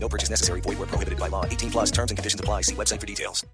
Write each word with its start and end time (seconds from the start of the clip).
No 0.00 0.08
purchase 0.08 0.30
necessary. 0.30 0.60
Void 0.62 0.78
where 0.78 0.88
prohibited 0.88 1.18
by 1.18 1.28
law. 1.28 1.44
18 1.44 1.70
plus 1.70 1.90
terms 1.90 2.10
and 2.10 2.18
conditions 2.18 2.40
apply. 2.40 2.62
See 2.62 2.74
website 2.74 3.00
for 3.00 3.06
details. 3.06 3.44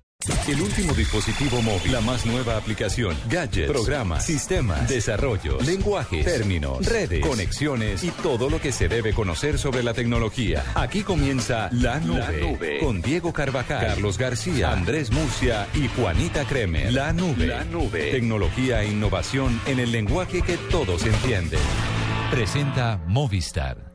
El 0.48 0.60
último 0.62 0.94
dispositivo 0.94 1.60
móvil, 1.60 1.92
la 1.92 2.00
más 2.00 2.24
nueva 2.24 2.56
aplicación, 2.56 3.14
gadgets, 3.28 3.70
programas, 3.70 4.24
sistemas, 4.24 4.88
desarrollos, 4.88 5.66
lenguajes, 5.66 6.24
términos, 6.24 6.86
redes, 6.86 7.20
conexiones 7.26 8.02
y 8.04 8.10
todo 8.10 8.48
lo 8.48 8.58
que 8.58 8.72
se 8.72 8.88
debe 8.88 9.12
conocer 9.12 9.58
sobre 9.58 9.82
la 9.82 9.92
tecnología. 9.92 10.64
Aquí 10.76 11.02
comienza 11.02 11.68
La 11.72 12.00
Nube, 12.00 12.18
La 12.20 12.32
Nube. 12.32 12.78
con 12.78 13.02
Diego 13.02 13.34
Carvajal, 13.34 13.86
Carlos 13.86 14.16
García, 14.16 14.72
Andrés 14.72 15.10
Murcia 15.10 15.66
y 15.74 15.88
Juanita 15.88 16.46
Kremer. 16.46 16.92
La 16.92 17.12
Nube. 17.12 17.46
La 17.46 17.64
Nube. 17.64 18.10
Tecnología 18.10 18.82
e 18.82 18.88
innovación 18.88 19.60
en 19.66 19.78
el 19.78 19.92
lenguaje 19.92 20.40
que 20.40 20.56
todos 20.70 21.04
entienden. 21.04 21.60
Presenta 22.30 22.98
Movistar. 23.06 23.92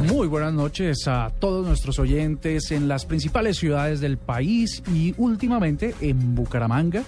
Muy 0.00 0.28
buenas 0.28 0.54
noches 0.54 1.06
a 1.08 1.30
todos 1.38 1.66
nuestros 1.66 1.98
oyentes 1.98 2.70
en 2.70 2.88
las 2.88 3.04
principales 3.04 3.58
ciudades 3.58 4.00
del 4.00 4.16
país 4.16 4.82
y 4.94 5.14
últimamente 5.18 5.94
en 6.00 6.34
Bucaramanga 6.34 7.04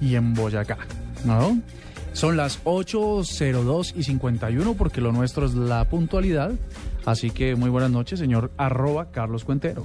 y 0.00 0.14
en 0.14 0.32
Boyacá. 0.32 0.78
Son 2.14 2.36
las 2.36 2.64
8.02 2.64 3.92
y 3.96 4.04
51 4.04 4.74
porque 4.74 5.02
lo 5.02 5.12
nuestro 5.12 5.44
es 5.44 5.54
la 5.54 5.84
puntualidad. 5.88 6.52
Así 7.04 7.30
que 7.30 7.54
muy 7.54 7.68
buenas 7.68 7.90
noches, 7.90 8.18
señor 8.18 8.50
arroba 8.56 9.10
Carlos 9.10 9.44
Cuentero. 9.44 9.84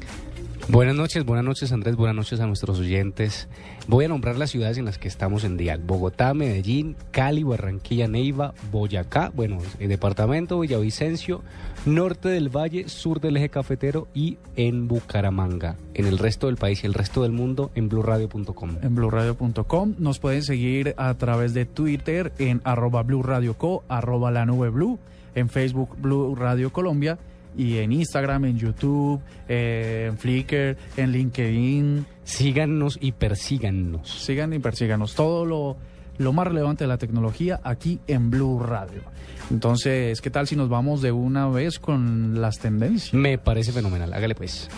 Buenas 0.69 0.95
noches, 0.95 1.23
buenas 1.23 1.45
noches 1.45 1.71
Andrés, 1.71 1.95
buenas 1.95 2.17
noches 2.17 2.41
a 2.41 2.45
nuestros 2.45 2.79
oyentes. 2.79 3.47
Voy 3.87 4.03
a 4.03 4.09
nombrar 4.09 4.35
las 4.35 4.49
ciudades 4.49 4.77
en 4.77 4.83
las 4.83 4.97
que 4.97 5.07
estamos 5.07 5.45
en 5.45 5.55
Dial. 5.55 5.79
Bogotá, 5.79 6.33
Medellín, 6.33 6.97
Cali, 7.11 7.43
Barranquilla, 7.43 8.09
Neiva, 8.09 8.53
Boyacá, 8.69 9.31
bueno, 9.33 9.59
el 9.79 9.87
departamento 9.87 10.59
Villavicencio, 10.59 11.41
norte 11.85 12.27
del 12.27 12.49
Valle, 12.49 12.89
sur 12.89 13.21
del 13.21 13.37
eje 13.37 13.47
cafetero 13.47 14.09
y 14.13 14.39
en 14.57 14.89
Bucaramanga. 14.89 15.77
En 15.93 16.05
el 16.05 16.17
resto 16.17 16.47
del 16.47 16.57
país 16.57 16.83
y 16.83 16.87
el 16.87 16.93
resto 16.93 17.23
del 17.23 17.31
mundo 17.31 17.71
en 17.73 17.87
blurradio.com. 17.87 18.75
En 18.81 18.93
blurradio.com 18.93 19.95
nos 19.99 20.19
pueden 20.19 20.43
seguir 20.43 20.95
a 20.97 21.13
través 21.13 21.53
de 21.53 21.63
Twitter 21.65 22.33
en 22.39 22.59
arroba 22.65 23.03
blurradioco, 23.03 23.85
arroba 23.87 24.31
la 24.31 24.45
nube 24.45 24.69
blue, 24.69 24.99
en 25.33 25.47
Facebook 25.47 25.95
Blue 25.97 26.35
Radio 26.35 26.73
Colombia 26.73 27.17
y 27.57 27.79
en 27.79 27.91
Instagram, 27.91 28.45
en 28.45 28.57
YouTube, 28.57 29.19
eh, 29.49 30.07
en 30.09 30.17
Flickr, 30.17 30.77
en 30.95 31.11
LinkedIn. 31.11 32.05
Síganos 32.23 32.97
y 33.01 33.11
persíganos. 33.13 34.09
Sigan 34.23 34.53
y 34.53 34.59
persíganos. 34.59 35.15
Todo 35.15 35.45
lo, 35.45 35.77
lo 36.17 36.33
más 36.33 36.47
relevante 36.47 36.83
de 36.83 36.87
la 36.87 36.97
tecnología 36.97 37.59
aquí 37.63 37.99
en 38.07 38.29
Blue 38.29 38.59
Radio. 38.59 39.01
Entonces, 39.49 40.21
¿qué 40.21 40.29
tal 40.29 40.47
si 40.47 40.55
nos 40.55 40.69
vamos 40.69 41.01
de 41.01 41.11
una 41.11 41.47
vez 41.47 41.79
con 41.79 42.39
las 42.41 42.59
tendencias? 42.59 43.13
Me 43.13 43.37
parece 43.37 43.71
fenomenal, 43.71 44.13
hágale 44.13 44.35
pues. 44.35 44.69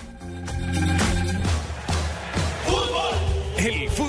El 3.57 3.89
fútbol, 3.89 4.08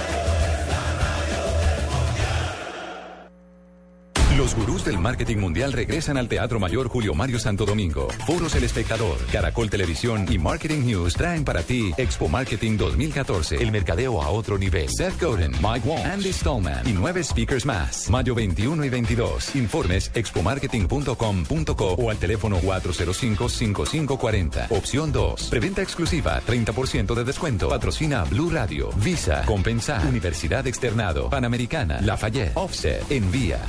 Los 4.41 4.55
gurús 4.55 4.83
del 4.83 4.97
marketing 4.97 5.37
mundial 5.37 5.71
regresan 5.71 6.17
al 6.17 6.27
Teatro 6.27 6.59
Mayor 6.59 6.87
Julio 6.87 7.13
Mario 7.13 7.37
Santo 7.37 7.63
Domingo. 7.63 8.07
Foros 8.25 8.55
El 8.55 8.63
Espectador, 8.63 9.19
Caracol 9.31 9.69
Televisión 9.69 10.25
y 10.31 10.39
Marketing 10.39 10.79
News 10.79 11.13
traen 11.13 11.43
para 11.43 11.61
ti 11.61 11.91
Expo 11.95 12.27
Marketing 12.27 12.75
2014, 12.75 13.57
el 13.57 13.71
mercadeo 13.71 14.19
a 14.19 14.29
otro 14.29 14.57
nivel. 14.57 14.89
Seth 14.89 15.21
Godin, 15.21 15.51
Mike 15.61 15.87
Wong, 15.87 16.03
Andy 16.03 16.33
Stallman 16.33 16.87
y 16.87 16.93
nueve 16.93 17.23
speakers 17.23 17.67
más. 17.67 18.09
Mayo 18.09 18.33
21 18.33 18.83
y 18.83 18.89
22. 18.89 19.55
Informes 19.57 20.09
expomarketing.com.co 20.15 21.93
o 21.93 22.09
al 22.09 22.17
teléfono 22.17 22.59
405-5540. 22.61 24.71
Opción 24.71 25.11
2. 25.11 25.49
Preventa 25.51 25.83
exclusiva, 25.83 26.41
30% 26.47 27.13
de 27.13 27.23
descuento. 27.23 27.69
Patrocina 27.69 28.23
Blue 28.23 28.49
Radio, 28.49 28.89
Visa, 28.95 29.43
Compensar, 29.45 30.03
Universidad 30.07 30.65
Externado, 30.65 31.29
Panamericana, 31.29 32.01
Lafayette, 32.01 32.53
Offset, 32.55 33.03
Envía. 33.11 33.59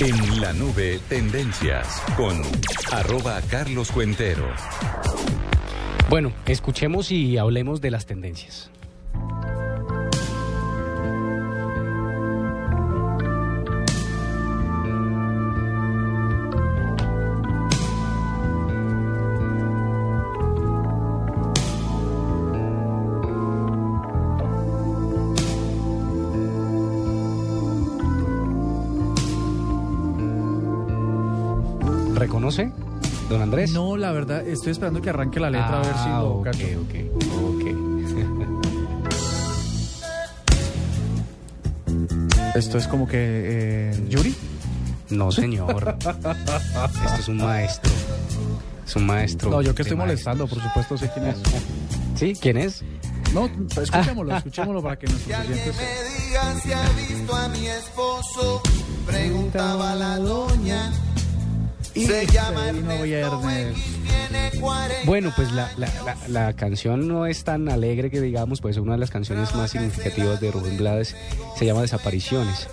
En 0.00 0.40
la 0.40 0.52
nube, 0.52 0.98
tendencias 1.08 2.02
con 2.16 2.40
arroba 2.90 3.40
Carlos 3.50 3.92
Cuentero. 3.92 4.48
Bueno, 6.08 6.32
escuchemos 6.46 7.12
y 7.12 7.38
hablemos 7.38 7.80
de 7.80 7.90
las 7.90 8.06
tendencias. 8.06 8.70
¿Reconoce, 32.56 32.72
don 33.30 33.40
Andrés? 33.42 33.72
No, 33.72 33.96
la 33.96 34.12
verdad, 34.12 34.46
estoy 34.46 34.72
esperando 34.72 35.00
que 35.00 35.08
arranque 35.10 35.40
la 35.40 35.48
letra 35.50 35.78
a 35.80 35.82
ver 35.82 35.94
si 35.94 36.08
Ah, 36.08 36.18
lo 36.20 36.30
ok, 36.36 36.44
cacho. 36.44 36.66
ok, 36.82 36.94
ok. 37.54 37.62
Esto 42.54 42.78
es 42.78 42.86
como 42.86 43.06
que 43.08 43.16
eh, 43.18 44.06
Yuri. 44.08 44.34
No, 45.10 45.32
señor. 45.32 45.96
Esto 46.04 47.20
es 47.20 47.28
un 47.28 47.38
maestro. 47.38 47.90
Es 48.86 48.96
un 48.96 49.06
maestro. 49.06 49.50
No, 49.50 49.62
yo 49.62 49.74
que 49.74 49.82
estoy 49.82 49.96
maestros. 49.96 50.36
molestando, 50.36 50.46
por 50.46 50.62
supuesto 50.62 50.98
sé 50.98 51.10
quién 51.14 51.26
es. 51.28 51.36
¿Sí? 52.16 52.34
¿Quién 52.40 52.56
es? 52.58 52.82
No, 53.32 53.48
escuchémoslo, 53.80 54.36
escuchémoslo 54.36 54.82
para 54.82 54.98
que 54.98 55.06
nuestros 55.06 55.38
oyentes 55.40 55.74
sepan. 55.74 55.80
me 55.80 56.24
diga 56.26 56.60
si 56.60 56.72
ha 56.72 56.88
visto 56.90 57.34
a 57.34 57.48
mi 57.48 57.66
esposo, 57.66 58.60
preguntaba 59.06 59.94
la 59.94 60.18
doña. 60.18 60.92
Y 61.94 62.06
Se 62.06 62.26
llama 62.26 62.66
se 62.66 62.72
vino 62.72 62.90
Ernesto 62.90 63.40
viernes. 63.40 63.76
X, 63.76 63.98
tiene 64.30 64.60
40 64.60 64.94
Bueno, 65.04 65.32
pues 65.36 65.52
la, 65.52 65.70
la, 65.76 65.88
la, 66.04 66.16
la 66.28 66.52
canción 66.54 67.06
no 67.06 67.26
es 67.26 67.44
tan 67.44 67.68
alegre 67.68 68.10
que 68.10 68.20
digamos, 68.20 68.60
pues 68.60 68.76
una 68.78 68.92
de 68.92 68.98
las 68.98 69.10
canciones 69.10 69.54
más 69.54 69.70
significativas 69.70 70.40
de 70.40 70.50
Rubén 70.50 70.78
Blades 70.78 71.14
se 71.56 71.66
llama 71.66 71.82
Desapariciones. 71.82 72.68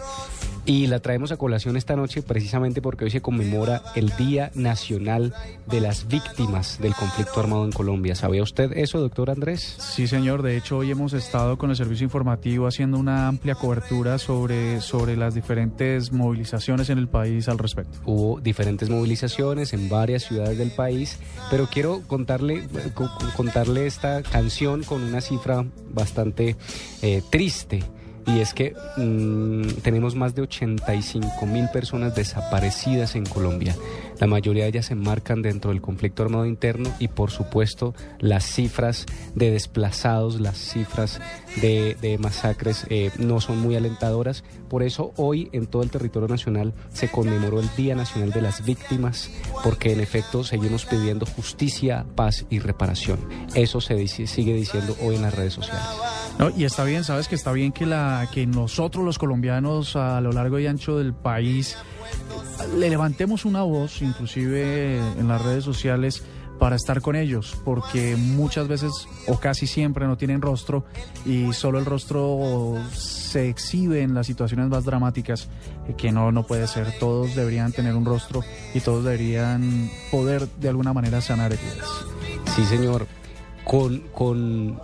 Y 0.69 0.85
la 0.85 0.99
traemos 0.99 1.31
a 1.31 1.37
colación 1.37 1.77
esta 1.77 1.95
noche 1.95 2.21
precisamente 2.21 2.79
porque 2.79 3.03
hoy 3.03 3.09
se 3.09 3.21
conmemora 3.21 3.81
el 3.95 4.13
Día 4.19 4.51
Nacional 4.53 5.33
de 5.65 5.81
las 5.81 6.07
Víctimas 6.07 6.77
del 6.79 6.93
Conflicto 6.93 7.39
Armado 7.39 7.65
en 7.65 7.71
Colombia. 7.71 8.13
¿Sabía 8.13 8.43
usted 8.43 8.77
eso, 8.77 8.99
doctor 8.99 9.31
Andrés? 9.31 9.77
Sí, 9.79 10.07
señor. 10.07 10.43
De 10.43 10.55
hecho, 10.57 10.77
hoy 10.77 10.91
hemos 10.91 11.13
estado 11.13 11.57
con 11.57 11.71
el 11.71 11.75
servicio 11.75 12.03
informativo 12.03 12.67
haciendo 12.67 12.99
una 12.99 13.27
amplia 13.27 13.55
cobertura 13.55 14.19
sobre, 14.19 14.79
sobre 14.79 15.17
las 15.17 15.33
diferentes 15.33 16.11
movilizaciones 16.11 16.91
en 16.91 16.99
el 16.99 17.07
país 17.07 17.49
al 17.49 17.57
respecto. 17.57 17.97
Hubo 18.05 18.39
diferentes 18.39 18.91
movilizaciones 18.91 19.73
en 19.73 19.89
varias 19.89 20.21
ciudades 20.21 20.59
del 20.59 20.69
país, 20.69 21.17
pero 21.49 21.65
quiero 21.65 22.03
contarle, 22.05 22.67
co- 22.93 23.09
contarle 23.35 23.87
esta 23.87 24.21
canción 24.21 24.83
con 24.83 25.01
una 25.01 25.21
cifra 25.21 25.65
bastante 25.91 26.57
eh, 27.01 27.23
triste. 27.31 27.81
Y 28.35 28.41
es 28.41 28.53
que 28.53 28.75
mm, 28.97 29.81
tenemos 29.81 30.15
más 30.15 30.35
de 30.35 30.43
85 30.43 31.45
mil 31.45 31.67
personas 31.69 32.15
desaparecidas 32.15 33.15
en 33.15 33.25
Colombia. 33.25 33.75
La 34.19 34.27
mayoría 34.27 34.63
de 34.63 34.69
ellas 34.69 34.87
se 34.87 34.93
enmarcan 34.93 35.41
dentro 35.41 35.71
del 35.71 35.81
conflicto 35.81 36.23
armado 36.23 36.45
interno 36.45 36.89
y 36.99 37.07
por 37.07 37.31
supuesto 37.31 37.95
las 38.19 38.45
cifras 38.45 39.05
de 39.35 39.51
desplazados, 39.51 40.41
las 40.41 40.57
cifras 40.57 41.21
de, 41.61 41.95
de 42.01 42.17
masacres 42.17 42.85
eh, 42.89 43.11
no 43.17 43.39
son 43.41 43.59
muy 43.59 43.75
alentadoras. 43.75 44.43
Por 44.69 44.83
eso 44.83 45.13
hoy 45.17 45.49
en 45.51 45.65
todo 45.67 45.81
el 45.83 45.89
territorio 45.89 46.27
nacional 46.27 46.73
se 46.93 47.09
conmemoró 47.09 47.59
el 47.59 47.69
Día 47.75 47.95
Nacional 47.95 48.31
de 48.31 48.41
las 48.41 48.63
Víctimas, 48.63 49.29
porque 49.63 49.91
en 49.93 49.99
efecto 49.99 50.43
seguimos 50.43 50.85
pidiendo 50.85 51.25
justicia, 51.25 52.05
paz 52.15 52.45
y 52.49 52.59
reparación. 52.59 53.19
Eso 53.55 53.81
se 53.81 53.95
dice- 53.95 54.27
sigue 54.27 54.53
diciendo 54.53 54.95
hoy 55.03 55.15
en 55.15 55.23
las 55.23 55.33
redes 55.33 55.53
sociales. 55.53 55.83
No, 56.37 56.49
y 56.55 56.63
está 56.63 56.83
bien, 56.85 57.03
sabes 57.03 57.27
que 57.27 57.35
está 57.35 57.51
bien 57.51 57.71
que 57.71 57.85
que 58.31 58.45
nosotros 58.45 59.03
los 59.03 59.17
colombianos 59.17 59.95
a 59.95 60.21
lo 60.21 60.31
largo 60.31 60.59
y 60.59 60.67
ancho 60.67 60.97
del 60.97 61.13
país 61.13 61.75
le 62.77 62.89
levantemos 62.89 63.45
una 63.45 63.63
voz, 63.63 64.01
inclusive 64.01 64.97
en 64.97 65.27
las 65.27 65.41
redes 65.41 65.63
sociales, 65.63 66.23
para 66.59 66.75
estar 66.75 67.01
con 67.01 67.15
ellos, 67.15 67.57
porque 67.63 68.17
muchas 68.17 68.67
veces 68.67 68.91
o 69.27 69.39
casi 69.39 69.65
siempre 69.65 70.05
no 70.05 70.17
tienen 70.17 70.41
rostro 70.41 70.83
y 71.25 71.53
solo 71.53 71.79
el 71.79 71.85
rostro 71.85 72.75
se 72.93 73.47
exhibe 73.49 74.01
en 74.01 74.13
las 74.13 74.27
situaciones 74.27 74.67
más 74.67 74.83
dramáticas, 74.83 75.47
eh, 75.87 75.93
que 75.97 76.11
no, 76.11 76.31
no 76.31 76.45
puede 76.45 76.67
ser. 76.67 76.93
Todos 76.99 77.33
deberían 77.35 77.71
tener 77.71 77.95
un 77.95 78.05
rostro 78.05 78.43
y 78.73 78.81
todos 78.81 79.05
deberían 79.05 79.89
poder 80.11 80.47
de 80.59 80.69
alguna 80.69 80.93
manera 80.93 81.21
sanar 81.21 81.53
heridas. 81.53 81.87
Sí, 82.55 82.65
señor. 82.65 83.07
Con, 83.63 83.99
con, 84.13 84.79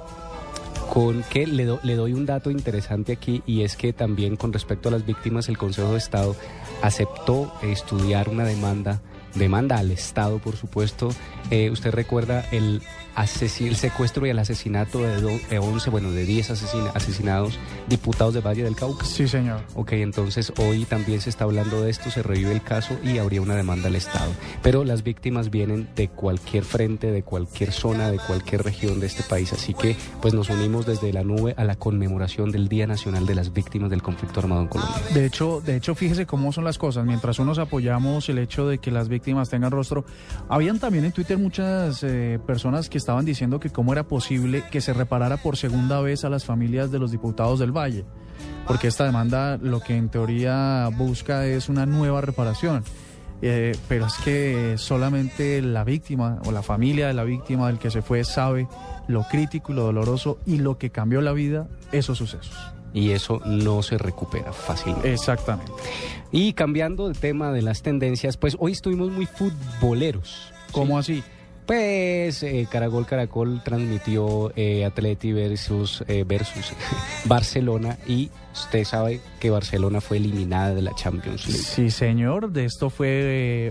con 0.94 1.24
que 1.24 1.48
le, 1.48 1.77
le 1.83 1.95
doy 1.95 2.13
un 2.13 2.25
dato 2.25 2.51
interesante 2.51 3.13
aquí 3.13 3.42
y 3.45 3.63
es 3.63 3.75
que 3.75 3.94
también 3.94 4.36
con 4.36 4.54
respecto 4.54 4.89
a 4.89 4.92
las 4.92 5.06
víctimas 5.06 5.50
el 5.50 5.57
Consejo 5.57 5.92
de 5.92 5.98
Estado 5.98 6.36
aceptó 6.83 7.51
estudiar 7.63 8.30
una 8.30 8.44
demanda, 8.44 9.01
demanda 9.36 9.78
al 9.78 9.92
Estado 9.92 10.40
por 10.40 10.56
supuesto. 10.56 11.10
Eh, 11.52 11.70
usted 11.70 11.92
recuerda 11.92 12.46
el, 12.52 12.82
el 13.16 13.76
secuestro 13.76 14.26
y 14.26 14.30
el 14.30 14.40
asesinato 14.40 15.00
de, 15.00 15.22
do- 15.22 15.40
de 15.50 15.60
11, 15.60 15.90
bueno, 15.90 16.12
de 16.12 16.26
10 16.26 16.52
asesina- 16.52 16.92
asesinados 16.94 17.58
diputados 17.88 18.34
de 18.34 18.42
Valle 18.42 18.64
del 18.64 18.76
Cauca. 18.76 19.06
Sí, 19.06 19.28
señor. 19.28 19.62
Ok, 19.76 19.94
entonces 19.94 20.52
hoy 20.58 20.86
también 20.86 21.22
se 21.22 21.30
está 21.30 21.46
hablando 21.46 21.82
de 21.82 21.90
esto, 21.92 22.10
se 22.12 22.22
revive 22.24 22.52
el 22.52 22.62
caso 22.62 22.98
y 23.04 23.18
habría 23.18 23.42
una 23.42 23.56
demanda 23.56 23.88
al 23.88 23.96
Estado. 23.96 24.32
Pero 24.62 24.84
las 24.84 25.04
víctimas 25.04 25.50
vienen 25.50 25.88
de 25.96 26.10
cualquier 26.10 26.64
frente, 26.66 27.12
de 27.12 27.24
cualquier 27.24 27.72
zona, 27.72 28.12
de 28.12 28.18
cualquier 28.20 28.64
región 28.64 29.00
de 29.00 29.08
este 29.08 29.24
país. 29.24 29.54
Así 29.54 29.74
que 29.74 29.96
pues 30.22 30.34
nos 30.34 30.50
unimos 30.50 30.86
desde 30.86 31.14
la 31.14 31.24
nube 31.24 31.54
a 31.58 31.64
la 31.64 31.76
conmemoración 31.76 32.52
del 32.52 32.68
Día 32.68 32.88
Nacional 32.88 33.26
de 33.26 33.36
las 33.36 33.54
Víctimas 33.54 33.90
del 33.90 34.02
Conflicto 34.02 34.40
Armado 34.42 34.62
en 34.62 34.68
Colombia. 34.68 34.96
De 35.14 35.26
hecho, 35.26 35.62
de 35.62 35.76
hecho, 35.78 35.96
fíjese 35.96 36.26
cómo 36.26 36.52
son 36.52 36.64
las 36.66 36.78
cosas. 36.78 37.06
Mientras 37.06 37.40
unos 37.40 37.60
apoyamos 37.60 38.28
el 38.30 38.40
hecho 38.40 38.68
de 38.68 38.80
que 38.80 38.92
las 38.92 39.08
víctimas 39.08 39.50
tengan 39.50 39.72
rostro, 39.72 40.06
habían 40.50 40.80
también 40.80 41.06
en 41.06 41.12
Twitter 41.12 41.38
muchas 41.38 42.04
eh, 42.04 42.40
personas 42.46 42.90
que 42.90 42.98
estaban 43.06 43.24
diciendo 43.24 43.60
que 43.60 43.69
cómo 43.69 43.94
era 43.94 44.07
posible 44.07 44.63
que 44.72 44.81
se 44.81 44.92
reparara 44.92 45.38
por 45.38 45.57
segunda 45.57 46.02
vez 46.02 46.25
a 46.25 46.30
las 46.30 46.44
familias 46.44 46.92
de 46.92 46.98
los 46.98 47.12
diputados 47.12 47.60
del 47.60 47.72
Valle. 47.72 48.04
Porque 48.66 48.88
esta 48.88 49.06
demanda 49.06 49.60
lo 49.62 49.80
que 49.80 49.96
en 49.96 50.10
teoría 50.10 50.90
busca 50.92 51.46
es 51.46 51.69
una 51.69 51.86
nueva 51.86 52.22
reparación. 52.22 52.84
Eh, 53.44 53.78
pero 53.88 54.07
es 54.07 54.16
que 54.24 54.75
solamente 54.80 55.62
la 55.62 55.84
víctima 55.84 56.40
o 56.46 56.52
la 56.52 56.63
familia 56.63 57.06
de 57.06 57.13
la 57.13 57.24
víctima 57.24 57.68
del 57.68 57.78
que 57.78 57.92
se 57.92 58.02
fue 58.02 58.24
sabe 58.24 58.68
lo 59.08 59.22
crítico 59.30 59.72
y 59.72 59.75
lo 59.75 59.84
doloroso 59.84 60.40
y 60.48 60.58
lo 60.58 60.80
que 60.80 60.90
cambió 60.90 61.22
la 61.22 61.34
vida, 61.34 61.68
esos 61.92 62.18
sucesos. 62.18 62.58
Y 62.92 63.12
eso 63.12 63.40
no 63.46 63.84
se 63.84 64.00
recupera 64.00 64.51
fácilmente. 64.51 65.13
Exactamente. 65.13 65.72
Y 66.31 66.54
cambiando 66.54 67.08
de 67.08 67.13
tema 67.13 67.51
de 67.51 67.62
las 67.62 67.84
tendencias, 67.84 68.36
pues 68.36 68.58
hoy 68.58 68.72
estuvimos 68.72 69.12
muy 69.12 69.28
futboleros. 69.28 70.51
¿Cómo 70.72 70.98
así? 70.98 71.24
Pues 71.66 72.44
eh, 72.44 72.68
Caracol 72.70 73.08
Caracol 73.08 73.62
transmitió 73.64 74.52
eh, 74.56 74.86
Atleti 74.86 75.34
versus, 75.34 76.04
eh, 76.08 76.24
versus 76.24 76.74
Barcelona 77.26 77.98
y 78.06 78.30
usted 78.54 78.84
sabe 78.84 79.20
que 79.40 79.50
Barcelona 79.50 80.00
fue 80.00 80.18
eliminada 80.18 80.76
de 80.76 80.84
la 80.84 80.94
Champions 80.94 81.48
League. 81.48 81.64
Sí, 81.64 81.90
señor. 81.90 82.52
De 82.52 82.66
esto 82.66 82.92
fue 82.92 83.08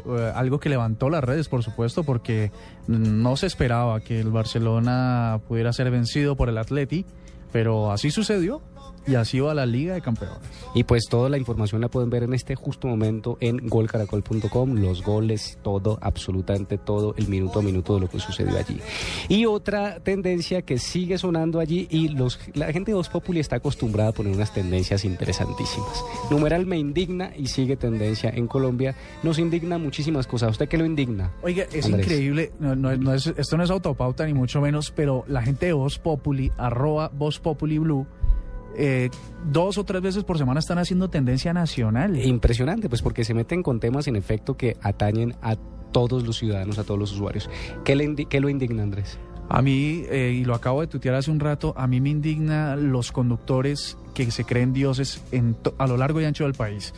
eh, 0.04 0.32
algo 0.34 0.58
que 0.58 0.68
levantó 0.68 1.08
las 1.08 1.22
redes, 1.22 1.48
por 1.48 1.62
supuesto, 1.62 2.02
porque 2.02 2.50
no 2.88 3.36
se 3.36 3.46
esperaba 3.46 4.00
que 4.00 4.18
el 4.18 4.30
Barcelona 4.30 5.40
pudiera 5.46 5.72
ser 5.72 5.90
vencido 5.92 6.36
por 6.36 6.48
el 6.48 6.58
Atleti, 6.58 7.06
pero 7.52 7.92
así 7.92 8.10
sucedió 8.10 8.60
y 9.06 9.14
así 9.16 9.40
va 9.40 9.54
la 9.54 9.66
Liga 9.66 9.94
de 9.94 10.00
Campeones. 10.00 10.38
Y 10.74 10.84
pues 10.84 11.04
toda 11.08 11.28
la 11.28 11.38
información 11.38 11.80
la 11.80 11.88
pueden 11.88 12.10
ver 12.10 12.22
en 12.22 12.34
este 12.34 12.54
justo 12.54 12.88
momento 12.88 13.36
en 13.40 13.68
golcaracol.com, 13.68 14.74
los 14.76 15.02
goles, 15.02 15.58
todo, 15.62 15.98
absolutamente 16.00 16.78
todo, 16.78 17.14
el 17.16 17.28
minuto 17.28 17.60
a 17.60 17.62
minuto 17.62 17.94
de 17.94 18.00
lo 18.00 18.08
que 18.08 18.18
sucedió 18.20 18.58
allí. 18.58 18.80
Y 19.28 19.46
otra 19.46 20.00
tendencia 20.00 20.62
que 20.62 20.78
sigue 20.78 21.18
sonando 21.18 21.60
allí 21.60 21.86
y 21.90 22.08
los, 22.08 22.38
la 22.54 22.72
gente 22.72 22.90
de 22.90 22.96
Voz 22.96 23.08
Populi 23.08 23.40
está 23.40 23.56
acostumbrada 23.56 24.10
a 24.10 24.12
poner 24.12 24.34
unas 24.34 24.52
tendencias 24.52 25.04
interesantísimas. 25.04 26.04
Numeral 26.30 26.66
me 26.66 26.78
indigna 26.78 27.32
y 27.36 27.46
sigue 27.48 27.76
tendencia 27.76 28.30
en 28.30 28.46
Colombia. 28.46 28.94
Nos 29.22 29.38
indigna 29.38 29.78
muchísimas 29.78 30.26
cosas. 30.26 30.48
¿A 30.48 30.50
¿Usted 30.50 30.68
qué 30.68 30.78
lo 30.78 30.84
indigna? 30.84 31.32
Oiga, 31.42 31.64
es 31.72 31.86
Andrés. 31.86 32.06
increíble, 32.06 32.52
no, 32.58 32.74
no- 32.74 32.96
no 32.96 33.14
es- 33.14 33.26
esto 33.36 33.56
no 33.56 33.64
es 33.64 33.70
autopauta 33.70 34.24
ni 34.26 34.34
mucho 34.34 34.60
menos, 34.60 34.90
pero 34.90 35.24
la 35.28 35.42
gente 35.42 35.66
de 35.66 35.72
Voz 35.72 35.98
Populi, 35.98 36.50
arroba 36.56 37.10
Voz 37.14 37.38
Populi 37.40 37.78
Blue, 37.78 38.06
eh, 38.76 39.10
dos 39.50 39.78
o 39.78 39.84
tres 39.84 40.02
veces 40.02 40.24
por 40.24 40.38
semana 40.38 40.60
están 40.60 40.78
haciendo 40.78 41.08
tendencia 41.10 41.52
nacional. 41.52 42.16
Impresionante, 42.24 42.88
pues 42.88 43.02
porque 43.02 43.24
se 43.24 43.34
meten 43.34 43.62
con 43.62 43.80
temas 43.80 44.06
en 44.08 44.16
efecto 44.16 44.56
que 44.56 44.76
atañen 44.82 45.34
a 45.42 45.56
todos 45.92 46.24
los 46.26 46.36
ciudadanos, 46.38 46.78
a 46.78 46.84
todos 46.84 46.98
los 46.98 47.12
usuarios. 47.12 47.48
¿Qué, 47.84 47.94
le 47.94 48.04
indi- 48.08 48.26
qué 48.28 48.40
lo 48.40 48.48
indigna, 48.48 48.82
Andrés? 48.82 49.18
A 49.48 49.60
mí, 49.62 50.04
eh, 50.10 50.32
y 50.40 50.44
lo 50.44 50.54
acabo 50.54 50.80
de 50.80 50.86
tuitear 50.86 51.14
hace 51.16 51.30
un 51.30 51.38
rato, 51.38 51.74
a 51.76 51.86
mí 51.86 52.00
me 52.00 52.08
indigna 52.08 52.76
los 52.76 53.12
conductores 53.12 53.98
que 54.14 54.30
se 54.30 54.44
creen 54.44 54.72
dioses 54.72 55.22
en 55.32 55.54
a 55.78 55.86
lo 55.86 55.96
largo 55.98 56.20
y 56.20 56.24
ancho 56.24 56.44
del 56.44 56.54
país. 56.54 56.94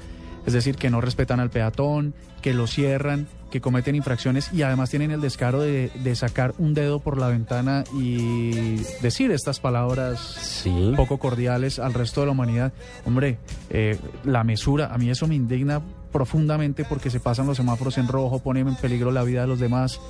Es 0.47 0.53
decir, 0.53 0.77
que 0.77 0.91
no 0.91 1.01
respetan 1.01 1.41
al 1.41 1.51
peatón, 1.51 2.15
que 2.41 2.55
lo 2.55 2.67
cierran, 2.69 3.27
que 3.51 3.61
cometen 3.61 3.95
infracciones 3.97 4.53
y 4.53 4.63
además 4.63 4.91
tienen 4.91 5.11
el 5.11 5.21
descaro 5.21 5.61
de, 5.61 5.91
de 6.03 6.15
sacar 6.17 6.55
un 6.59 6.73
dedo 6.73 7.01
por 7.01 7.19
la 7.19 7.29
ventana 7.29 7.83
y 7.99 8.77
decir 9.03 9.31
estas 9.33 9.59
palabras 9.61 10.21
Sí. 10.21 10.93
poco 10.97 11.19
cordiales 11.19 11.79
al 11.79 11.95
resto 11.95 12.21
de 12.21 12.27
la 12.27 12.33
humanidad. 12.33 12.73
Hombre, 13.05 13.39
eh, 13.71 13.99
la 14.25 14.45
mesura, 14.45 14.87
a 14.95 14.99
mí 14.99 15.11
eso 15.11 15.27
me 15.27 15.35
indigna 15.35 15.81
profundamente 16.13 16.85
porque 16.85 17.11
se 17.11 17.21
pasan 17.21 17.47
los 17.47 17.57
semáforos 17.57 17.99
en 17.99 18.09
rojo, 18.09 18.39
ponen 18.39 18.69
en 18.69 18.77
peligro 18.77 19.11
la 19.11 19.23
vida 19.25 19.43
de 19.43 19.47
los 19.49 19.59
demás. 19.61 20.01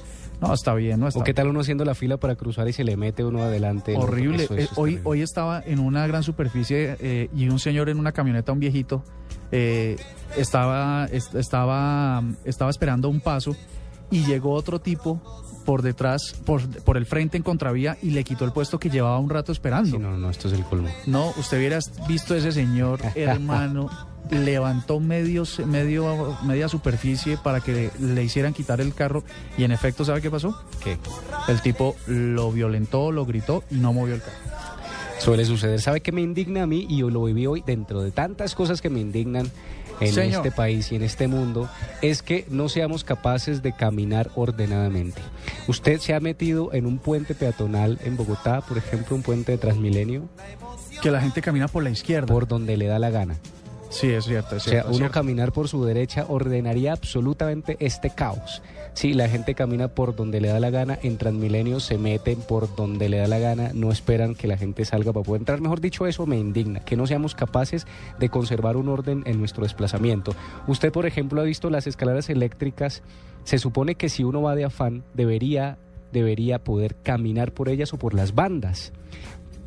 No, 0.40 0.52
está 0.52 0.74
bien, 0.74 1.00
no 1.00 1.08
está 1.08 1.20
¿O 1.20 1.24
qué 1.24 1.32
tal 1.32 1.48
uno 1.48 1.60
haciendo 1.60 1.84
la 1.86 1.94
fila 1.94 2.18
para 2.18 2.34
cruzar 2.36 2.68
y 2.68 2.72
se 2.74 2.84
le 2.84 2.96
mete 2.98 3.24
uno 3.24 3.40
adelante? 3.42 3.94
Horrible. 3.96 4.44
Eso- 4.44 4.54
eso 4.54 4.70
Eh, 4.72 4.74
hoy, 4.76 5.00
hoy 5.04 5.22
estaba 5.22 5.62
en 5.64 5.78
una 5.78 6.06
gran 6.06 6.22
superficie 6.22 6.96
eh, 7.00 7.30
y 7.34 7.48
un 7.48 7.58
señor 7.58 7.88
en 7.88 7.98
una 7.98 8.12
camioneta, 8.12 8.52
un 8.52 8.60
viejito, 8.60 9.02
eh, 9.52 9.96
estaba, 10.36 11.06
est- 11.06 11.34
estaba, 11.34 12.22
estaba 12.44 12.70
esperando 12.70 13.08
un 13.08 13.20
paso 13.20 13.56
y 14.10 14.24
llegó 14.24 14.52
otro 14.52 14.80
tipo 14.80 15.20
por 15.64 15.82
detrás, 15.82 16.34
por, 16.44 16.62
por 16.84 16.96
el 16.96 17.06
frente 17.06 17.36
en 17.36 17.42
contravía 17.42 17.96
y 18.00 18.10
le 18.10 18.22
quitó 18.22 18.44
el 18.44 18.52
puesto 18.52 18.78
que 18.78 18.88
llevaba 18.88 19.18
un 19.18 19.28
rato 19.30 19.50
esperando. 19.50 19.90
Sí, 19.90 19.98
no, 19.98 20.16
no, 20.16 20.30
esto 20.30 20.46
es 20.48 20.54
el 20.54 20.62
colmo. 20.64 20.88
No, 21.06 21.30
usted 21.38 21.58
hubiera 21.58 21.78
visto 22.06 22.36
ese 22.36 22.52
señor, 22.52 23.00
hermano, 23.16 23.90
levantó 24.30 25.00
medios, 25.00 25.58
medio, 25.66 26.36
media 26.44 26.68
superficie 26.68 27.36
para 27.36 27.60
que 27.60 27.90
le 27.98 28.22
hicieran 28.22 28.52
quitar 28.54 28.80
el 28.80 28.94
carro 28.94 29.24
y 29.58 29.64
en 29.64 29.72
efecto, 29.72 30.04
¿sabe 30.04 30.20
qué 30.20 30.30
pasó? 30.30 30.56
¿Qué? 30.82 30.98
El 31.48 31.60
tipo 31.60 31.96
lo 32.06 32.52
violentó, 32.52 33.10
lo 33.10 33.26
gritó 33.26 33.64
y 33.70 33.76
no 33.76 33.92
movió 33.92 34.14
el 34.14 34.20
carro. 34.20 34.36
Suele 35.18 35.44
suceder. 35.44 35.80
¿Sabe 35.80 36.00
qué 36.00 36.12
me 36.12 36.20
indigna 36.20 36.62
a 36.64 36.66
mí? 36.66 36.86
Y 36.88 36.98
yo 36.98 37.10
lo 37.10 37.24
viví 37.24 37.46
hoy 37.46 37.62
dentro 37.66 38.02
de 38.02 38.10
tantas 38.12 38.54
cosas 38.54 38.80
que 38.80 38.90
me 38.90 39.00
indignan 39.00 39.50
en 40.00 40.12
Señor. 40.12 40.44
este 40.46 40.50
país 40.54 40.92
y 40.92 40.96
en 40.96 41.02
este 41.02 41.26
mundo, 41.26 41.68
es 42.02 42.22
que 42.22 42.44
no 42.50 42.68
seamos 42.68 43.02
capaces 43.02 43.62
de 43.62 43.72
caminar 43.72 44.30
ordenadamente. 44.34 45.22
Usted 45.68 46.00
se 46.00 46.12
ha 46.14 46.20
metido 46.20 46.72
en 46.74 46.84
un 46.86 46.98
puente 46.98 47.34
peatonal 47.34 47.98
en 48.04 48.16
Bogotá, 48.16 48.60
por 48.60 48.76
ejemplo, 48.76 49.16
un 49.16 49.22
puente 49.22 49.52
de 49.52 49.58
Transmilenio, 49.58 50.28
Que 51.02 51.10
la 51.10 51.20
gente 51.20 51.40
camina 51.42 51.66
por 51.68 51.82
la 51.82 51.90
izquierda. 51.90 52.26
por 52.32 52.46
donde 52.46 52.76
le 52.76 52.86
da 52.86 52.98
la 52.98 53.10
gana. 53.10 53.36
Sí, 53.88 54.08
es 54.10 54.24
cierto, 54.26 54.56
es 54.56 54.62
O 54.62 54.64
sea, 54.64 54.70
cierto. 54.72 54.88
uno 54.88 54.96
cierto. 54.98 55.14
caminar 55.14 55.52
por 55.52 55.68
su 55.68 55.84
derecha 55.84 56.26
ordenaría 56.28 56.92
absolutamente 56.92 57.76
este 57.80 58.10
caos. 58.10 58.60
Si 58.96 59.12
la 59.12 59.28
gente 59.28 59.54
camina 59.54 59.88
por 59.88 60.16
donde 60.16 60.40
le 60.40 60.48
da 60.48 60.58
la 60.58 60.70
gana, 60.70 60.98
en 61.02 61.18
Transmilenio 61.18 61.80
se 61.80 61.98
meten 61.98 62.40
por 62.40 62.74
donde 62.74 63.10
le 63.10 63.18
da 63.18 63.26
la 63.26 63.38
gana, 63.38 63.72
no 63.74 63.92
esperan 63.92 64.34
que 64.34 64.46
la 64.46 64.56
gente 64.56 64.86
salga 64.86 65.12
para 65.12 65.22
poder 65.22 65.42
entrar. 65.42 65.60
Mejor 65.60 65.82
dicho, 65.82 66.06
eso 66.06 66.24
me 66.24 66.38
indigna, 66.38 66.80
que 66.80 66.96
no 66.96 67.06
seamos 67.06 67.34
capaces 67.34 67.86
de 68.18 68.30
conservar 68.30 68.78
un 68.78 68.88
orden 68.88 69.22
en 69.26 69.38
nuestro 69.38 69.64
desplazamiento. 69.64 70.34
Usted, 70.66 70.92
por 70.92 71.04
ejemplo, 71.04 71.42
ha 71.42 71.44
visto 71.44 71.68
las 71.68 71.86
escaleras 71.86 72.30
eléctricas. 72.30 73.02
Se 73.44 73.58
supone 73.58 73.96
que 73.96 74.08
si 74.08 74.24
uno 74.24 74.40
va 74.40 74.54
de 74.54 74.64
afán, 74.64 75.04
debería, 75.12 75.76
debería 76.10 76.64
poder 76.64 76.96
caminar 77.02 77.52
por 77.52 77.68
ellas 77.68 77.92
o 77.92 77.98
por 77.98 78.14
las 78.14 78.34
bandas. 78.34 78.94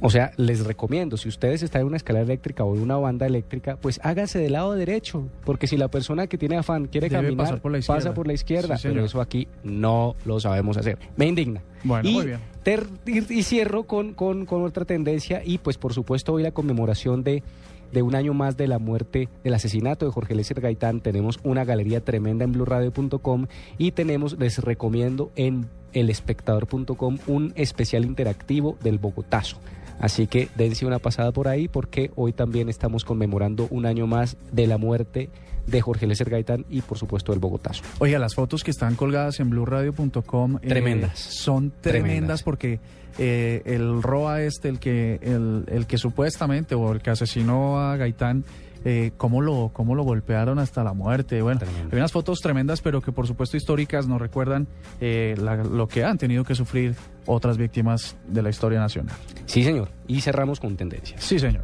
O 0.01 0.09
sea, 0.09 0.31
les 0.37 0.65
recomiendo, 0.65 1.17
si 1.17 1.27
ustedes 1.27 1.61
están 1.61 1.81
en 1.81 1.87
una 1.87 1.97
escalera 1.97 2.23
eléctrica 2.23 2.63
o 2.63 2.73
en 2.75 2.81
una 2.81 2.95
banda 2.95 3.25
eléctrica, 3.25 3.75
pues 3.75 3.99
hágase 4.03 4.39
del 4.39 4.53
lado 4.53 4.73
derecho, 4.73 5.27
porque 5.43 5.67
si 5.67 5.75
la 5.75 5.89
persona 5.89 6.27
que 6.27 6.37
tiene 6.37 6.55
afán 6.57 6.85
quiere 6.85 7.09
Debe 7.09 7.23
caminar, 7.23 7.59
por 7.61 7.71
pasa 7.85 8.13
por 8.13 8.25
la 8.27 8.33
izquierda, 8.33 8.77
Sí, 8.77 8.87
pero 8.87 9.03
eso 9.03 9.19
aquí 9.19 9.47
no 9.63 10.15
lo 10.25 10.39
sabemos 10.39 10.77
hacer. 10.77 10.97
Me 11.17 11.27
indigna. 11.27 11.61
Bueno, 11.83 12.07
y, 12.09 12.13
muy 12.13 12.25
bien. 12.27 12.39
ter- 12.63 12.87
y, 13.05 13.33
y 13.39 13.43
cierro 13.43 13.83
con, 13.83 14.13
con, 14.13 14.45
con 14.45 14.63
otra 14.63 14.85
tendencia 14.85 15.41
y 15.45 15.57
pues 15.57 15.77
por 15.77 15.93
supuesto 15.93 16.33
hoy 16.33 16.43
la 16.43 16.51
conmemoración 16.51 17.23
de, 17.23 17.43
de 17.91 18.01
un 18.01 18.15
año 18.15 18.33
más 18.33 18.55
de 18.55 18.67
la 18.67 18.79
muerte, 18.79 19.27
del 19.43 19.53
asesinato 19.53 20.05
de 20.05 20.11
Jorge 20.13 20.33
Lécer 20.33 20.61
Gaitán. 20.61 21.01
Tenemos 21.01 21.39
una 21.43 21.65
galería 21.65 21.99
tremenda 22.01 22.45
en 22.45 22.53
blurradio.com 22.53 23.47
y 23.77 23.91
tenemos, 23.91 24.37
les 24.39 24.59
recomiendo 24.59 25.31
en 25.35 25.67
elespectador.com 25.91 27.17
un 27.27 27.51
especial 27.55 28.05
interactivo 28.05 28.77
del 28.81 28.97
Bogotazo. 28.99 29.57
Así 29.99 30.27
que 30.27 30.49
dense 30.55 30.85
una 30.85 30.99
pasada 30.99 31.31
por 31.31 31.47
ahí 31.47 31.67
porque 31.67 32.11
hoy 32.15 32.33
también 32.33 32.69
estamos 32.69 33.03
conmemorando 33.05 33.67
un 33.69 33.85
año 33.85 34.07
más 34.07 34.37
de 34.51 34.67
la 34.67 34.77
muerte 34.77 35.29
de 35.67 35.81
Jorge 35.81 36.07
Lécer 36.07 36.29
Gaitán 36.29 36.65
y 36.69 36.81
por 36.81 36.97
supuesto 36.97 37.31
del 37.31 37.39
Bogotazo. 37.39 37.83
Oiga, 37.99 38.17
las 38.17 38.33
fotos 38.33 38.63
que 38.63 38.71
están 38.71 38.95
colgadas 38.95 39.39
en 39.39 39.49
blueradio.com 39.49 40.57
eh, 40.61 40.67
Tremendas. 40.67 41.19
son 41.19 41.71
tremendas, 41.81 41.81
Tremendas. 41.81 42.43
porque 42.43 42.79
eh, 43.17 43.61
el 43.65 44.01
Roa 44.01 44.41
este, 44.41 44.69
el 44.69 44.79
que, 44.79 45.19
el, 45.21 45.65
el 45.67 45.85
que 45.85 45.97
supuestamente 45.97 46.75
o 46.75 46.91
el 46.91 47.01
que 47.01 47.09
asesinó 47.11 47.79
a 47.79 47.97
Gaitán, 47.97 48.45
eh, 48.85 49.11
cómo 49.17 49.41
lo, 49.41 49.71
cómo 49.73 49.95
lo 49.95 50.03
golpearon 50.03 50.59
hasta 50.59 50.83
la 50.83 50.93
muerte. 50.93 51.41
Bueno, 51.41 51.59
Tremendo. 51.59 51.89
hay 51.91 51.97
unas 51.99 52.11
fotos 52.11 52.39
tremendas, 52.39 52.81
pero 52.81 53.01
que 53.01 53.11
por 53.11 53.27
supuesto 53.27 53.57
históricas 53.57 54.07
nos 54.07 54.19
recuerdan 54.21 54.67
eh, 55.01 55.35
la- 55.37 55.57
lo 55.63 55.87
que 55.87 56.03
han 56.03 56.17
tenido 56.17 56.43
que 56.43 56.55
sufrir 56.55 56.95
otras 57.25 57.57
víctimas 57.57 58.15
de 58.27 58.41
la 58.41 58.49
historia 58.49 58.79
nacional. 58.79 59.15
Sí, 59.45 59.63
señor. 59.63 59.89
Y 60.07 60.21
cerramos 60.21 60.59
con 60.59 60.75
tendencias. 60.77 61.23
Sí, 61.23 61.39
señor. 61.39 61.63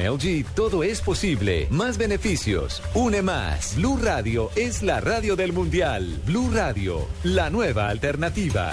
LG 0.00 0.44
todo 0.54 0.82
es 0.82 1.00
posible. 1.00 1.66
Más 1.70 1.98
beneficios, 1.98 2.82
une 2.94 3.22
más. 3.22 3.76
Blue 3.76 3.98
Radio 4.02 4.50
es 4.56 4.82
la 4.82 5.00
radio 5.00 5.36
del 5.36 5.52
mundial. 5.52 6.20
Blue 6.26 6.50
Radio, 6.52 7.06
la 7.22 7.50
nueva 7.50 7.88
alternativa. 7.88 8.72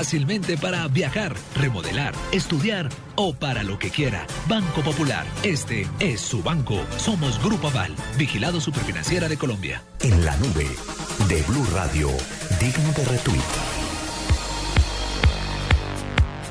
para 0.59 0.87
viajar, 0.87 1.35
remodelar, 1.55 2.13
estudiar 2.31 2.89
o 3.15 3.33
para 3.33 3.61
lo 3.61 3.77
que 3.77 3.91
quiera. 3.91 4.25
Banco 4.47 4.81
Popular. 4.81 5.25
Este 5.43 5.85
es 5.99 6.21
su 6.21 6.41
banco. 6.41 6.79
Somos 6.97 7.41
Grupo 7.43 7.67
Aval, 7.67 7.93
vigilado 8.17 8.59
superfinanciera 8.59 9.29
de 9.29 9.37
Colombia. 9.37 9.83
En 10.01 10.25
la 10.25 10.35
nube 10.37 10.65
de 11.29 11.41
Blue 11.43 11.65
Radio, 11.73 12.07
digno 12.59 12.91
de 12.93 13.05
retweet. 13.05 13.81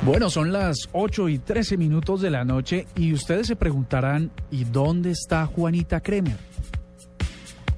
Bueno, 0.03 0.31
son 0.31 0.53
las 0.53 0.89
8 0.93 1.29
y 1.29 1.39
13 1.39 1.77
minutos 1.77 2.21
de 2.21 2.31
la 2.31 2.45
noche 2.45 2.87
y 2.95 3.13
ustedes 3.13 3.49
se 3.49 3.57
preguntarán, 3.57 4.31
¿y 4.51 4.65
dónde 4.65 5.11
está 5.11 5.45
Juanita 5.47 6.01
Kremer? 6.01 6.50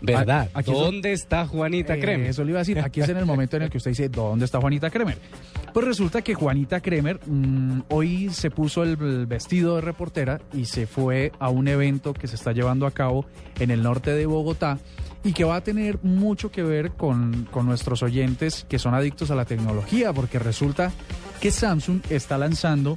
¿Verdad? 0.03 0.51
Aquí 0.55 0.73
¿Dónde 0.73 1.13
está 1.13 1.47
Juanita 1.47 1.95
Eh, 1.97 2.01
Creme? 2.01 2.29
Eso 2.29 2.45
le 2.45 2.51
iba 2.51 2.59
a 2.59 2.63
decir. 2.63 2.79
Aquí 2.81 3.01
es 3.01 3.09
en 3.09 3.17
el 3.17 3.25
momento 3.27 3.57
en 3.57 3.63
el 3.63 3.71
que 3.71 3.79
usted 3.79 3.93
dice, 3.93 4.09
¿dónde 4.09 4.45
está 4.45 4.61
Juanita 4.61 4.91
Kremer? 4.91 5.17
Pues 5.73 5.87
resulta 5.87 6.23
que 6.23 6.35
Juanita 6.35 6.81
Kremer 6.81 7.21
mm, 7.25 7.83
hoy 7.91 8.29
se 8.31 8.51
puso 8.51 8.83
el, 8.83 8.99
el 9.01 9.27
vestido 9.27 9.77
de 9.77 9.81
reportera 9.81 10.41
y 10.53 10.67
se 10.67 10.87
fue 10.87 11.33
a 11.39 11.49
un 11.49 11.69
evento 11.69 12.13
que 12.15 12.27
se 12.27 12.37
está 12.37 12.53
llevando 12.53 12.87
a 12.87 12.91
cabo 12.91 13.25
en 13.59 13.71
el 13.71 13.83
norte 13.83 14.13
de 14.13 14.27
Bogotá 14.27 14.79
y 15.25 15.33
que 15.33 15.45
va 15.45 15.57
a 15.57 15.61
tener 15.63 15.99
mucho 16.03 16.51
que 16.51 16.63
ver 16.63 16.93
con, 16.93 17.47
con 17.51 17.65
nuestros 17.67 18.03
oyentes 18.03 18.67
que 18.69 18.79
son 18.79 18.95
adictos 18.95 19.31
a 19.31 19.37
la 19.37 19.45
tecnología, 19.45 20.13
porque 20.13 20.39
resulta 20.41 20.91
que 21.41 21.51
Samsung 21.53 22.01
está 22.11 22.39
lanzando 22.39 22.97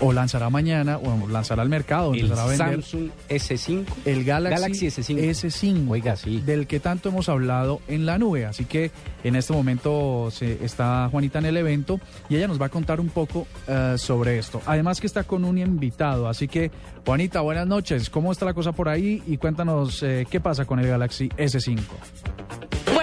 o 0.00 0.12
lanzará 0.12 0.50
mañana 0.50 0.98
o 0.98 1.28
lanzará 1.28 1.62
al 1.62 1.68
mercado, 1.68 2.14
El 2.14 2.32
a 2.32 2.46
vender 2.46 2.82
Samsung 2.82 3.10
S5. 3.28 3.84
el 4.04 4.24
Galaxy, 4.24 4.62
Galaxy 4.62 4.86
S5. 4.86 5.20
S5, 5.20 5.90
Oiga, 5.90 6.16
sí. 6.16 6.40
del 6.40 6.66
que 6.66 6.80
tanto 6.80 7.10
hemos 7.10 7.28
hablado 7.28 7.80
en 7.88 8.06
la 8.06 8.18
nube. 8.18 8.46
Así 8.46 8.64
que 8.64 8.90
en 9.22 9.36
este 9.36 9.52
momento 9.52 10.30
se, 10.30 10.64
está 10.64 11.08
Juanita 11.10 11.38
en 11.38 11.46
el 11.46 11.56
evento 11.56 12.00
y 12.28 12.36
ella 12.36 12.48
nos 12.48 12.60
va 12.60 12.66
a 12.66 12.70
contar 12.70 13.00
un 13.00 13.08
poco 13.08 13.46
eh, 13.68 13.94
sobre 13.98 14.38
esto. 14.38 14.60
Además 14.66 15.00
que 15.00 15.06
está 15.06 15.24
con 15.24 15.44
un 15.44 15.58
invitado. 15.58 16.28
Así 16.28 16.48
que, 16.48 16.70
Juanita, 17.04 17.40
buenas 17.40 17.66
noches. 17.66 18.10
¿Cómo 18.10 18.32
está 18.32 18.46
la 18.46 18.54
cosa 18.54 18.72
por 18.72 18.88
ahí? 18.88 19.22
Y 19.26 19.36
cuéntanos 19.36 20.02
eh, 20.02 20.26
qué 20.30 20.40
pasa 20.40 20.64
con 20.64 20.80
el 20.80 20.86
Galaxy 20.86 21.28
S5. 21.28 21.78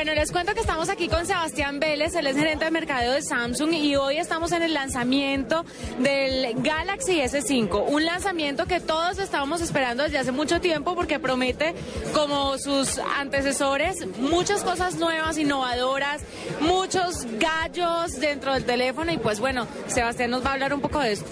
Bueno, 0.07 0.21
les 0.21 0.31
cuento 0.31 0.53
que 0.53 0.61
estamos 0.61 0.87
aquí 0.87 1.09
con 1.09 1.25
Sebastián 1.25 1.81
Vélez, 1.81 2.15
él 2.15 2.27
es 2.27 2.37
gerente 2.37 2.63
de 2.63 2.71
mercadeo 2.71 3.11
de 3.11 3.21
Samsung 3.21 3.73
y 3.73 3.97
hoy 3.97 4.15
estamos 4.15 4.53
en 4.53 4.63
el 4.63 4.73
lanzamiento 4.73 5.65
del 5.99 6.63
Galaxy 6.63 7.19
S5, 7.19 7.83
un 7.89 8.05
lanzamiento 8.05 8.67
que 8.67 8.79
todos 8.79 9.19
estábamos 9.19 9.59
esperando 9.59 10.03
desde 10.03 10.17
hace 10.17 10.31
mucho 10.31 10.61
tiempo 10.61 10.95
porque 10.95 11.19
promete, 11.19 11.75
como 12.13 12.57
sus 12.57 12.99
antecesores, 13.17 13.97
muchas 14.19 14.63
cosas 14.63 14.95
nuevas, 14.95 15.37
innovadoras, 15.37 16.21
muchos 16.61 17.27
gallos 17.37 18.17
dentro 18.17 18.53
del 18.53 18.63
teléfono 18.63 19.11
y 19.11 19.17
pues 19.17 19.41
bueno, 19.41 19.67
Sebastián 19.87 20.31
nos 20.31 20.41
va 20.41 20.51
a 20.51 20.53
hablar 20.53 20.73
un 20.73 20.79
poco 20.79 21.01
de 21.01 21.11
esto. 21.11 21.27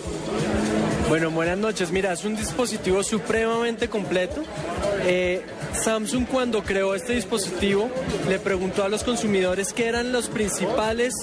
Bueno, 1.08 1.30
buenas 1.30 1.60
noches. 1.60 1.92
Mira, 1.92 2.14
es 2.14 2.26
un 2.26 2.36
dispositivo 2.36 3.04
supremamente 3.04 3.88
completo. 3.88 4.42
Eh, 5.04 5.46
Samsung 5.74 6.26
cuando 6.26 6.64
creó 6.64 6.96
este 6.96 7.14
dispositivo 7.14 7.92
le 8.28 8.40
preguntó 8.40 8.84
a 8.84 8.90
los 8.90 9.04
consumidores 9.04 9.72
qué 9.72 9.88
eran 9.88 10.12
las 10.12 10.30
principales 10.30 11.14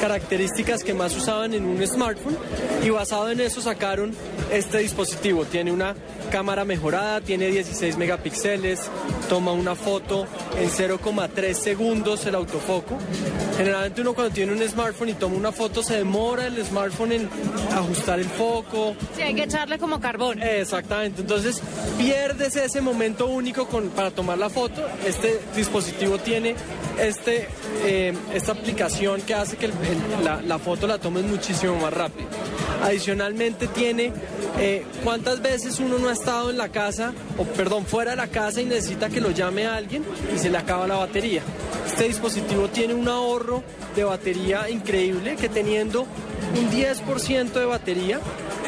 características 0.00 0.82
que 0.82 0.92
más 0.92 1.16
usaban 1.16 1.54
en 1.54 1.66
un 1.66 1.86
smartphone 1.86 2.36
y 2.84 2.90
basado 2.90 3.30
en 3.30 3.40
eso 3.40 3.60
sacaron 3.60 4.12
este 4.50 4.78
dispositivo. 4.78 5.44
Tiene 5.44 5.72
una 5.72 5.94
cámara 6.30 6.64
mejorada, 6.64 7.20
tiene 7.20 7.48
16 7.48 7.96
megapíxeles, 7.96 8.80
toma 9.28 9.52
una 9.52 9.74
foto 9.74 10.26
en 10.58 10.68
0,3 10.70 11.54
segundos 11.54 12.24
el 12.26 12.34
autofoco. 12.34 12.98
Generalmente 13.56 14.00
uno 14.00 14.14
cuando 14.14 14.32
tiene 14.34 14.52
un 14.52 14.68
smartphone 14.68 15.10
y 15.10 15.14
toma 15.14 15.36
una 15.36 15.52
foto 15.52 15.82
se 15.82 15.96
demora 15.96 16.46
el 16.46 16.64
smartphone 16.64 17.12
en 17.12 17.28
ajustar 17.74 18.18
el 18.18 18.26
foco, 18.26 18.94
Sí, 19.16 19.22
hay 19.22 19.34
que 19.34 19.44
echarle 19.44 19.78
como 19.78 20.00
carbón. 20.00 20.42
Exactamente, 20.42 21.22
entonces 21.22 21.60
pierdes 21.96 22.56
ese 22.56 22.80
momento 22.80 23.26
único 23.26 23.66
con- 23.66 23.88
para 23.90 24.10
tomar 24.10 24.38
la 24.38 24.48
foto. 24.50 24.86
Este 25.06 25.40
dispositivo 25.56 26.18
tiene 26.18 26.54
este, 27.00 27.48
eh, 27.84 28.12
esta 28.34 28.52
aplicación 28.52 29.22
que 29.22 29.34
hace 29.34 29.56
que 29.56 29.66
el- 29.66 29.72
el- 29.72 30.24
la, 30.24 30.42
la 30.42 30.58
foto 30.58 30.86
la 30.86 30.98
tomes 30.98 31.24
muchísimo 31.24 31.76
más 31.76 31.92
rápido. 31.92 32.28
Adicionalmente 32.82 33.66
tiene 33.68 34.12
eh, 34.58 34.84
cuántas 35.04 35.42
veces 35.42 35.80
uno 35.80 35.98
no 35.98 36.08
ha 36.08 36.12
estado 36.12 36.50
en 36.50 36.58
la 36.58 36.68
casa, 36.68 37.12
o 37.36 37.44
perdón, 37.44 37.86
fuera 37.86 38.12
de 38.12 38.16
la 38.16 38.28
casa 38.28 38.60
y 38.60 38.64
necesita 38.64 39.08
que 39.08 39.20
lo 39.20 39.30
llame 39.30 39.66
a 39.66 39.76
alguien 39.76 40.04
y 40.34 40.38
se 40.38 40.50
le 40.50 40.58
acaba 40.58 40.86
la 40.86 40.96
batería. 40.96 41.42
Este 41.86 42.04
dispositivo 42.04 42.68
tiene 42.68 42.94
un 42.94 43.08
ahorro 43.08 43.62
de 43.96 44.04
batería 44.04 44.68
increíble 44.70 45.36
que 45.36 45.48
teniendo 45.48 46.02
un 46.02 46.70
10% 46.70 47.52
de 47.52 47.64
batería, 47.64 48.20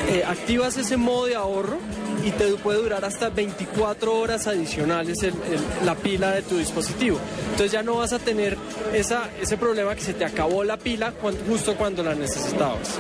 eh, 0.09 0.25
activas 0.27 0.77
ese 0.77 0.97
modo 0.97 1.27
de 1.27 1.37
ahorro 1.37 1.79
y 2.25 2.31
te 2.33 2.47
puede 2.55 2.83
durar 2.83 3.05
hasta 3.05 3.31
24 3.31 4.19
horas 4.19 4.47
adicionales 4.47 5.19
la 5.85 5.95
pila 5.95 6.33
de 6.33 6.43
tu 6.43 6.59
dispositivo. 6.59 7.19
Entonces 7.45 7.73
ya 7.73 7.83
no 7.83 7.97
vas 7.97 8.13
a 8.13 8.19
tener 8.19 8.57
esa, 8.93 9.31
ese 9.41 9.57
problema 9.57 9.95
que 9.95 10.03
se 10.03 10.15
te 10.15 10.25
acabó 10.25 10.65
la 10.65 10.77
pila 10.77 11.13
justo 11.49 11.75
cuando 11.77 12.03
la 12.03 12.15
necesitabas. 12.15 12.99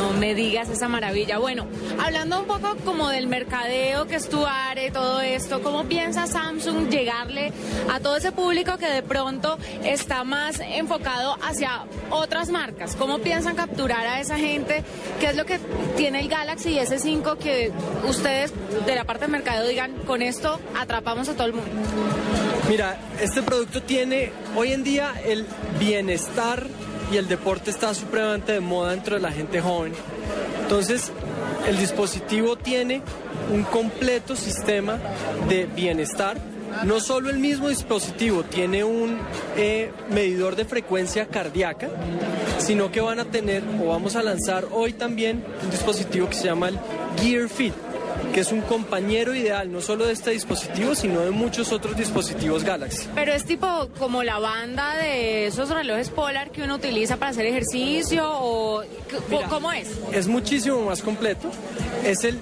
No 0.00 0.14
me 0.14 0.34
digas 0.34 0.70
esa 0.70 0.88
maravilla. 0.88 1.36
Bueno, 1.36 1.66
hablando 2.02 2.40
un 2.40 2.46
poco 2.46 2.74
como 2.86 3.10
del 3.10 3.26
mercadeo 3.26 4.06
que 4.06 4.14
es 4.14 4.30
tu 4.30 4.46
área, 4.46 4.90
todo 4.90 5.20
esto, 5.20 5.62
¿cómo 5.62 5.84
piensa 5.84 6.26
Samsung 6.26 6.88
llegarle 6.88 7.52
a 7.92 8.00
todo 8.00 8.16
ese 8.16 8.32
público 8.32 8.78
que 8.78 8.86
de 8.86 9.02
pronto 9.02 9.58
está 9.84 10.24
más 10.24 10.58
enfocado 10.60 11.36
hacia 11.42 11.84
otras 12.08 12.48
marcas? 12.48 12.96
¿Cómo 12.96 13.18
piensan 13.18 13.56
capturar 13.56 14.06
a 14.06 14.20
esa 14.20 14.38
gente? 14.38 14.82
¿Qué 15.20 15.26
es 15.26 15.36
lo 15.36 15.44
que 15.44 15.58
tiene 15.98 16.20
el 16.20 16.28
Galaxy 16.30 16.76
S5 16.78 17.36
que 17.36 17.70
ustedes 18.08 18.54
de 18.86 18.94
la 18.94 19.04
parte 19.04 19.24
del 19.24 19.32
mercadeo 19.32 19.68
digan, 19.68 19.92
con 20.06 20.22
esto 20.22 20.58
atrapamos 20.78 21.28
a 21.28 21.34
todo 21.34 21.46
el 21.46 21.52
mundo? 21.52 21.70
Mira, 22.70 22.98
este 23.20 23.42
producto 23.42 23.82
tiene 23.82 24.32
hoy 24.56 24.72
en 24.72 24.82
día 24.82 25.12
el 25.26 25.44
bienestar 25.78 26.68
y 27.10 27.16
el 27.16 27.28
deporte 27.28 27.70
está 27.70 27.94
supremamente 27.94 28.52
de 28.52 28.60
moda 28.60 28.90
dentro 28.92 29.16
de 29.16 29.22
la 29.22 29.32
gente 29.32 29.60
joven. 29.60 29.92
Entonces, 30.62 31.10
el 31.66 31.78
dispositivo 31.78 32.56
tiene 32.56 33.02
un 33.52 33.64
completo 33.64 34.36
sistema 34.36 34.98
de 35.48 35.66
bienestar. 35.66 36.38
No 36.84 37.00
solo 37.00 37.30
el 37.30 37.38
mismo 37.38 37.68
dispositivo 37.68 38.44
tiene 38.44 38.84
un 38.84 39.18
eh, 39.56 39.90
medidor 40.10 40.54
de 40.54 40.64
frecuencia 40.64 41.26
cardíaca, 41.26 41.88
sino 42.58 42.92
que 42.92 43.00
van 43.00 43.18
a 43.18 43.24
tener 43.24 43.64
o 43.82 43.88
vamos 43.88 44.14
a 44.14 44.22
lanzar 44.22 44.66
hoy 44.70 44.92
también 44.92 45.44
un 45.64 45.70
dispositivo 45.70 46.28
que 46.28 46.36
se 46.36 46.44
llama 46.44 46.68
el 46.68 46.78
Gear 47.20 47.48
Fit 47.48 47.74
que 48.32 48.40
es 48.40 48.52
un 48.52 48.60
compañero 48.62 49.34
ideal 49.34 49.70
no 49.70 49.80
solo 49.80 50.06
de 50.06 50.12
este 50.12 50.30
dispositivo, 50.30 50.94
sino 50.94 51.20
de 51.20 51.30
muchos 51.30 51.72
otros 51.72 51.96
dispositivos 51.96 52.64
Galaxy. 52.64 53.08
Pero 53.14 53.32
es 53.32 53.44
tipo 53.44 53.88
como 53.98 54.22
la 54.22 54.38
banda 54.38 54.96
de 54.96 55.46
esos 55.46 55.70
relojes 55.70 56.10
Polar 56.10 56.50
que 56.50 56.62
uno 56.62 56.76
utiliza 56.76 57.16
para 57.16 57.30
hacer 57.30 57.46
ejercicio 57.46 58.24
o 58.26 58.82
Mira, 59.28 59.48
¿cómo 59.48 59.72
es? 59.72 59.88
Es 60.12 60.28
muchísimo 60.28 60.82
más 60.82 61.02
completo. 61.02 61.50
Es 62.04 62.24
el 62.24 62.38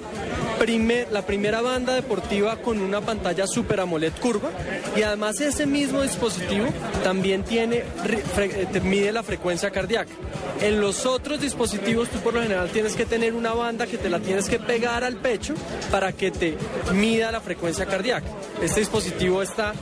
primer, 0.58 1.10
la 1.10 1.22
primera 1.22 1.60
banda 1.60 1.94
deportiva 1.94 2.56
con 2.56 2.80
una 2.80 3.00
pantalla 3.00 3.46
Super 3.46 3.80
AMOLED 3.80 4.12
curva 4.20 4.50
y 4.96 5.02
además 5.02 5.40
ese 5.40 5.66
mismo 5.66 6.02
dispositivo 6.02 6.66
también 7.02 7.44
tiene 7.44 7.84
eh, 8.06 8.80
mide 8.82 9.12
la 9.12 9.22
frecuencia 9.22 9.70
cardíaca. 9.70 10.12
En 10.60 10.80
los 10.80 11.06
otros 11.06 11.40
dispositivos 11.40 12.08
tú 12.08 12.18
por 12.18 12.34
lo 12.34 12.42
general 12.42 12.68
tienes 12.70 12.94
que 12.94 13.06
tener 13.06 13.34
una 13.34 13.52
banda 13.54 13.86
que 13.86 13.98
te 13.98 14.08
la 14.08 14.20
tienes 14.20 14.48
que 14.48 14.58
pegar 14.58 15.04
al 15.04 15.16
pecho 15.16 15.54
para 15.90 16.12
que 16.12 16.30
te 16.30 16.56
mida 16.94 17.30
la 17.30 17.40
frecuencia 17.40 17.86
cardíaca. 17.86 18.26
Este 18.62 18.80
dispositivo 18.80 19.42
está 19.42 19.72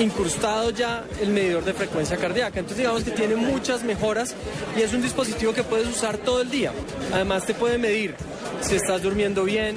incrustado 0.00 0.70
ya 0.70 1.04
el 1.20 1.30
medidor 1.30 1.64
de 1.64 1.72
frecuencia 1.72 2.16
cardíaca. 2.16 2.58
Entonces 2.58 2.78
digamos 2.78 3.04
que 3.04 3.10
tiene 3.10 3.36
muchas 3.36 3.82
mejoras 3.82 4.34
y 4.76 4.82
es 4.82 4.92
un 4.92 5.02
dispositivo 5.02 5.52
que 5.52 5.62
puedes 5.62 5.86
usar 5.86 6.16
todo 6.18 6.40
el 6.40 6.50
día. 6.50 6.72
Además 7.12 7.46
te 7.46 7.54
puede 7.54 7.78
medir 7.78 8.14
si 8.60 8.76
estás 8.76 9.02
durmiendo 9.02 9.44
bien, 9.44 9.76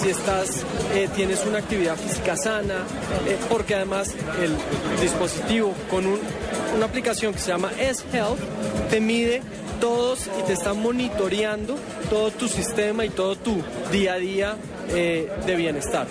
si 0.00 0.08
estás, 0.10 0.62
eh, 0.94 1.08
tienes 1.14 1.44
una 1.46 1.58
actividad 1.58 1.96
física 1.96 2.36
sana, 2.36 2.76
eh, 3.26 3.36
porque 3.48 3.74
además 3.74 4.14
el 4.42 4.52
dispositivo 5.00 5.74
con 5.90 6.06
un- 6.06 6.20
una 6.76 6.86
aplicación 6.86 7.32
que 7.34 7.40
se 7.40 7.48
llama 7.48 7.70
S-Health 7.78 8.38
te 8.90 9.00
mide 9.00 9.42
todos 9.80 10.28
y 10.38 10.42
te 10.46 10.52
está 10.52 10.74
monitoreando 10.74 11.76
todo 12.10 12.30
tu 12.30 12.48
sistema 12.48 13.04
y 13.04 13.08
todo 13.10 13.36
tu 13.36 13.56
día 13.90 14.14
a 14.14 14.18
día 14.18 14.56
eh, 14.92 15.30
de 15.46 15.56
bienestar. 15.56 16.06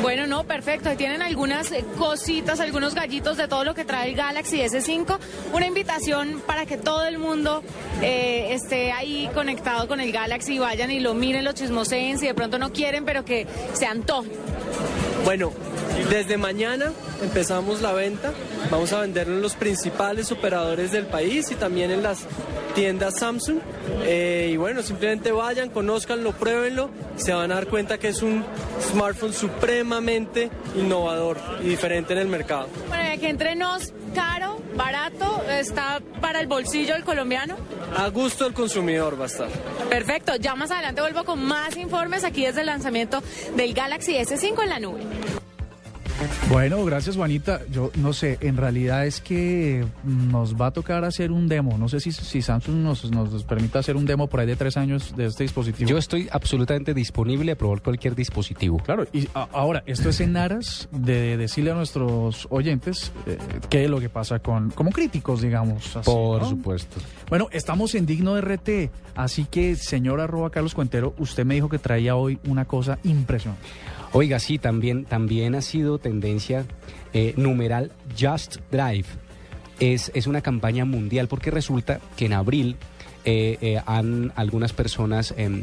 Bueno, 0.00 0.26
no, 0.26 0.44
perfecto. 0.44 0.88
Ahí 0.88 0.96
tienen 0.96 1.22
algunas 1.22 1.70
eh, 1.72 1.84
cositas, 1.98 2.60
algunos 2.60 2.94
gallitos 2.94 3.36
de 3.36 3.48
todo 3.48 3.64
lo 3.64 3.74
que 3.74 3.84
trae 3.84 4.10
el 4.10 4.16
Galaxy 4.16 4.58
S5. 4.58 5.18
Una 5.52 5.66
invitación 5.66 6.42
para 6.46 6.66
que 6.66 6.76
todo 6.76 7.04
el 7.04 7.18
mundo 7.18 7.62
eh, 8.02 8.48
esté 8.50 8.92
ahí 8.92 9.30
conectado 9.34 9.88
con 9.88 10.00
el 10.00 10.12
Galaxy, 10.12 10.58
vayan 10.58 10.90
y 10.90 11.00
lo 11.00 11.14
miren, 11.14 11.44
lo 11.44 11.52
chismoseen, 11.52 12.18
si 12.18 12.26
de 12.26 12.34
pronto 12.34 12.58
no 12.58 12.72
quieren, 12.72 13.04
pero 13.04 13.24
que 13.24 13.46
se 13.72 13.86
antojen. 13.86 14.32
Bueno, 15.24 15.52
desde 16.10 16.36
mañana 16.36 16.92
empezamos 17.22 17.80
la 17.80 17.92
venta. 17.92 18.32
Vamos 18.70 18.92
a 18.92 19.00
venderlo 19.00 19.36
en 19.36 19.42
los 19.42 19.54
principales 19.54 20.32
operadores 20.32 20.90
del 20.90 21.06
país 21.06 21.50
y 21.50 21.54
también 21.54 21.90
en 21.90 22.02
las 22.02 22.26
tiendas 22.74 23.18
Samsung. 23.18 23.58
Eh, 24.04 24.50
y 24.52 24.56
bueno, 24.56 24.82
simplemente 24.82 25.30
vayan, 25.30 25.70
conózcanlo, 25.70 26.32
pruébenlo. 26.32 26.90
Se 27.16 27.32
van 27.32 27.52
a 27.52 27.56
dar 27.56 27.66
cuenta 27.68 27.98
que 27.98 28.08
es 28.08 28.22
un 28.22 28.44
smartphone 28.80 29.32
supremamente 29.32 30.50
innovador 30.76 31.38
y 31.62 31.68
diferente 31.68 32.12
en 32.14 32.18
el 32.18 32.28
mercado. 32.28 32.68
Para 32.88 33.16
que 33.16 33.28
entrenos 33.28 33.92
caro, 34.12 34.60
barato, 34.76 35.42
está 35.48 36.00
para 36.20 36.40
el 36.40 36.46
bolsillo 36.46 36.94
del 36.94 37.04
colombiano. 37.04 37.56
A 37.96 38.08
gusto 38.08 38.44
del 38.44 38.54
consumidor 38.54 39.18
va 39.18 39.24
a 39.24 39.26
estar. 39.26 39.48
Perfecto, 39.90 40.36
ya 40.36 40.54
más 40.54 40.70
adelante 40.70 41.00
vuelvo 41.00 41.24
con 41.24 41.44
más 41.44 41.76
informes 41.76 42.24
aquí 42.24 42.46
desde 42.46 42.60
el 42.60 42.66
lanzamiento 42.66 43.22
del 43.56 43.74
Galaxy 43.74 44.14
S5 44.14 44.62
en 44.62 44.68
la 44.68 44.78
nube. 44.78 45.02
Bueno, 46.50 46.84
gracias 46.84 47.16
Juanita. 47.16 47.60
Yo 47.70 47.90
no 47.96 48.12
sé, 48.12 48.38
en 48.40 48.56
realidad 48.56 49.06
es 49.06 49.20
que 49.20 49.84
nos 50.04 50.54
va 50.60 50.66
a 50.66 50.70
tocar 50.70 51.04
hacer 51.04 51.32
un 51.32 51.48
demo. 51.48 51.78
No 51.78 51.88
sé 51.88 52.00
si, 52.00 52.12
si 52.12 52.42
Samsung 52.42 52.76
nos, 52.76 53.10
nos 53.10 53.44
permite 53.44 53.78
hacer 53.78 53.96
un 53.96 54.04
demo 54.04 54.26
por 54.28 54.40
ahí 54.40 54.46
de 54.46 54.56
tres 54.56 54.76
años 54.76 55.14
de 55.16 55.26
este 55.26 55.44
dispositivo. 55.44 55.88
Yo 55.88 55.98
estoy 55.98 56.28
absolutamente 56.30 56.94
disponible 56.94 57.52
a 57.52 57.56
probar 57.56 57.80
cualquier 57.82 58.14
dispositivo. 58.14 58.78
Claro, 58.78 59.06
y 59.12 59.28
a- 59.34 59.48
ahora, 59.52 59.82
esto 59.86 60.10
es 60.10 60.20
en 60.20 60.36
aras 60.36 60.88
de 60.92 61.36
decirle 61.36 61.70
a 61.70 61.74
nuestros 61.74 62.46
oyentes 62.50 63.12
eh, 63.26 63.38
qué 63.70 63.84
es 63.84 63.90
lo 63.90 64.00
que 64.00 64.08
pasa 64.08 64.38
con, 64.40 64.70
como 64.70 64.90
críticos, 64.90 65.40
digamos. 65.42 65.96
así, 65.96 66.10
Por 66.10 66.42
¿no? 66.42 66.48
supuesto. 66.50 67.00
Bueno, 67.28 67.48
estamos 67.52 67.94
en 67.94 68.04
Digno 68.04 68.38
RT, 68.40 68.90
así 69.14 69.44
que, 69.46 69.74
señor 69.76 70.20
arroba 70.20 70.50
Carlos 70.50 70.74
Cuentero, 70.74 71.14
usted 71.18 71.44
me 71.46 71.54
dijo 71.54 71.68
que 71.68 71.78
traía 71.78 72.14
hoy 72.16 72.38
una 72.46 72.64
cosa 72.66 72.98
impresionante. 73.04 73.66
Oiga, 74.12 74.38
sí, 74.38 74.58
también, 74.58 75.04
también 75.04 75.54
ha 75.54 75.62
sido 75.62 75.98
tendencia 75.98 76.66
eh, 77.12 77.34
numeral 77.36 77.92
Just 78.18 78.58
Drive. 78.70 79.06
Es, 79.80 80.12
es 80.14 80.26
una 80.26 80.42
campaña 80.42 80.84
mundial 80.84 81.28
porque 81.28 81.50
resulta 81.50 82.00
que 82.16 82.26
en 82.26 82.34
abril 82.34 82.76
eh, 83.24 83.56
eh, 83.60 83.80
han 83.86 84.32
algunas 84.34 84.72
personas 84.72 85.32
em, 85.36 85.62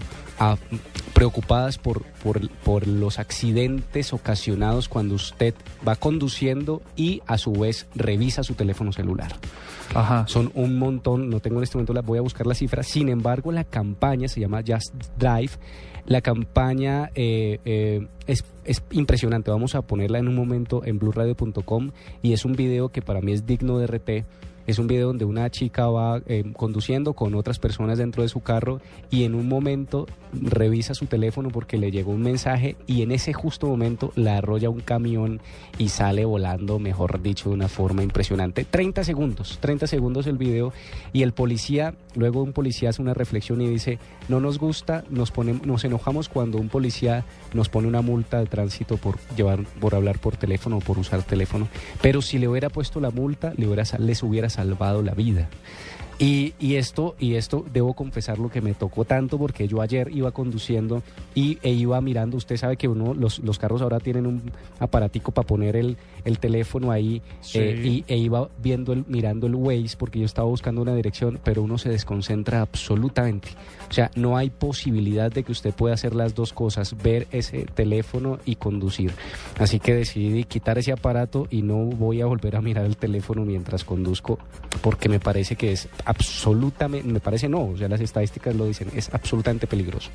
preocupadas 1.13 1.77
por, 1.77 2.03
por, 2.23 2.49
por 2.49 2.87
los 2.87 3.19
accidentes 3.19 4.13
ocasionados 4.13 4.87
cuando 4.87 5.15
usted 5.15 5.53
va 5.85 5.97
conduciendo 5.97 6.81
y 6.95 7.21
a 7.27 7.37
su 7.37 7.51
vez 7.51 7.87
revisa 7.95 8.43
su 8.43 8.53
teléfono 8.53 8.93
celular. 8.93 9.33
Ajá. 9.93 10.25
Son 10.27 10.51
un 10.53 10.79
montón, 10.79 11.29
no 11.29 11.41
tengo 11.41 11.57
en 11.57 11.63
este 11.63 11.77
momento, 11.77 11.93
la, 11.93 12.01
voy 12.01 12.17
a 12.17 12.21
buscar 12.21 12.47
la 12.47 12.55
cifra. 12.55 12.81
Sin 12.81 13.09
embargo, 13.09 13.51
la 13.51 13.65
campaña 13.65 14.29
se 14.29 14.39
llama 14.39 14.61
Just 14.65 14.93
Drive. 15.17 15.51
La 16.09 16.21
campaña 16.21 17.11
eh, 17.13 17.59
eh, 17.65 18.07
es, 18.25 18.43
es 18.65 18.81
impresionante. 18.89 19.51
Vamos 19.51 19.75
a 19.75 19.83
ponerla 19.83 20.17
en 20.17 20.27
un 20.27 20.33
momento 20.33 20.83
en 20.83 20.97
blueradio.com 20.97 21.91
y 22.23 22.33
es 22.33 22.45
un 22.45 22.53
video 22.53 22.89
que 22.89 23.03
para 23.03 23.21
mí 23.21 23.31
es 23.31 23.45
digno 23.45 23.77
de 23.77 23.85
RT. 23.85 24.25
Es 24.69 24.77
un 24.77 24.85
video 24.85 25.07
donde 25.07 25.25
una 25.25 25.49
chica 25.49 25.87
va 25.87 26.21
eh, 26.27 26.43
conduciendo 26.55 27.13
con 27.13 27.33
otras 27.33 27.57
personas 27.57 27.97
dentro 27.97 28.21
de 28.21 28.29
su 28.29 28.41
carro 28.41 28.81
y 29.09 29.23
en 29.23 29.33
un 29.33 29.47
momento 29.47 30.05
revisa 30.31 30.93
su 30.93 31.07
teléfono 31.07 31.49
porque 31.49 31.79
le 31.79 31.89
llegó 31.89 32.11
un 32.11 32.21
mensaje 32.21 32.75
y 32.85 33.01
en 33.01 33.11
ese 33.11 33.33
justo 33.33 33.65
momento 33.65 34.13
la 34.15 34.37
arrolla 34.37 34.69
un 34.69 34.81
camión 34.81 35.41
y 35.79 35.89
sale 35.89 36.23
volando, 36.23 36.77
mejor 36.77 37.19
dicho, 37.23 37.49
de 37.49 37.55
una 37.55 37.67
forma 37.67 38.03
impresionante. 38.03 38.63
30 38.63 39.03
segundos, 39.03 39.57
30 39.59 39.87
segundos 39.87 40.27
el 40.27 40.37
video 40.37 40.71
y 41.13 41.23
el 41.23 41.31
policía, 41.31 41.95
luego 42.13 42.43
un 42.43 42.53
policía 42.53 42.89
hace 42.89 43.01
una 43.01 43.15
reflexión 43.15 43.61
y 43.61 43.67
dice, 43.67 43.97
no 44.27 44.39
nos 44.39 44.59
gusta, 44.59 45.03
nos, 45.09 45.31
ponemos, 45.31 45.65
nos 45.65 45.83
enojamos 45.83 46.29
cuando 46.29 46.59
un 46.59 46.69
policía 46.69 47.25
nos 47.55 47.69
pone 47.69 47.87
una 47.87 48.03
multa 48.03 48.37
de 48.37 48.45
tránsito 48.45 48.97
por, 48.97 49.17
llevar, 49.35 49.63
por 49.79 49.95
hablar 49.95 50.19
por 50.19 50.37
teléfono 50.37 50.77
o 50.77 50.79
por 50.79 50.99
usar 50.99 51.23
teléfono, 51.23 51.67
pero 52.03 52.21
si 52.21 52.37
le 52.37 52.47
hubiera 52.47 52.69
puesto 52.69 52.99
la 52.99 53.09
multa, 53.09 53.53
le 53.57 53.65
hubiera, 53.65 53.83
les 53.97 54.21
hubiera 54.21 54.49
salvado 54.59 55.01
la 55.01 55.13
vida. 55.13 55.47
Y, 56.21 56.53
y 56.59 56.75
esto, 56.75 57.15
y 57.17 57.35
esto 57.35 57.65
debo 57.71 57.93
confesar 57.93 58.39
lo 58.39 58.49
que 58.49 58.59
me 58.59 58.73
tocó 58.73 59.05
tanto 59.05 59.37
porque 59.37 59.69
yo 59.69 59.81
ayer 59.81 60.09
iba 60.13 60.31
conduciendo 60.31 61.01
y, 61.33 61.59
e 61.63 61.71
iba 61.71 62.01
mirando, 62.01 62.35
usted 62.35 62.57
sabe 62.57 62.75
que 62.75 62.89
uno, 62.89 63.13
los, 63.13 63.39
los 63.39 63.57
carros 63.57 63.81
ahora 63.81 64.01
tienen 64.01 64.25
un 64.27 64.51
aparatico 64.79 65.31
para 65.31 65.47
poner 65.47 65.77
el, 65.77 65.95
el 66.25 66.37
teléfono 66.39 66.91
ahí 66.91 67.21
Sí. 67.39 67.59
eh, 67.59 67.81
y, 67.85 68.03
e 68.09 68.17
iba 68.17 68.49
viendo 68.61 68.91
el, 68.91 69.05
mirando 69.07 69.47
el 69.47 69.55
Waze 69.55 69.95
porque 69.97 70.19
yo 70.19 70.25
estaba 70.25 70.45
buscando 70.49 70.81
una 70.81 70.93
dirección, 70.93 71.39
pero 71.41 71.63
uno 71.63 71.77
se 71.77 71.87
desconcentra 71.87 72.59
absolutamente. 72.61 73.47
O 73.89 73.93
sea, 73.93 74.11
no 74.15 74.35
hay 74.35 74.49
posibilidad 74.49 75.31
de 75.31 75.43
que 75.43 75.53
usted 75.53 75.73
pueda 75.73 75.93
hacer 75.95 76.13
las 76.15 76.35
dos 76.35 76.51
cosas, 76.51 76.95
ver 77.01 77.27
ese 77.31 77.65
teléfono 77.73 78.39
y 78.45 78.55
conducir. 78.57 79.13
Así 79.57 79.79
que 79.79 79.95
decidí 79.95 80.43
quitar 80.43 80.77
ese 80.77 80.91
aparato 80.91 81.47
y 81.49 81.61
no 81.61 81.77
voy 81.85 82.19
a 82.21 82.25
volver 82.25 82.57
a 82.57 82.61
mirar 82.61 82.83
el 82.85 82.97
teléfono 82.97 83.45
mientras 83.45 83.85
conduzco 83.85 84.37
porque 84.81 85.09
me 85.09 85.19
parece 85.19 85.55
que 85.55 85.71
es 85.71 85.87
absolutamente, 86.09 87.07
me 87.07 87.19
parece 87.19 87.47
no, 87.47 87.65
o 87.65 87.77
sea, 87.77 87.87
las 87.87 88.01
estadísticas 88.01 88.55
lo 88.55 88.65
dicen, 88.65 88.89
es 88.95 89.13
absolutamente 89.13 89.67
peligroso. 89.67 90.09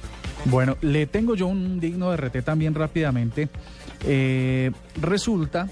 Bueno, 0.47 0.77
le 0.81 1.07
tengo 1.07 1.37
yo 1.37 1.47
un 1.47 1.79
digno 1.79 2.11
de 2.11 2.17
RT 2.17 2.43
también 2.43 2.75
rápidamente. 2.75 3.49
Eh, 4.05 4.73
resulta 5.01 5.69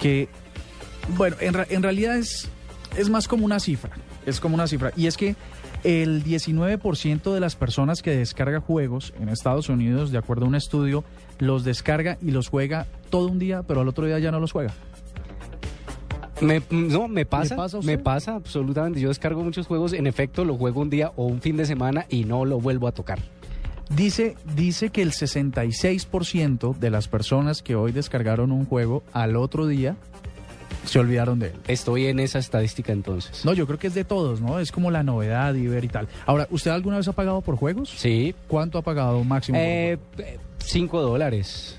que, 0.00 0.28
bueno, 1.16 1.36
en, 1.40 1.56
en 1.68 1.82
realidad 1.82 2.16
es, 2.16 2.48
es 2.96 3.10
más 3.10 3.26
como 3.26 3.44
una 3.44 3.58
cifra, 3.58 3.90
es 4.24 4.38
como 4.38 4.54
una 4.54 4.68
cifra, 4.68 4.92
y 4.96 5.08
es 5.08 5.16
que 5.16 5.34
el 5.82 6.22
19% 6.22 7.34
de 7.34 7.40
las 7.40 7.56
personas 7.56 8.02
que 8.02 8.16
descarga 8.16 8.60
juegos 8.60 9.14
en 9.20 9.28
Estados 9.28 9.68
Unidos, 9.68 10.12
de 10.12 10.18
acuerdo 10.18 10.44
a 10.44 10.48
un 10.48 10.54
estudio, 10.54 11.02
los 11.40 11.64
descarga 11.64 12.18
y 12.22 12.30
los 12.30 12.48
juega 12.48 12.86
todo 13.10 13.26
un 13.26 13.40
día, 13.40 13.64
pero 13.64 13.80
al 13.80 13.88
otro 13.88 14.06
día 14.06 14.20
ya 14.20 14.30
no 14.30 14.38
los 14.38 14.52
juega. 14.52 14.72
Me, 16.40 16.62
no, 16.70 17.08
me 17.08 17.24
pasa, 17.24 17.56
me 17.82 17.98
pasa 17.98 18.34
absolutamente. 18.34 19.00
Yo 19.00 19.08
descargo 19.08 19.42
muchos 19.42 19.66
juegos, 19.66 19.92
en 19.92 20.06
efecto, 20.06 20.44
lo 20.44 20.56
juego 20.56 20.80
un 20.80 20.90
día 20.90 21.12
o 21.16 21.26
un 21.26 21.40
fin 21.40 21.56
de 21.56 21.66
semana 21.66 22.06
y 22.08 22.24
no 22.24 22.44
lo 22.44 22.60
vuelvo 22.60 22.88
a 22.88 22.92
tocar. 22.92 23.18
Dice, 23.88 24.34
dice 24.54 24.90
que 24.90 25.02
el 25.02 25.12
66% 25.12 26.76
de 26.76 26.90
las 26.90 27.08
personas 27.08 27.62
que 27.62 27.76
hoy 27.76 27.92
descargaron 27.92 28.50
un 28.50 28.66
juego 28.66 29.02
al 29.12 29.36
otro 29.36 29.66
día 29.66 29.96
se 30.84 30.98
olvidaron 30.98 31.38
de 31.38 31.48
él. 31.48 31.52
Estoy 31.66 32.06
en 32.06 32.20
esa 32.20 32.38
estadística 32.38 32.92
entonces. 32.92 33.44
No, 33.44 33.52
yo 33.52 33.66
creo 33.66 33.78
que 33.78 33.86
es 33.86 33.94
de 33.94 34.04
todos, 34.04 34.40
¿no? 34.40 34.58
Es 34.58 34.72
como 34.72 34.90
la 34.90 35.02
novedad 35.02 35.54
y 35.54 35.66
ver 35.66 35.84
y 35.84 35.88
tal. 35.88 36.08
Ahora, 36.26 36.46
¿usted 36.50 36.70
alguna 36.70 36.96
vez 36.96 37.08
ha 37.08 37.12
pagado 37.12 37.40
por 37.40 37.56
juegos? 37.56 37.90
Sí. 37.90 38.34
¿Cuánto 38.48 38.78
ha 38.78 38.82
pagado 38.82 39.22
máximo? 39.24 39.58
Eh, 39.58 39.98
eh, 40.18 40.38
cinco 40.58 41.00
dólares. 41.00 41.78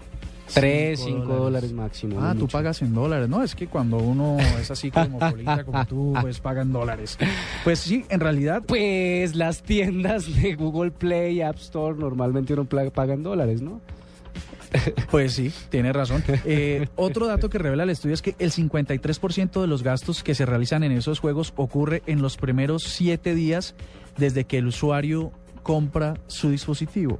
Tres, 0.54 1.00
Cinco 1.00 1.22
cinco 1.22 1.36
dólares, 1.36 1.74
máximo. 1.74 2.20
Ah, 2.22 2.34
tú 2.34 2.42
mucho. 2.42 2.58
pagas 2.58 2.82
en 2.82 2.94
dólares. 2.94 3.28
No, 3.30 3.44
es 3.44 3.54
que 3.56 3.68
cuando 3.68 3.98
uno 3.98 4.38
es 4.60 4.72
así 4.72 4.90
cosmopolita 4.92 5.64
como 5.66 5.86
tú, 5.86 6.14
pues 6.22 6.40
paga 6.40 6.62
en 6.62 6.72
dólares. 6.72 7.18
Pues 7.64 7.80
sí, 7.80 8.06
en 8.10 8.20
realidad. 8.20 8.64
Pues 8.66 9.36
las 9.36 9.62
tiendas 9.64 10.34
de 10.42 10.56
Google 10.56 10.92
Play, 10.92 11.42
App 11.42 11.58
Store, 11.58 11.98
normalmente 11.98 12.54
uno 12.54 12.66
paga 12.66 13.14
en 13.14 13.24
dólares, 13.24 13.62
¿no? 13.62 13.82
Pues 15.12 15.34
sí, 15.34 15.52
tiene 15.70 15.94
razón. 15.94 16.24
Eh, 16.46 16.88
otro 16.98 17.26
dato 17.28 17.50
que 17.50 17.58
revela 17.58 17.84
el 17.84 17.90
estudio 17.90 18.14
es 18.14 18.22
que 18.22 18.36
el 18.38 18.52
53% 18.52 19.62
de 19.62 19.68
los 19.68 19.82
gastos 19.82 20.24
que 20.24 20.36
se 20.36 20.46
realizan 20.46 20.84
en 20.84 20.92
esos 20.92 21.20
juegos 21.20 21.54
ocurre 21.56 22.04
en 22.06 22.22
los 22.22 22.36
primeros 22.38 22.84
siete 22.84 23.34
días 23.34 23.76
desde 24.18 24.44
que 24.44 24.58
el 24.58 24.68
usuario 24.68 25.32
compra 25.64 26.16
su 26.28 26.50
dispositivo. 26.50 27.20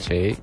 Sí. 0.00 0.36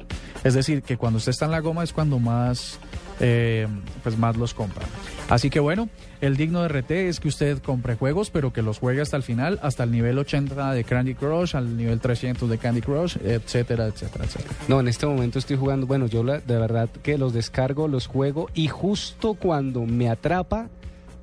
Es 0.43 0.53
decir, 0.53 0.81
que 0.83 0.97
cuando 0.97 1.17
usted 1.17 1.31
está 1.31 1.45
en 1.45 1.51
la 1.51 1.59
goma 1.59 1.83
es 1.83 1.91
cuando 1.91 2.19
más, 2.19 2.79
eh, 3.19 3.67
pues 4.03 4.17
más 4.17 4.37
los 4.37 4.53
compra. 4.53 4.85
Así 5.29 5.49
que 5.49 5.59
bueno, 5.59 5.89
el 6.21 6.37
digno 6.37 6.61
de 6.61 6.67
RT 6.69 6.91
es 7.09 7.19
que 7.19 7.27
usted 7.27 7.57
compre 7.61 7.95
juegos, 7.95 8.29
pero 8.29 8.53
que 8.53 8.61
los 8.61 8.79
juegue 8.79 9.01
hasta 9.01 9.17
el 9.17 9.23
final, 9.23 9.59
hasta 9.61 9.83
el 9.83 9.91
nivel 9.91 10.17
80 10.19 10.71
de 10.71 10.83
Candy 10.83 11.15
Crush, 11.15 11.55
al 11.55 11.75
nivel 11.75 11.99
300 11.99 12.49
de 12.49 12.57
Candy 12.59 12.81
Crush, 12.81 13.17
etcétera, 13.23 13.87
etcétera, 13.87 14.25
etcétera. 14.25 14.53
No, 14.67 14.79
en 14.79 14.87
este 14.87 15.05
momento 15.05 15.39
estoy 15.39 15.57
jugando, 15.57 15.85
bueno, 15.87 16.05
yo 16.07 16.23
la- 16.23 16.39
de 16.39 16.57
verdad 16.57 16.87
que 17.03 17.17
los 17.17 17.33
descargo, 17.33 17.87
los 17.87 18.07
juego 18.07 18.47
y 18.53 18.67
justo 18.67 19.33
cuando 19.33 19.81
me 19.85 20.07
atrapa, 20.09 20.69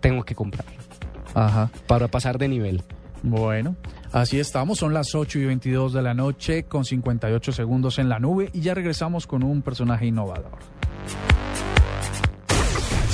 tengo 0.01 0.25
que 0.25 0.35
comprar 0.35 0.67
Ajá. 1.35 1.71
para 1.87 2.09
pasar 2.09 2.37
de 2.39 2.49
nivel. 2.49 2.83
Bueno, 3.23 3.75
así 4.15 4.41
estamos. 4.41 4.79
Son 4.79 4.95
las 4.95 5.15
8 5.15 5.39
y 5.39 5.45
22 5.47 5.93
de 5.93 6.03
la 6.03 6.15
noche 6.15 6.65
con 6.65 6.85
58 6.85 7.53
segundos 7.53 7.99
en 7.99 8.09
la 8.09 8.19
nube 8.19 8.51
y 8.53 8.61
ya 8.61 8.75
regresamos 8.75 9.27
con 9.27 9.43
un 9.43 9.63
personaje 9.63 10.07
innovador. 10.07 10.74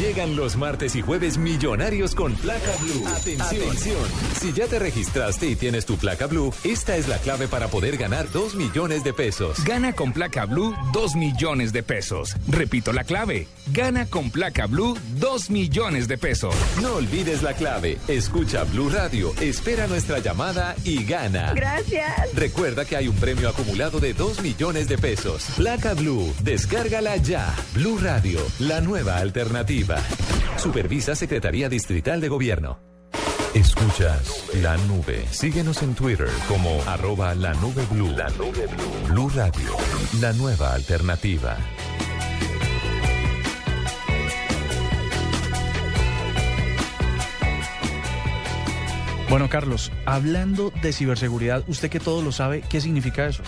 Llegan 0.01 0.35
los 0.35 0.57
martes 0.57 0.97
y 0.97 1.03
jueves 1.03 1.37
millonarios 1.37 2.15
con 2.15 2.33
placa 2.33 2.73
blue. 2.81 3.07
Atención. 3.07 3.99
Si 4.41 4.51
ya 4.55 4.67
te 4.67 4.79
registraste 4.79 5.47
y 5.47 5.57
tienes 5.57 5.85
tu 5.85 5.99
placa 5.99 6.27
blue, 6.27 6.55
esta 6.65 6.97
es 6.97 7.07
la 7.07 7.19
clave 7.19 7.49
para 7.49 7.69
poder 7.69 7.99
ganar 7.99 8.31
2 8.33 8.55
millones 8.55 9.05
de 9.05 9.13
pesos. 9.13 9.63
Gana 9.63 9.93
con 9.93 10.15
placa 10.15 10.47
blue 10.47 10.75
2 10.95 11.17
millones 11.17 11.75
de 11.75 11.83
pesos. 11.83 12.35
Repito 12.49 12.95
la 12.95 13.05
clave. 13.05 13.47
Gana 13.75 14.07
con 14.07 14.31
placa 14.31 14.67
blue 14.67 14.97
2 15.17 15.51
millones 15.51 16.09
de 16.09 16.17
pesos. 16.17 16.55
No 16.81 16.95
olvides 16.95 17.43
la 17.43 17.53
clave. 17.53 17.99
Escucha 18.09 18.65
Blue 18.65 18.89
Radio, 18.89 19.35
espera 19.39 19.87
nuestra 19.87 20.19
llamada 20.21 20.77
y 20.83 21.05
gana. 21.05 21.53
Gracias. 21.53 22.35
Recuerda 22.35 22.87
que 22.87 22.97
hay 22.97 23.07
un 23.07 23.17
premio 23.17 23.51
acumulado 23.51 24.01
de 24.01 24.15
2 24.15 24.41
millones 24.41 24.89
de 24.89 24.97
pesos. 24.97 25.47
Placa 25.57 25.93
Blue, 25.93 26.33
descárgala 26.43 27.19
ya. 27.19 27.55
Blue 27.75 27.99
Radio, 27.99 28.41
la 28.61 28.81
nueva 28.81 29.19
alternativa. 29.19 29.90
Supervisa 30.57 31.15
Secretaría 31.15 31.69
Distrital 31.69 32.21
de 32.21 32.29
Gobierno. 32.29 32.81
Escuchas 33.55 34.55
la 34.63 34.77
nube. 34.77 35.25
Síguenos 35.31 35.83
en 35.83 35.95
Twitter 35.95 36.29
como 36.49 36.81
arroba 36.87 37.35
la 37.35 37.53
nube 37.55 37.85
blue. 37.91 38.11
La 38.11 38.29
nube 38.31 38.67
blue. 38.67 39.09
Blue 39.09 39.29
Radio, 39.31 39.77
la 40.21 40.33
nueva 40.33 40.75
alternativa. 40.75 41.57
Bueno, 49.31 49.49
Carlos, 49.49 49.93
hablando 50.07 50.73
de 50.83 50.93
ciberseguridad, 50.93 51.63
usted 51.69 51.89
que 51.89 52.01
todo 52.01 52.21
lo 52.21 52.33
sabe, 52.33 52.63
¿qué 52.69 52.81
significa 52.81 53.27
eso? 53.27 53.45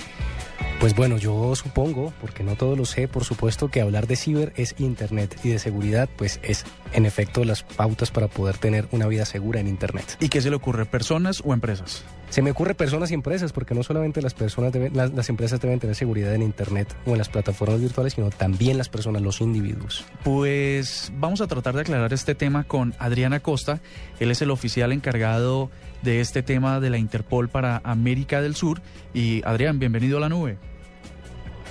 Pues 0.82 0.96
bueno, 0.96 1.16
yo 1.16 1.54
supongo, 1.54 2.12
porque 2.20 2.42
no 2.42 2.56
todo 2.56 2.74
lo 2.74 2.84
sé, 2.84 3.06
por 3.06 3.22
supuesto 3.22 3.68
que 3.68 3.80
hablar 3.80 4.08
de 4.08 4.16
ciber 4.16 4.52
es 4.56 4.74
Internet 4.78 5.38
y 5.44 5.50
de 5.50 5.60
seguridad, 5.60 6.08
pues 6.16 6.40
es 6.42 6.64
en 6.92 7.06
efecto 7.06 7.44
las 7.44 7.62
pautas 7.62 8.10
para 8.10 8.26
poder 8.26 8.58
tener 8.58 8.88
una 8.90 9.06
vida 9.06 9.24
segura 9.24 9.60
en 9.60 9.68
Internet. 9.68 10.16
¿Y 10.18 10.28
qué 10.28 10.40
se 10.40 10.50
le 10.50 10.56
ocurre, 10.56 10.84
personas 10.84 11.40
o 11.44 11.54
empresas? 11.54 12.04
Se 12.30 12.42
me 12.42 12.50
ocurre 12.50 12.74
personas 12.74 13.12
y 13.12 13.14
empresas, 13.14 13.52
porque 13.52 13.76
no 13.76 13.84
solamente 13.84 14.20
las 14.22 14.34
personas 14.34 14.72
deben, 14.72 14.96
las, 14.96 15.12
las 15.12 15.28
empresas 15.28 15.60
deben 15.60 15.78
tener 15.78 15.94
seguridad 15.94 16.34
en 16.34 16.42
Internet 16.42 16.92
o 17.06 17.12
en 17.12 17.18
las 17.18 17.28
plataformas 17.28 17.80
virtuales, 17.80 18.14
sino 18.14 18.30
también 18.30 18.76
las 18.76 18.88
personas, 18.88 19.22
los 19.22 19.40
individuos. 19.40 20.04
Pues 20.24 21.12
vamos 21.14 21.40
a 21.42 21.46
tratar 21.46 21.76
de 21.76 21.82
aclarar 21.82 22.12
este 22.12 22.34
tema 22.34 22.64
con 22.64 22.92
Adriana 22.98 23.38
Costa. 23.38 23.78
Él 24.18 24.32
es 24.32 24.42
el 24.42 24.50
oficial 24.50 24.90
encargado 24.90 25.70
de 26.02 26.20
este 26.20 26.42
tema 26.42 26.80
de 26.80 26.90
la 26.90 26.98
Interpol 26.98 27.48
para 27.48 27.80
América 27.84 28.42
del 28.42 28.56
Sur. 28.56 28.82
Y 29.14 29.42
Adrián, 29.44 29.78
bienvenido 29.78 30.16
a 30.16 30.20
la 30.20 30.28
nube. 30.28 30.58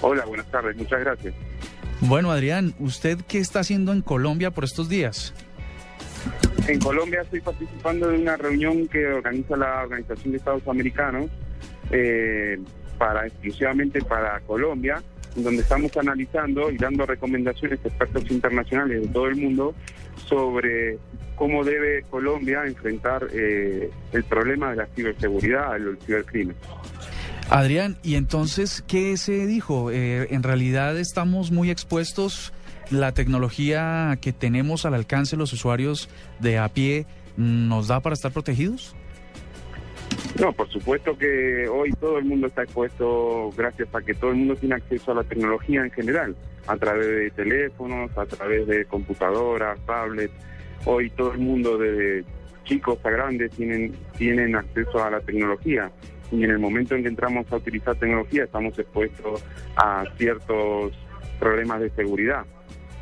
Hola, 0.02 0.26
buenas 0.26 0.48
tardes, 0.48 0.76
muchas 0.76 1.00
gracias. 1.00 1.34
Bueno, 2.02 2.32
Adrián, 2.32 2.74
¿usted 2.80 3.20
qué 3.28 3.38
está 3.38 3.60
haciendo 3.60 3.94
en 3.94 4.02
Colombia 4.02 4.50
por 4.52 4.64
estos 4.64 4.90
días? 4.90 5.34
En 6.68 6.80
Colombia 6.80 7.22
estoy 7.22 7.42
participando 7.42 8.08
de 8.08 8.18
una 8.18 8.38
reunión 8.38 8.88
que 8.88 9.06
organiza 9.08 9.56
la 9.56 9.84
Organización 9.84 10.32
de 10.32 10.38
Estados 10.38 10.68
Americanos 10.68 11.30
eh, 11.92 12.60
para 12.98 13.28
exclusivamente 13.28 14.02
para 14.02 14.40
Colombia, 14.42 15.02
donde 15.36 15.62
estamos 15.62 15.96
analizando 15.98 16.72
y 16.72 16.78
dando 16.78 17.06
recomendaciones 17.06 17.80
a 17.84 17.88
expertos 17.88 18.30
internacionales 18.32 19.02
de 19.02 19.08
todo 19.08 19.28
el 19.28 19.36
mundo 19.36 19.76
sobre 20.26 20.98
cómo 21.36 21.64
debe 21.64 22.04
Colombia 22.04 22.64
enfrentar 22.66 23.28
eh, 23.32 23.90
el 24.14 24.24
problema 24.24 24.72
de 24.72 24.78
la 24.78 24.86
ciberseguridad, 24.88 25.76
el 25.76 25.98
cibercrimen. 26.06 26.56
Adrián, 27.52 27.98
¿y 28.02 28.16
entonces 28.16 28.82
qué 28.88 29.18
se 29.18 29.46
dijo? 29.46 29.92
Eh, 29.92 30.34
en 30.34 30.42
realidad 30.42 30.98
estamos 30.98 31.52
muy 31.52 31.70
expuestos, 31.70 32.54
la 32.90 33.12
tecnología 33.12 34.18
que 34.22 34.32
tenemos 34.32 34.86
al 34.86 34.94
alcance 34.94 35.36
los 35.36 35.52
usuarios 35.52 36.08
de 36.40 36.58
a 36.58 36.70
pie 36.70 37.06
nos 37.36 37.90
da 37.90 38.00
para 38.00 38.14
estar 38.14 38.32
protegidos. 38.32 38.96
No, 40.40 40.54
por 40.54 40.70
supuesto 40.70 41.18
que 41.18 41.68
hoy 41.68 41.92
todo 42.00 42.20
el 42.20 42.24
mundo 42.24 42.48
está 42.48 42.64
expuesto 42.64 43.52
gracias 43.58 43.94
a 43.94 44.02
que 44.02 44.14
todo 44.14 44.32
el 44.32 44.38
mundo 44.38 44.56
tiene 44.56 44.76
acceso 44.76 45.12
a 45.12 45.16
la 45.16 45.24
tecnología 45.26 45.84
en 45.84 45.92
general, 45.92 46.38
a 46.68 46.78
través 46.78 47.06
de 47.06 47.32
teléfonos, 47.32 48.18
a 48.18 48.26
través 48.28 48.66
de 48.66 48.86
computadoras, 48.86 49.78
tablets. 49.86 50.34
Hoy 50.86 51.10
todo 51.10 51.34
el 51.34 51.40
mundo, 51.40 51.78
desde 51.78 52.24
chicos 52.64 52.98
a 53.04 53.10
grandes, 53.10 53.52
tienen, 53.52 53.94
tienen 54.18 54.56
acceso 54.56 55.04
a 55.04 55.10
la 55.10 55.20
tecnología. 55.20 55.92
Y 56.32 56.44
en 56.44 56.52
el 56.52 56.60
momento 56.60 56.96
en 56.96 57.04
que 57.04 57.10
entramos 57.10 57.52
a 57.52 57.58
utilizar 57.58 57.96
tecnología 57.96 58.46
estamos 58.46 58.78
expuestos 58.80 59.44
a 59.76 60.06
ciertos 60.18 60.94
problemas 61.40 61.82
de 61.82 61.90
seguridad. 61.92 62.46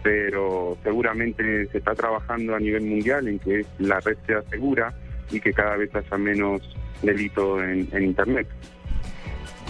Pero 0.02 0.78
seguramente 0.84 1.68
se 1.68 1.78
está 1.78 1.94
trabajando 1.94 2.56
a 2.56 2.60
nivel 2.60 2.84
mundial 2.84 3.28
en 3.28 3.40
que 3.40 3.66
la 3.80 4.00
red 4.00 4.18
sea 4.26 4.42
segura 4.44 4.94
y 5.30 5.40
que 5.40 5.54
cada 5.54 5.76
vez 5.76 5.94
haya 5.94 6.18
menos 6.18 6.62
delito 7.02 7.62
en, 7.64 7.88
Internet. 8.02 8.48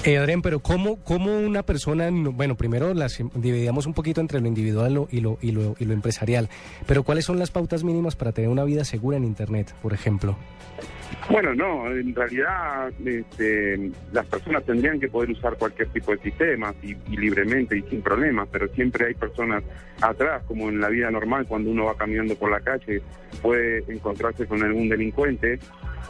Eh, 0.05 0.17
Adrián, 0.17 0.41
pero 0.41 0.59
¿cómo, 0.59 1.03
¿cómo 1.03 1.38
una 1.39 1.62
persona, 1.63 2.09
no- 2.09 2.31
bueno, 2.31 2.55
primero 2.55 2.93
las 2.93 3.21
dividíamos 3.35 3.85
un 3.85 3.93
poquito 3.93 4.21
entre 4.21 4.39
lo 4.39 4.47
individual 4.47 5.07
y 5.12 5.19
lo, 5.19 5.38
y, 5.41 5.51
lo, 5.51 5.75
y 5.77 5.83
lo 5.85 5.93
empresarial, 5.93 6.47
pero 6.88 7.03
¿cuáles 7.03 7.25
son 7.25 7.38
las 7.38 7.51
pautas 7.51 7.83
mínimas 7.83 8.15
para 8.15 8.31
tener 8.31 8.49
una 8.49 8.63
vida 8.63 8.85
segura 8.85 9.17
en 9.17 9.25
Internet, 9.25 9.73
por 9.81 9.91
ejemplo? 9.93 10.38
Bueno, 11.29 11.53
no, 11.53 11.88
en 11.91 12.15
realidad 12.15 12.91
este, 13.03 13.91
las 14.13 14.25
personas 14.27 14.63
tendrían 14.63 14.99
que 15.01 15.09
poder 15.09 15.31
usar 15.31 15.57
cualquier 15.57 15.89
tipo 15.89 16.12
de 16.15 16.19
sistemas 16.19 16.75
y, 16.81 16.91
y 17.12 17.17
libremente 17.17 17.77
y 17.77 17.81
sin 17.83 18.01
problemas, 18.01 18.47
pero 18.51 18.67
siempre 18.69 19.07
hay 19.07 19.15
personas 19.15 19.63
atrás, 19.99 20.43
como 20.47 20.69
en 20.69 20.79
la 20.79 20.88
vida 20.88 21.12
normal, 21.12 21.45
cuando 21.45 21.71
uno 21.71 21.85
va 21.85 21.95
caminando 21.97 22.35
por 22.35 22.49
la 22.51 22.62
calle, 22.62 23.01
puede 23.41 23.83
encontrarse 23.91 24.45
con 24.45 24.63
algún 24.63 24.88
delincuente 24.88 25.59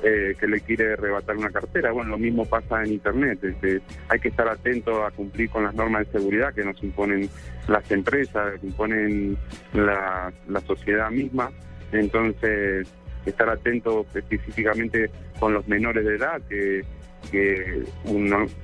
eh, 0.03 0.35
que 0.39 0.47
le 0.47 0.61
quiere 0.61 0.93
arrebatar 0.93 1.35
una 1.35 1.49
cartera. 1.49 1.91
Bueno, 1.91 2.11
lo 2.11 2.17
mismo 2.17 2.45
pasa 2.45 2.83
en 2.83 2.93
Internet. 2.93 3.43
Este, 3.43 3.81
hay 4.07 4.19
que 4.19 4.29
estar 4.29 4.47
atento 4.47 5.05
a 5.05 5.11
cumplir 5.11 5.49
con 5.49 5.63
las 5.63 5.73
normas 5.73 6.05
de 6.05 6.19
seguridad 6.19 6.53
que 6.53 6.63
nos 6.63 6.81
imponen 6.83 7.29
las 7.67 7.89
empresas, 7.91 8.59
que 8.59 8.67
imponen 8.67 9.37
la, 9.73 10.31
sociedad 10.65 11.11
misma. 11.11 11.51
Entonces, 11.91 12.87
estar 13.25 13.49
atento 13.49 14.05
específicamente 14.13 15.09
con 15.39 15.53
los 15.53 15.67
menores 15.67 16.05
de 16.05 16.15
edad 16.15 16.41
que, 16.47 16.83
que 17.31 17.83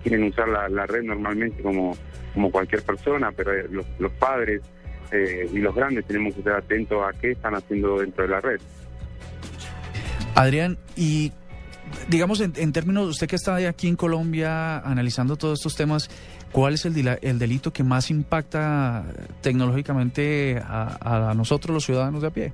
quieren 0.04 0.24
usar 0.24 0.48
la, 0.48 0.86
red 0.86 1.04
normalmente 1.04 1.62
como, 1.62 1.98
como 2.34 2.52
cualquier 2.52 2.82
persona, 2.84 3.32
pero 3.32 3.54
eh, 3.54 3.68
los, 3.70 3.86
los 4.00 4.12
padres 4.14 4.62
eh, 5.12 5.50
y 5.52 5.60
los 5.60 5.76
grandes 5.76 6.06
tenemos 6.06 6.34
que 6.34 6.40
estar 6.40 6.56
atentos 6.56 7.02
a 7.04 7.18
qué 7.20 7.32
están 7.32 7.56
haciendo 7.56 8.00
dentro 8.00 8.24
de 8.24 8.30
la 8.30 8.42
red. 8.42 8.60
Adrián, 10.36 10.78
y 10.98 11.32
digamos 12.10 12.42
en, 12.42 12.74
términos, 12.74 13.08
usted 13.08 13.28
que 13.28 13.38
está 13.38 13.56
aquí 13.56 13.88
en 13.88 13.96
Colombia 13.96 14.80
analizando 14.80 15.38
todos 15.38 15.60
estos 15.60 15.76
temas, 15.76 16.10
¿cuál 16.52 16.74
es 16.74 16.86
el, 16.86 17.18
el 17.22 17.40
delito 17.40 17.72
que 17.72 17.84
más 17.84 18.12
impacta 18.12 19.06
tecnológicamente 19.42 20.62
a, 20.62 21.34
nosotros 21.36 21.74
los 21.74 21.86
ciudadanos 21.86 22.22
de 22.22 22.28
a 22.28 22.32
pie? 22.32 22.54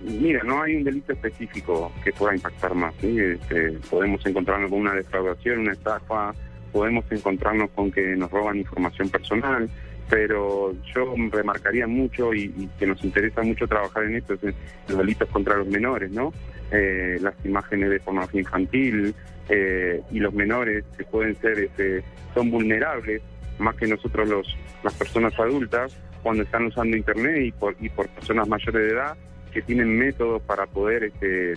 Mira, 0.00 0.42
no 0.44 0.62
hay 0.62 0.76
un 0.76 0.84
delito 0.84 1.12
específico 1.12 1.92
que 2.02 2.12
pueda 2.12 2.34
impactar 2.34 2.74
más. 2.74 2.94
Este, 3.02 3.72
podemos 3.90 4.24
encontrarnos 4.24 4.70
con 4.70 4.80
una 4.80 4.94
defraudación, 4.94 5.58
una 5.58 5.72
estafa, 5.72 6.32
podemos 6.72 7.04
encontrarnos 7.10 7.70
con 7.70 7.90
que 7.90 8.16
nos 8.16 8.30
roban 8.30 8.56
información 8.56 9.10
personal, 9.10 9.68
pero 10.08 10.74
yo 10.94 11.14
remarcaría 11.30 11.86
mucho 11.86 12.34
y, 12.34 12.68
que 12.78 12.86
nos 12.86 13.02
interesa 13.04 13.42
mucho 13.42 13.66
trabajar 13.66 14.04
en 14.04 14.16
esto, 14.16 14.34
en 14.42 14.54
los 14.88 14.98
delitos 14.98 15.28
contra 15.30 15.56
los 15.56 15.66
menores, 15.66 16.10
¿no? 16.10 16.32
Eh, 16.70 17.18
las 17.20 17.34
imágenes 17.44 17.90
de 17.90 18.00
pornografía 18.00 18.40
infantil 18.40 19.14
eh, 19.48 20.00
y 20.10 20.18
los 20.20 20.32
menores 20.32 20.84
que 20.96 21.04
pueden 21.04 21.36
ser, 21.40 21.58
este, 21.58 22.02
son 22.34 22.50
vulnerables 22.50 23.22
más 23.58 23.76
que 23.76 23.86
nosotros 23.86 24.28
los 24.28 24.56
las 24.82 24.94
personas 24.94 25.38
adultas 25.38 25.96
cuando 26.22 26.42
están 26.42 26.66
usando 26.66 26.96
internet 26.96 27.42
y 27.46 27.52
por, 27.52 27.76
y 27.80 27.88
por 27.88 28.08
personas 28.08 28.48
mayores 28.48 28.74
de 28.74 28.90
edad 28.90 29.16
que 29.52 29.62
tienen 29.62 29.98
métodos 29.98 30.42
para 30.42 30.66
poder 30.66 31.04
este, 31.04 31.54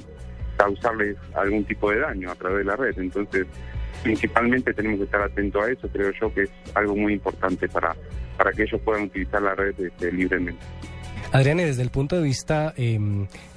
causarles 0.58 1.17
algún 1.34 1.63
tipo 1.65 1.91
de 1.91 1.99
daño 1.99 2.31
a 2.31 2.36
través 2.36 2.60
de 2.60 2.63
la 2.65 2.75
red. 2.75 2.97
Entonces, 2.97 3.47
principalmente 4.03 4.73
tenemos 4.73 4.99
que 4.99 5.05
estar 5.05 5.21
atentos 5.21 5.63
a 5.63 5.71
eso, 5.71 5.88
creo 5.88 6.12
yo 6.12 6.34
que 6.34 6.43
es 6.43 6.51
algo 6.73 6.95
muy 6.95 7.13
importante 7.13 7.67
para, 7.69 7.95
para 8.38 8.52
que 8.52 8.63
ellos 8.63 8.82
puedan 8.82 9.04
utilizar 9.04 9.41
la 9.41 9.56
red 9.56 9.80
este, 9.80 10.12
libremente. 10.12 10.62
Adrián, 11.32 11.58
desde 11.58 11.82
el 11.82 11.89
punto 11.89 12.15
de 12.15 12.21
vista, 12.24 12.74
eh, 12.78 13.00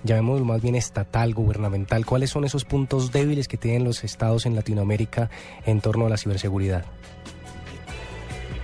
llamémoslo 0.03 0.45
más 0.45 0.61
bien 0.61 0.75
estatal, 0.75 1.33
gubernamental, 1.35 2.05
¿cuáles 2.07 2.31
son 2.31 2.45
esos 2.45 2.65
puntos 2.65 3.13
débiles 3.13 3.47
que 3.47 3.57
tienen 3.57 3.85
los 3.85 4.03
estados 4.05 4.47
en 4.47 4.55
Latinoamérica 4.55 5.31
en 5.65 5.81
torno 5.81 6.07
a 6.07 6.09
la 6.09 6.17
ciberseguridad? 6.17 6.85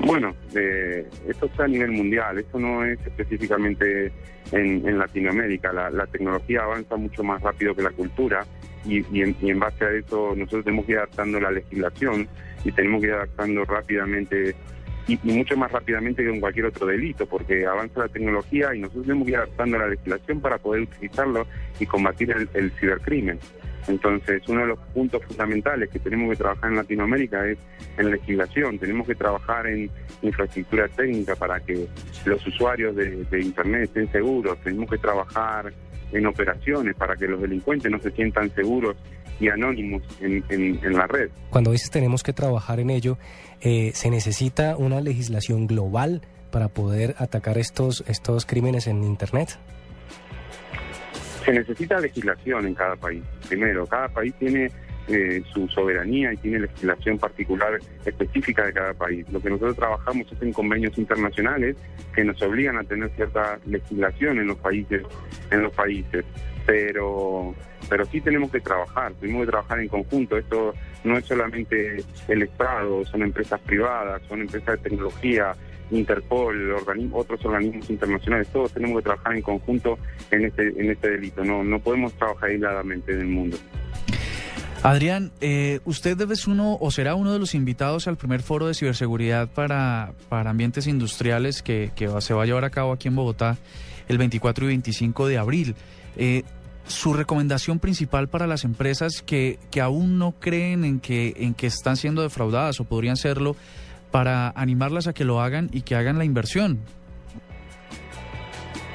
Bueno, 0.00 0.34
eh, 0.54 1.06
esto 1.28 1.46
está 1.46 1.64
a 1.64 1.68
nivel 1.68 1.92
mundial, 1.92 2.38
esto 2.38 2.58
no 2.58 2.84
es 2.84 2.98
específicamente 3.06 4.12
en, 4.52 4.98
Latinoamérica. 4.98 5.72
La, 5.72 6.06
tecnología 6.06 6.62
avanza 6.62 6.96
mucho 6.96 7.22
más 7.22 7.40
rápido 7.40 7.74
que 7.74 7.82
la 7.82 7.90
cultura 7.90 8.44
y, 8.84 8.98
en, 9.20 9.58
base 9.58 9.84
a 9.84 9.90
eso 9.92 10.34
nosotros 10.36 10.64
tenemos 10.64 10.84
que 10.86 10.92
ir 10.92 10.98
adaptando 10.98 11.40
la 11.40 11.50
legislación 11.50 12.28
y 12.64 12.72
tenemos 12.72 13.00
que 13.00 13.06
ir 13.06 13.14
adaptando 13.14 13.64
rápidamente 13.64 14.54
y, 15.06 15.18
mucho 15.22 15.56
más 15.56 15.70
rápidamente 15.70 16.22
que 16.22 16.30
en 16.30 16.40
cualquier 16.40 16.66
otro 16.66 16.86
delito, 16.86 17.26
porque 17.26 17.66
avanza 17.66 18.00
la 18.00 18.08
tecnología 18.08 18.74
y 18.74 18.80
nosotros 18.80 19.06
tenemos 19.06 19.26
que 19.26 19.32
ir 19.32 19.36
adaptando 19.38 19.78
la 19.78 19.88
legislación 19.88 20.40
para 20.40 20.58
poder 20.58 20.82
utilizarlo 20.82 21.46
y 21.78 21.86
combatir 21.86 22.34
el 22.54 22.70
cibercrimen. 22.72 23.38
Entonces, 23.86 24.42
uno 24.48 24.62
de 24.62 24.66
los 24.68 24.78
puntos 24.94 25.22
fundamentales 25.24 25.90
que 25.90 25.98
tenemos 25.98 26.30
que 26.30 26.36
trabajar 26.36 26.70
en 26.70 26.76
Latinoamérica 26.76 27.46
es 27.46 27.58
en 27.98 28.10
legislación, 28.10 28.78
tenemos 28.78 29.06
que 29.06 29.14
trabajar 29.14 29.66
en 29.66 29.90
infraestructura 30.22 30.88
técnica 30.88 31.36
para 31.36 31.60
que 31.60 31.86
los 32.24 32.46
usuarios 32.46 32.96
de, 32.96 33.40
Internet 33.40 33.84
estén 33.84 34.10
seguros, 34.10 34.58
tenemos 34.62 34.88
que 34.88 34.98
trabajar 34.98 35.72
en 36.12 36.26
operaciones 36.26 36.94
para 36.94 37.16
que 37.16 37.28
los 37.28 37.40
delincuentes 37.40 37.90
no 37.90 37.98
se 37.98 38.10
sientan 38.12 38.50
seguros 38.54 38.96
y 39.40 39.48
anónimos 39.48 40.02
en, 40.20 40.80
la 40.92 41.06
red. 41.06 41.30
Cuando 41.50 41.72
dices 41.72 41.90
tenemos 41.90 42.22
que 42.22 42.32
trabajar 42.32 42.80
en 42.80 42.90
ello, 42.90 43.18
eh, 43.60 43.92
¿se 43.94 44.10
necesita 44.10 44.76
una 44.76 45.00
legislación 45.00 45.66
global 45.66 46.22
para 46.50 46.68
poder 46.68 47.14
atacar 47.18 47.58
estos, 47.58 48.04
estos 48.06 48.46
crímenes 48.46 48.86
en 48.86 49.02
Internet? 49.02 49.58
Se 51.44 51.52
necesita 51.52 51.98
legislación 52.00 52.66
en 52.66 52.74
cada 52.74 52.96
país. 52.96 53.22
Primero, 53.48 53.86
cada 53.86 54.08
país 54.08 54.32
tiene 54.38 54.70
eh, 55.06 55.42
su 55.52 55.68
soberanía 55.68 56.32
y 56.32 56.36
tiene 56.38 56.60
legislación 56.60 57.18
particular 57.18 57.78
específica 58.06 58.64
de 58.64 58.72
cada 58.72 58.94
país. 58.94 59.26
Lo 59.30 59.38
que 59.38 59.50
nosotros 59.50 59.76
trabajamos 59.76 60.32
es 60.32 60.40
en 60.40 60.52
convenios 60.54 60.96
internacionales 60.96 61.76
que 62.14 62.24
nos 62.24 62.40
obligan 62.40 62.78
a 62.78 62.84
tener 62.84 63.10
cierta 63.10 63.58
legislación 63.66 64.38
en 64.38 64.46
los 64.46 64.56
países, 64.58 65.02
en 65.50 65.62
los 65.62 65.74
países. 65.74 66.24
Pero, 66.66 67.54
pero 67.88 68.06
sí 68.06 68.20
tenemos 68.20 68.50
que 68.50 68.60
trabajar, 68.60 69.12
tenemos 69.20 69.44
que 69.44 69.50
trabajar 69.50 69.80
en 69.80 69.88
conjunto. 69.88 70.38
Esto 70.38 70.74
no 71.04 71.18
es 71.18 71.24
solamente 71.26 72.02
el 72.28 72.42
Estado, 72.42 73.04
son 73.04 73.22
empresas 73.22 73.60
privadas, 73.60 74.22
son 74.28 74.40
empresas 74.40 74.82
de 74.82 74.90
tecnología, 74.90 75.54
Interpol, 75.90 76.74
otros 77.12 77.44
organismos 77.44 77.90
internacionales, 77.90 78.48
todos 78.48 78.72
tenemos 78.72 78.98
que 78.98 79.02
trabajar 79.04 79.36
en 79.36 79.42
conjunto 79.42 79.98
en 80.30 80.46
este, 80.46 80.68
en 80.68 80.90
este 80.90 81.10
delito. 81.10 81.44
No, 81.44 81.62
no 81.62 81.78
podemos 81.78 82.14
trabajar 82.14 82.48
aisladamente 82.48 83.12
en 83.12 83.20
el 83.20 83.26
mundo. 83.26 83.58
Adrián, 84.84 85.32
eh, 85.40 85.80
usted 85.86 86.14
debe 86.14 86.36
ser 86.36 86.50
uno 86.50 86.76
o 86.78 86.90
será 86.90 87.14
uno 87.14 87.32
de 87.32 87.38
los 87.38 87.54
invitados 87.54 88.06
al 88.06 88.18
primer 88.18 88.42
foro 88.42 88.66
de 88.66 88.74
ciberseguridad 88.74 89.48
para, 89.48 90.12
para 90.28 90.50
ambientes 90.50 90.86
industriales 90.86 91.62
que, 91.62 91.90
se 92.20 92.34
va 92.34 92.42
a 92.42 92.46
llevar 92.46 92.66
a 92.66 92.70
cabo 92.70 92.92
aquí 92.92 93.08
en 93.08 93.16
Bogotá 93.16 93.56
el 94.08 94.18
24 94.18 94.66
y 94.66 94.68
25 94.68 95.26
de 95.26 95.38
abril. 95.38 95.74
Eh, 96.16 96.42
su 96.86 97.14
recomendación 97.14 97.78
principal 97.78 98.28
para 98.28 98.46
las 98.46 98.64
empresas 98.64 99.22
que, 99.24 99.58
que 99.70 99.80
aún 99.80 100.18
no 100.18 100.32
creen 100.32 100.84
en 100.84 101.00
que, 101.00 101.32
en 101.36 101.54
que 101.54 101.66
están 101.66 101.96
siendo 101.96 102.22
defraudadas 102.22 102.78
o 102.80 102.84
podrían 102.84 103.16
serlo, 103.16 103.56
para 104.14 104.50
animarlas 104.50 105.08
a 105.08 105.12
que 105.12 105.24
lo 105.24 105.40
hagan 105.40 105.68
y 105.72 105.82
que 105.82 105.96
hagan 105.96 106.18
la 106.18 106.24
inversión? 106.24 106.78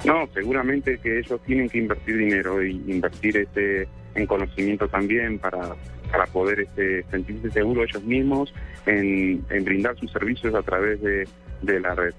No, 0.06 0.30
seguramente 0.34 0.98
que 0.98 1.20
ellos 1.20 1.42
tienen 1.46 1.68
que 1.68 1.80
invertir 1.80 2.16
dinero 2.16 2.64
y 2.64 2.82
invertir 2.88 3.36
este 3.36 3.86
en 4.16 4.26
conocimiento 4.26 4.88
también 4.88 5.38
para, 5.38 5.76
para 6.10 6.26
poder 6.28 6.62
este, 6.62 7.04
sentirse 7.12 7.52
seguros 7.52 7.90
ellos 7.90 8.04
mismos 8.04 8.54
en, 8.86 9.44
brindar 9.66 9.98
sus 9.98 10.10
servicios 10.12 10.56
a 10.56 10.62
través 10.62 11.02
de, 11.02 11.80
la 11.82 11.94
red. 11.94 12.14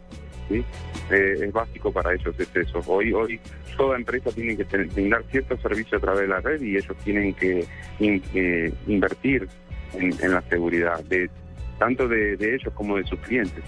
¿Sí? 0.51 0.65
Eh, 1.11 1.37
es 1.41 1.53
básico 1.53 1.93
para 1.93 2.13
ellos 2.13 2.35
es 2.39 2.55
eso. 2.55 2.83
Hoy, 2.87 3.13
hoy 3.13 3.41
toda 3.77 3.97
empresa 3.97 4.31
tiene 4.33 4.57
que 4.57 4.65
brindar 4.65 5.25
ciertos 5.31 5.61
servicios 5.61 5.95
a 5.95 6.05
través 6.05 6.23
de 6.23 6.29
la 6.29 6.41
red 6.41 6.61
y 6.61 6.77
ellos 6.77 6.97
tienen 7.05 7.33
que 7.35 7.65
eh, 8.01 8.73
invertir 8.87 9.49
en, 9.95 10.13
en, 10.21 10.35
la 10.35 10.43
seguridad. 10.43 11.03
De, 11.05 11.31
tanto 11.79 12.07
de, 12.07 12.35
ellos 12.35 12.73
como 12.75 12.97
de 12.97 13.05
sus 13.05 13.19
clientes. 13.21 13.65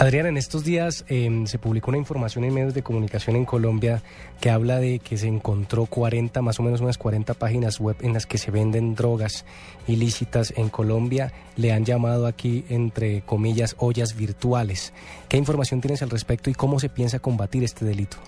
Adrián, 0.00 0.26
en 0.26 0.36
estos 0.36 0.62
días 0.62 1.04
em, 1.08 1.48
se 1.48 1.58
publicó 1.58 1.90
una 1.90 1.98
información 1.98 2.44
en 2.44 2.54
medios 2.54 2.72
de 2.72 2.84
comunicación 2.84 3.34
en 3.34 3.44
Colombia 3.44 4.00
que 4.40 4.48
habla 4.48 4.78
de 4.78 5.00
que 5.00 5.18
se 5.18 5.26
encontró 5.26 5.86
40, 5.86 6.40
más 6.40 6.60
o 6.60 6.62
menos 6.62 6.80
unas 6.80 6.96
40 6.98 7.34
páginas 7.34 7.80
web 7.80 7.96
en 8.02 8.12
las 8.12 8.24
que 8.24 8.38
se 8.38 8.52
venden 8.52 8.94
drogas 8.94 9.44
ilícitas 9.88 10.54
en 10.56 10.68
Colombia. 10.68 11.32
Le 11.56 11.72
han 11.72 11.84
llamado 11.84 12.28
aquí, 12.28 12.64
entre 12.68 13.22
comillas, 13.22 13.74
ollas 13.78 14.16
virtuales. 14.16 14.92
¿Qué 15.28 15.36
información 15.36 15.80
tienes 15.80 16.00
al 16.00 16.10
respecto 16.10 16.48
y 16.48 16.54
cómo 16.54 16.78
se 16.78 16.90
piensa 16.90 17.18
combatir 17.18 17.64
este 17.64 17.84
delito? 17.84 18.18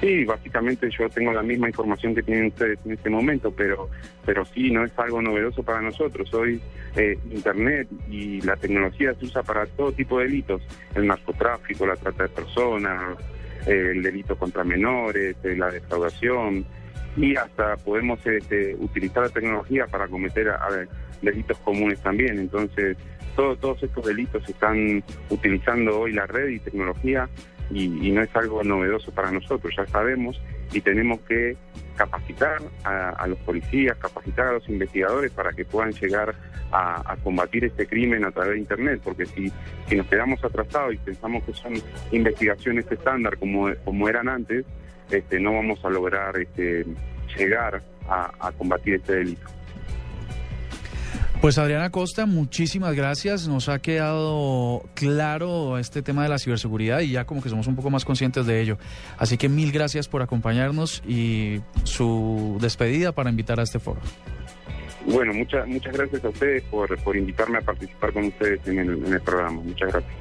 Sí, 0.00 0.24
básicamente 0.24 0.90
yo 0.90 1.08
tengo 1.08 1.32
la 1.32 1.42
misma 1.42 1.68
información 1.68 2.14
que 2.14 2.22
tienen 2.22 2.46
ustedes 2.46 2.78
en 2.84 2.92
este 2.92 3.08
momento, 3.08 3.50
pero, 3.50 3.88
pero 4.26 4.44
sí, 4.44 4.70
no 4.70 4.84
es 4.84 4.92
algo 4.98 5.22
novedoso 5.22 5.62
para 5.62 5.80
nosotros. 5.80 6.32
Hoy 6.34 6.60
eh, 6.96 7.18
Internet 7.30 7.88
y 8.10 8.40
la 8.42 8.56
tecnología 8.56 9.14
se 9.14 9.24
usa 9.24 9.42
para 9.42 9.66
todo 9.66 9.92
tipo 9.92 10.18
de 10.18 10.26
delitos, 10.26 10.62
el 10.94 11.06
narcotráfico, 11.06 11.86
la 11.86 11.96
trata 11.96 12.24
de 12.24 12.28
personas, 12.28 13.16
el 13.66 14.02
delito 14.02 14.36
contra 14.36 14.62
menores, 14.62 15.36
eh, 15.42 15.56
la 15.56 15.70
defraudación, 15.70 16.66
y 17.16 17.36
hasta 17.36 17.76
podemos 17.76 18.24
este, 18.26 18.74
utilizar 18.78 19.24
la 19.24 19.28
tecnología 19.28 19.86
para 19.86 20.08
cometer 20.08 20.50
delitos 21.22 21.58
comunes 21.58 22.00
también. 22.00 22.38
Entonces, 22.38 22.96
todos 23.36 23.82
estos 23.82 24.04
delitos 24.04 24.48
están 24.48 25.02
utilizando 25.30 26.00
hoy 26.00 26.12
la 26.12 26.26
red 26.26 26.48
y 26.48 26.58
tecnología 26.60 27.28
y, 27.70 27.88
no 27.88 28.22
es 28.22 28.34
algo 28.36 28.62
novedoso 28.62 29.12
para 29.12 29.30
nosotros, 29.30 29.74
ya 29.76 29.86
sabemos 29.86 30.40
y 30.72 30.80
tenemos 30.80 31.20
que 31.20 31.56
capacitar 31.96 32.60
a, 32.84 33.26
los 33.26 33.38
policías, 33.40 33.96
capacitar 33.98 34.48
a 34.48 34.52
los 34.54 34.68
investigadores 34.68 35.30
para 35.32 35.52
que 35.52 35.64
puedan 35.64 35.92
llegar 35.92 36.34
a, 36.72 37.16
combatir 37.22 37.64
este 37.64 37.86
crimen 37.86 38.24
a 38.24 38.32
través 38.32 38.54
de 38.54 38.58
Internet, 38.58 39.00
porque 39.04 39.26
si, 39.26 39.52
si 39.88 39.96
nos 39.96 40.06
quedamos 40.08 40.42
atrasados 40.44 40.94
y 40.94 40.98
pensamos 40.98 41.44
que 41.44 41.52
son 41.52 41.74
investigaciones 42.10 42.90
estándar 42.90 43.38
como, 43.38 43.68
como 43.84 44.08
eran 44.08 44.28
antes, 44.28 44.64
este, 45.10 45.38
no 45.38 45.52
vamos 45.52 45.84
a 45.84 45.90
lograr 45.90 46.36
este, 46.38 46.84
llegar 47.36 47.82
a 48.06 48.52
combatir 48.58 48.94
este 48.94 49.14
delito. 49.14 49.63
Pues 51.44 51.58
Adriana 51.58 51.90
Costa, 51.90 52.24
muchísimas 52.24 52.94
gracias. 52.94 53.46
Nos 53.48 53.68
ha 53.68 53.78
quedado 53.78 54.82
claro 54.94 55.76
este 55.76 56.00
tema 56.00 56.22
de 56.22 56.30
la 56.30 56.38
ciberseguridad 56.38 57.00
y 57.00 57.10
ya 57.10 57.26
como 57.26 57.42
que 57.42 57.50
somos 57.50 57.66
un 57.66 57.76
poco 57.76 57.90
más 57.90 58.06
conscientes 58.06 58.46
de 58.46 58.62
ello. 58.62 58.78
Así 59.18 59.36
que 59.36 59.50
mil 59.50 59.70
gracias 59.70 60.08
por 60.08 60.22
acompañarnos 60.22 61.02
y 61.06 61.60
su 61.82 62.56
despedida 62.62 63.12
para 63.12 63.28
invitar 63.28 63.60
a 63.60 63.64
este 63.64 63.78
foro. 63.78 64.00
Bueno, 65.04 65.34
muchas 65.34 65.68
muchas 65.68 65.92
gracias 65.92 66.24
a 66.24 66.30
ustedes 66.30 66.62
por, 66.62 66.98
por 67.02 67.14
invitarme 67.14 67.58
a 67.58 67.60
participar 67.60 68.14
con 68.14 68.24
ustedes 68.24 68.66
en 68.66 68.78
el, 68.78 69.04
en 69.04 69.12
el 69.12 69.20
programa. 69.20 69.60
Muchas 69.60 69.92
gracias. 69.92 70.14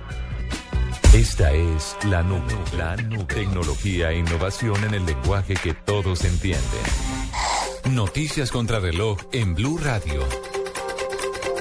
Esta 1.15 1.53
es 1.53 1.95
la 2.05 2.21
nube, 2.23 2.53
la 2.77 2.97
nube. 2.97 3.23
Tecnología 3.33 4.11
e 4.11 4.17
innovación 4.17 4.75
en 4.83 4.93
el 4.93 5.05
lenguaje 5.05 5.53
que 5.53 5.73
todos 5.73 6.25
entienden. 6.25 6.67
Noticias 7.91 8.51
contra 8.51 8.81
reloj 8.81 9.19
en 9.31 9.55
Blue 9.55 9.77
Radio. 9.77 10.19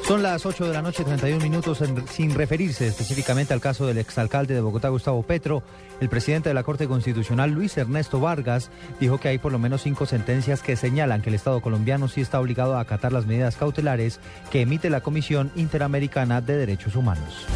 Son 0.06 0.20
las 0.22 0.44
8 0.44 0.66
de 0.66 0.72
la 0.72 0.82
noche, 0.82 1.04
31 1.04 1.40
minutos, 1.40 1.82
sin 2.10 2.34
referirse 2.34 2.88
específicamente 2.88 3.54
al 3.54 3.60
caso 3.60 3.86
del 3.86 3.98
exalcalde 3.98 4.52
de 4.52 4.60
Bogotá, 4.60 4.88
Gustavo 4.88 5.22
Petro. 5.22 5.62
El 6.00 6.08
presidente 6.08 6.48
de 6.48 6.54
la 6.54 6.64
Corte 6.64 6.88
Constitucional, 6.88 7.52
Luis 7.52 7.76
Ernesto 7.78 8.18
Vargas, 8.20 8.70
dijo 8.98 9.18
que 9.18 9.28
hay 9.28 9.38
por 9.38 9.52
lo 9.52 9.60
menos 9.60 9.82
cinco 9.82 10.04
sentencias 10.04 10.60
que 10.60 10.76
señalan 10.76 11.22
que 11.22 11.28
el 11.30 11.36
Estado 11.36 11.60
colombiano 11.60 12.08
sí 12.08 12.20
está 12.20 12.40
obligado 12.40 12.76
a 12.76 12.80
acatar 12.80 13.12
las 13.12 13.26
medidas 13.26 13.56
cautelares 13.56 14.18
que 14.50 14.62
emite 14.62 14.90
la 14.90 15.02
Comisión 15.02 15.52
Interamericana 15.54 16.40
de 16.40 16.56
Derechos 16.56 16.96
Humanos. 16.96 17.46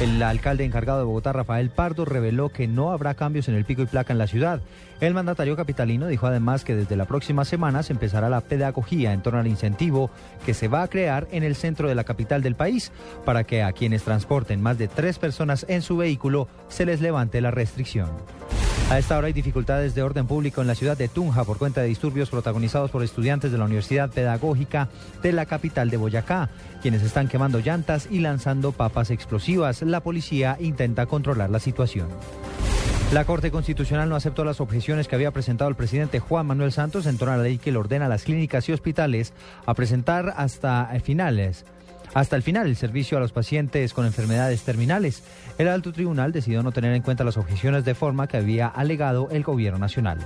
El 0.00 0.20
alcalde 0.20 0.64
encargado 0.64 0.98
de 0.98 1.04
Bogotá, 1.04 1.32
Rafael 1.32 1.70
Pardo, 1.70 2.04
reveló 2.04 2.48
que 2.48 2.66
no 2.66 2.90
habrá 2.90 3.14
cambios 3.14 3.48
en 3.48 3.54
el 3.54 3.64
pico 3.64 3.82
y 3.82 3.86
placa 3.86 4.12
en 4.12 4.18
la 4.18 4.26
ciudad. 4.26 4.60
El 5.02 5.14
mandatario 5.14 5.56
capitalino 5.56 6.06
dijo 6.06 6.28
además 6.28 6.62
que 6.62 6.76
desde 6.76 6.94
la 6.94 7.06
próxima 7.06 7.44
semana 7.44 7.82
se 7.82 7.92
empezará 7.92 8.28
la 8.28 8.40
pedagogía 8.40 9.12
en 9.12 9.20
torno 9.20 9.40
al 9.40 9.48
incentivo 9.48 10.12
que 10.46 10.54
se 10.54 10.68
va 10.68 10.84
a 10.84 10.86
crear 10.86 11.26
en 11.32 11.42
el 11.42 11.56
centro 11.56 11.88
de 11.88 11.96
la 11.96 12.04
capital 12.04 12.40
del 12.40 12.54
país 12.54 12.92
para 13.24 13.42
que 13.42 13.64
a 13.64 13.72
quienes 13.72 14.04
transporten 14.04 14.62
más 14.62 14.78
de 14.78 14.86
tres 14.86 15.18
personas 15.18 15.66
en 15.68 15.82
su 15.82 15.96
vehículo 15.96 16.46
se 16.68 16.86
les 16.86 17.00
levante 17.00 17.40
la 17.40 17.50
restricción. 17.50 18.10
A 18.90 18.98
esta 18.98 19.18
hora 19.18 19.26
hay 19.26 19.32
dificultades 19.32 19.96
de 19.96 20.04
orden 20.04 20.28
público 20.28 20.60
en 20.60 20.68
la 20.68 20.76
ciudad 20.76 20.96
de 20.96 21.08
Tunja 21.08 21.42
por 21.42 21.58
cuenta 21.58 21.80
de 21.80 21.88
disturbios 21.88 22.30
protagonizados 22.30 22.92
por 22.92 23.02
estudiantes 23.02 23.50
de 23.50 23.58
la 23.58 23.64
Universidad 23.64 24.08
Pedagógica 24.08 24.88
de 25.20 25.32
la 25.32 25.46
capital 25.46 25.90
de 25.90 25.96
Boyacá, 25.96 26.48
quienes 26.80 27.02
están 27.02 27.26
quemando 27.26 27.58
llantas 27.58 28.06
y 28.08 28.20
lanzando 28.20 28.70
papas 28.70 29.10
explosivas. 29.10 29.82
La 29.82 29.98
policía 29.98 30.56
intenta 30.60 31.06
controlar 31.06 31.50
la 31.50 31.58
situación. 31.58 32.06
La 33.12 33.26
Corte 33.26 33.50
Constitucional 33.50 34.08
no 34.08 34.16
aceptó 34.16 34.42
las 34.42 34.62
objeciones 34.62 35.06
que 35.06 35.14
había 35.14 35.32
presentado 35.32 35.68
el 35.68 35.76
presidente 35.76 36.18
Juan 36.18 36.46
Manuel 36.46 36.72
Santos 36.72 37.04
en 37.04 37.18
torno 37.18 37.34
a 37.34 37.36
la 37.36 37.42
ley 37.42 37.58
que 37.58 37.70
le 37.70 37.76
ordena 37.76 38.06
a 38.06 38.08
las 38.08 38.24
clínicas 38.24 38.66
y 38.70 38.72
hospitales 38.72 39.34
a 39.66 39.74
presentar 39.74 40.32
hasta 40.34 40.88
eh, 40.96 41.00
finales. 41.00 41.66
Hasta 42.14 42.36
el 42.36 42.42
final 42.42 42.68
el 42.68 42.76
servicio 42.76 43.18
a 43.18 43.20
los 43.20 43.32
pacientes 43.32 43.92
con 43.92 44.06
enfermedades 44.06 44.62
terminales. 44.62 45.24
El 45.58 45.68
alto 45.68 45.92
tribunal 45.92 46.32
decidió 46.32 46.62
no 46.62 46.72
tener 46.72 46.94
en 46.94 47.02
cuenta 47.02 47.22
las 47.22 47.36
objeciones 47.36 47.84
de 47.84 47.94
forma 47.94 48.28
que 48.28 48.38
había 48.38 48.66
alegado 48.66 49.28
el 49.30 49.42
gobierno 49.42 49.78
nacional. 49.78 50.18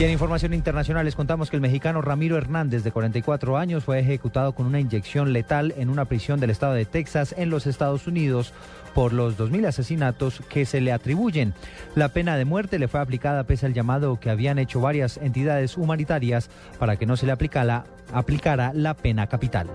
Y 0.00 0.04
en 0.04 0.12
información 0.12 0.54
internacional 0.54 1.04
les 1.04 1.14
contamos 1.14 1.50
que 1.50 1.56
el 1.56 1.60
mexicano 1.62 2.00
Ramiro 2.00 2.38
Hernández, 2.38 2.82
de 2.82 2.90
44 2.90 3.58
años, 3.58 3.84
fue 3.84 3.98
ejecutado 4.00 4.54
con 4.54 4.64
una 4.64 4.80
inyección 4.80 5.34
letal 5.34 5.74
en 5.76 5.90
una 5.90 6.06
prisión 6.06 6.40
del 6.40 6.48
estado 6.48 6.72
de 6.72 6.86
Texas, 6.86 7.34
en 7.36 7.50
los 7.50 7.66
Estados 7.66 8.06
Unidos, 8.06 8.54
por 8.94 9.12
los 9.12 9.38
2.000 9.38 9.66
asesinatos 9.66 10.42
que 10.48 10.64
se 10.64 10.80
le 10.80 10.92
atribuyen. 10.92 11.54
La 11.94 12.08
pena 12.08 12.36
de 12.36 12.44
muerte 12.44 12.78
le 12.78 12.88
fue 12.88 13.00
aplicada 13.00 13.44
pese 13.44 13.66
al 13.66 13.74
llamado 13.74 14.18
que 14.20 14.30
habían 14.30 14.58
hecho 14.58 14.80
varias 14.80 15.16
entidades 15.16 15.76
humanitarias 15.76 16.50
para 16.78 16.96
que 16.96 17.06
no 17.06 17.16
se 17.16 17.26
le 17.26 17.32
aplicara, 17.32 17.84
aplicara 18.12 18.72
la 18.74 18.94
pena 18.94 19.26
capital. 19.26 19.68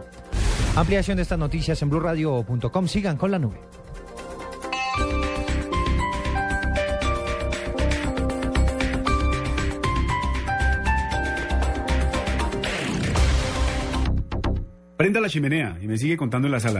Ampliación 0.75 1.17
de 1.17 1.23
estas 1.23 1.39
noticias 1.39 1.82
en 1.82 1.89
blurradio.com. 1.89 2.88
Sigan 2.88 3.17
con 3.17 3.32
la 3.32 3.39
nube. 3.39 3.60
Prenda 14.97 15.19
la 15.19 15.30
chimenea 15.30 15.78
y 15.82 15.88
me 15.88 15.97
sigue 15.97 16.17
contando 16.17 16.47
en 16.47 16.54
la 16.54 16.60
sala. 16.60 16.80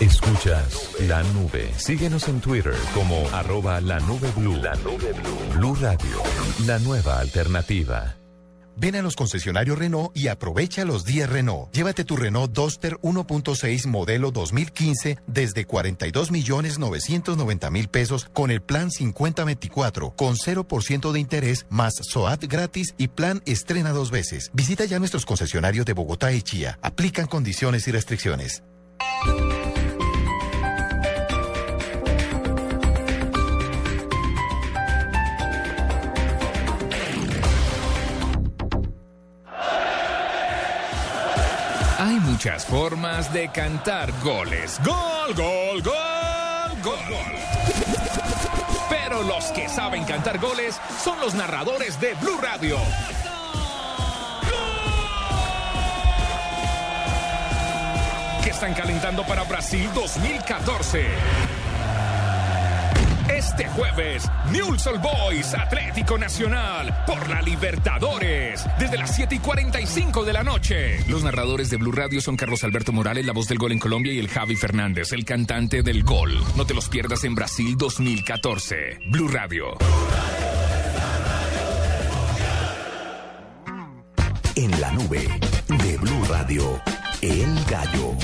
Escuchas 0.00 0.90
la 1.06 1.22
nube. 1.22 1.72
Síguenos 1.76 2.26
en 2.28 2.40
Twitter 2.40 2.74
como 2.94 3.28
arroba 3.30 3.80
la 3.80 4.00
nube 4.00 4.28
blue. 4.36 4.56
La 4.56 4.74
nube 4.76 5.12
blue. 5.12 5.58
Blue 5.58 5.74
Radio, 5.80 6.22
la 6.66 6.78
nueva 6.80 7.20
alternativa. 7.20 8.16
Ven 8.76 8.96
a 8.96 9.02
los 9.02 9.14
concesionarios 9.14 9.78
Renault 9.78 10.10
y 10.16 10.26
aprovecha 10.26 10.84
los 10.84 11.04
días 11.04 11.30
Renault. 11.30 11.72
Llévate 11.72 12.04
tu 12.04 12.16
Renault 12.16 12.52
Duster 12.52 12.98
1.6 13.02 13.86
modelo 13.86 14.32
2015 14.32 15.18
desde 15.28 15.64
42 15.64 16.32
millones 16.32 16.80
990 16.80 17.70
mil 17.70 17.88
pesos 17.88 18.28
con 18.32 18.50
el 18.50 18.62
plan 18.62 18.90
5024 18.90 20.16
con 20.16 20.34
0% 20.34 21.12
de 21.12 21.20
interés 21.20 21.66
más 21.70 21.94
SOAT 22.02 22.44
gratis 22.48 22.94
y 22.98 23.08
plan 23.08 23.42
estrena 23.46 23.90
dos 23.92 24.10
veces. 24.10 24.50
Visita 24.52 24.84
ya 24.86 24.98
nuestros 24.98 25.24
concesionarios 25.24 25.86
de 25.86 25.92
Bogotá 25.92 26.32
y 26.32 26.42
Chía. 26.42 26.80
Aplican 26.82 27.26
condiciones 27.28 27.86
y 27.86 27.92
restricciones. 27.92 28.64
Muchas 42.34 42.66
formas 42.66 43.32
de 43.32 43.48
cantar 43.48 44.10
goles. 44.20 44.80
Gol, 44.84 45.34
gol, 45.36 45.82
gol, 45.82 46.82
gol. 46.82 47.32
Pero 48.90 49.22
los 49.22 49.44
que 49.52 49.68
saben 49.68 50.02
cantar 50.02 50.40
goles 50.40 50.74
son 51.02 51.20
los 51.20 51.34
narradores 51.34 52.00
de 52.00 52.14
Blue 52.14 52.36
Radio. 52.42 52.76
Que 58.42 58.50
están 58.50 58.74
calentando 58.74 59.24
para 59.24 59.44
Brasil 59.44 59.88
2014. 59.94 61.63
Este 63.28 63.66
jueves, 63.68 64.30
Newell's 64.52 64.86
Old 64.86 65.02
Boys 65.02 65.54
Atlético 65.54 66.18
Nacional 66.18 67.04
por 67.06 67.28
la 67.28 67.40
Libertadores 67.40 68.64
desde 68.78 68.98
las 68.98 69.14
7 69.14 69.36
y 69.36 69.38
45 69.38 70.24
de 70.24 70.32
la 70.32 70.42
noche. 70.42 70.98
Los 71.08 71.24
narradores 71.24 71.70
de 71.70 71.78
Blue 71.78 71.92
Radio 71.92 72.20
son 72.20 72.36
Carlos 72.36 72.64
Alberto 72.64 72.92
Morales, 72.92 73.24
la 73.24 73.32
voz 73.32 73.48
del 73.48 73.58
gol 73.58 73.72
en 73.72 73.78
Colombia, 73.78 74.12
y 74.12 74.18
el 74.18 74.28
Javi 74.28 74.56
Fernández, 74.56 75.12
el 75.12 75.24
cantante 75.24 75.82
del 75.82 76.04
gol. 76.04 76.32
No 76.56 76.66
te 76.66 76.74
los 76.74 76.88
pierdas 76.88 77.24
en 77.24 77.34
Brasil 77.34 77.76
2014. 77.78 78.98
Blue 79.10 79.28
Radio. 79.28 79.74
En 84.56 84.80
la 84.80 84.92
nube 84.92 85.28
de 85.68 85.96
Blue 85.98 86.24
Radio, 86.28 86.80
El 87.22 87.64
Gallo. 87.64 88.16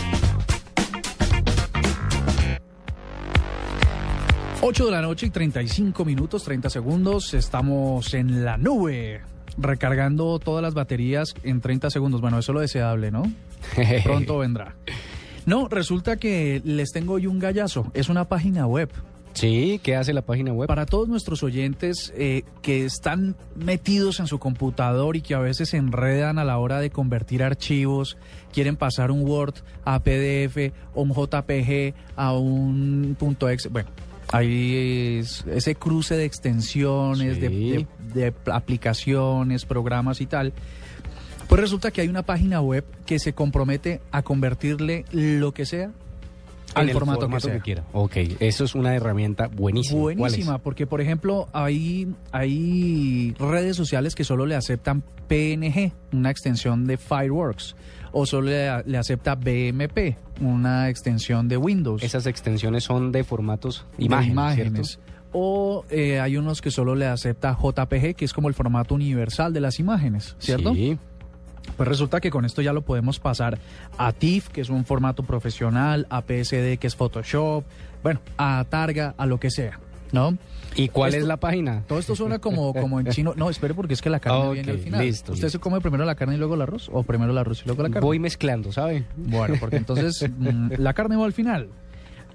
8 4.62 4.84
de 4.84 4.90
la 4.90 5.00
noche 5.00 5.26
y 5.26 5.30
35 5.30 6.04
minutos, 6.04 6.44
30 6.44 6.68
segundos. 6.68 7.32
Estamos 7.32 8.12
en 8.12 8.44
la 8.44 8.58
nube, 8.58 9.22
recargando 9.56 10.38
todas 10.38 10.62
las 10.62 10.74
baterías 10.74 11.34
en 11.44 11.62
30 11.62 11.88
segundos. 11.88 12.20
Bueno, 12.20 12.38
eso 12.38 12.52
es 12.52 12.54
lo 12.54 12.60
deseable, 12.60 13.10
¿no? 13.10 13.22
Pronto 14.04 14.36
vendrá. 14.38 14.76
No, 15.46 15.66
resulta 15.68 16.18
que 16.18 16.60
les 16.62 16.90
tengo 16.92 17.14
hoy 17.14 17.26
un 17.26 17.38
gallazo. 17.38 17.90
Es 17.94 18.10
una 18.10 18.26
página 18.26 18.66
web. 18.66 18.90
Sí, 19.32 19.80
¿qué 19.82 19.96
hace 19.96 20.12
la 20.12 20.22
página 20.22 20.52
web? 20.52 20.66
Para 20.66 20.84
todos 20.84 21.08
nuestros 21.08 21.42
oyentes 21.42 22.12
eh, 22.14 22.42
que 22.60 22.84
están 22.84 23.36
metidos 23.56 24.20
en 24.20 24.26
su 24.26 24.38
computador 24.38 25.16
y 25.16 25.22
que 25.22 25.34
a 25.34 25.38
veces 25.38 25.70
se 25.70 25.78
enredan 25.78 26.38
a 26.38 26.44
la 26.44 26.58
hora 26.58 26.80
de 26.80 26.90
convertir 26.90 27.42
archivos, 27.42 28.18
quieren 28.52 28.76
pasar 28.76 29.10
un 29.10 29.26
Word 29.26 29.54
a 29.84 30.00
PDF 30.00 30.74
o 30.94 31.02
un 31.02 31.14
JPG 31.14 31.94
a 32.16 32.34
un 32.34 33.16
punto 33.18 33.48
.exe. 33.48 33.70
Bueno, 33.70 33.88
Hay 34.32 35.18
es- 35.18 35.44
ese 35.50 35.74
cruce 35.74 36.16
de 36.16 36.24
extensiones, 36.24 37.40
de, 37.40 37.48
Sí. 37.48 37.86
de- 38.14 38.22
de 38.30 38.34
aplicaciones, 38.52 39.64
programas 39.64 40.20
y 40.20 40.26
tal. 40.26 40.52
Pues 41.48 41.60
resulta 41.60 41.90
que 41.90 42.00
hay 42.00 42.08
una 42.08 42.22
página 42.22 42.60
web 42.60 42.84
que 43.06 43.18
se 43.18 43.32
compromete 43.32 44.00
a 44.12 44.22
convertirle 44.22 45.04
lo 45.10 45.52
que 45.52 45.66
sea 45.66 45.90
al 46.74 46.88
el 46.88 46.92
formato, 46.94 47.22
formato 47.22 47.50
que 47.50 47.58
quiera. 47.58 47.82
Ok, 47.92 48.16
eso 48.38 48.62
es 48.62 48.76
una 48.76 48.94
herramienta 48.94 49.48
buenísima. 49.48 50.00
Buenísima, 50.00 50.58
porque 50.58 50.86
por 50.86 51.00
ejemplo 51.00 51.48
hay, 51.52 52.14
hay 52.30 53.34
redes 53.40 53.76
sociales 53.76 54.14
que 54.14 54.22
solo 54.22 54.46
le 54.46 54.54
aceptan 54.54 55.02
PNG, 55.26 55.92
una 56.12 56.30
extensión 56.30 56.86
de 56.86 56.96
Fireworks, 56.98 57.74
o 58.12 58.26
solo 58.26 58.48
le, 58.48 58.82
le 58.84 58.98
acepta 58.98 59.34
BMP, 59.34 60.16
una 60.40 60.88
extensión 60.88 61.48
de 61.48 61.56
Windows. 61.56 62.02
Esas 62.02 62.26
extensiones 62.26 62.84
son 62.84 63.12
de 63.12 63.24
formatos 63.24 63.84
de 63.96 64.04
imágenes, 64.04 64.32
imágenes. 64.32 64.88
¿cierto? 64.88 65.10
O 65.32 65.84
eh, 65.90 66.18
hay 66.18 66.36
unos 66.36 66.60
que 66.60 66.70
solo 66.70 66.94
le 66.94 67.06
acepta 67.06 67.56
JPG, 67.56 68.16
que 68.16 68.24
es 68.24 68.32
como 68.32 68.48
el 68.48 68.54
formato 68.54 68.94
universal 68.94 69.52
de 69.52 69.60
las 69.60 69.78
imágenes, 69.78 70.34
¿cierto? 70.38 70.74
Sí. 70.74 70.98
Pues 71.76 71.88
resulta 71.88 72.20
que 72.20 72.30
con 72.30 72.44
esto 72.44 72.62
ya 72.62 72.72
lo 72.72 72.82
podemos 72.82 73.20
pasar 73.20 73.58
a 73.96 74.12
TIFF, 74.12 74.48
que 74.48 74.60
es 74.60 74.70
un 74.70 74.84
formato 74.84 75.22
profesional, 75.22 76.06
a 76.10 76.22
PSD, 76.22 76.78
que 76.78 76.86
es 76.86 76.96
Photoshop, 76.96 77.64
bueno, 78.02 78.20
a 78.38 78.64
Targa, 78.68 79.14
a 79.16 79.26
lo 79.26 79.38
que 79.38 79.50
sea, 79.50 79.78
¿no? 80.12 80.36
¿Y 80.76 80.88
cuál 80.88 81.10
Esto- 81.10 81.22
es 81.22 81.26
la 81.26 81.36
página? 81.38 81.82
Todo 81.88 81.98
esto 81.98 82.14
suena 82.14 82.38
como, 82.38 82.72
como 82.72 83.00
en 83.00 83.06
chino. 83.08 83.34
No, 83.36 83.50
espere 83.50 83.74
porque 83.74 83.94
es 83.94 84.02
que 84.02 84.08
la 84.10 84.20
carne 84.20 84.46
Ok, 84.48 84.52
viene 84.54 84.70
al 84.72 84.78
final. 84.78 85.04
listo, 85.04 85.32
¿Usted 85.32 85.46
listo. 85.46 85.58
se 85.58 85.60
come 85.62 85.80
primero 85.80 86.04
la 86.04 86.14
carne 86.14 86.36
y 86.36 86.38
luego 86.38 86.54
el 86.54 86.62
arroz? 86.62 86.88
¿O 86.92 87.02
primero 87.02 87.32
el 87.32 87.38
arroz 87.38 87.62
y 87.62 87.66
luego 87.66 87.82
la 87.82 87.88
carne? 87.90 88.06
Voy 88.06 88.18
mezclando, 88.20 88.70
¿sabe? 88.72 89.04
Bueno, 89.16 89.56
porque 89.58 89.76
entonces 89.76 90.24
mm, 90.38 90.74
la 90.78 90.94
carne 90.94 91.16
va 91.16 91.24
al 91.24 91.32
final. 91.32 91.68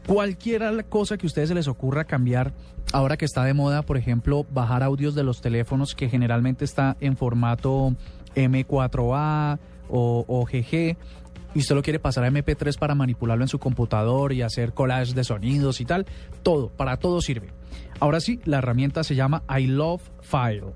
Cualquier 0.05 0.86
cosa 0.89 1.17
que 1.17 1.26
a 1.26 1.28
ustedes 1.28 1.49
se 1.49 1.55
les 1.55 1.67
ocurra 1.67 2.03
cambiar, 2.03 2.53
ahora 2.93 3.17
que 3.17 3.26
está 3.26 3.43
de 3.43 3.53
moda, 3.55 3.82
por 3.82 3.97
ejemplo, 3.97 4.45
bajar 4.51 4.84
audios 4.84 5.15
de 5.15 5.23
los 5.23 5.41
teléfonos 5.41 5.95
que 5.95 6.09
generalmente 6.09 6.63
está 6.65 6.95
en 6.99 7.17
formato 7.17 7.95
M4A 8.36 9.57
o, 9.89 10.26
o 10.28 10.45
GG, 10.45 10.97
y 11.56 11.60
usted 11.60 11.74
lo 11.74 11.82
quiere 11.82 11.99
pasar 11.99 12.26
a 12.26 12.30
MP3 12.30 12.78
para 12.78 12.93
manipularlo 12.93 13.43
en 13.43 13.47
su 13.47 13.58
computador 13.58 14.34
y 14.34 14.43
hacer 14.43 14.74
collage 14.74 15.14
de 15.14 15.24
sonidos 15.24 15.82
y 15.82 15.86
tal, 15.86 16.06
todo, 16.43 16.70
para 16.70 16.97
todo 16.97 17.22
sirve. 17.22 17.49
Ahora 17.99 18.20
sí, 18.20 18.39
la 18.45 18.58
herramienta 18.58 19.03
se 19.03 19.16
llama 19.16 19.43
I 19.49 19.68
Love 19.68 20.03
File. 20.22 20.74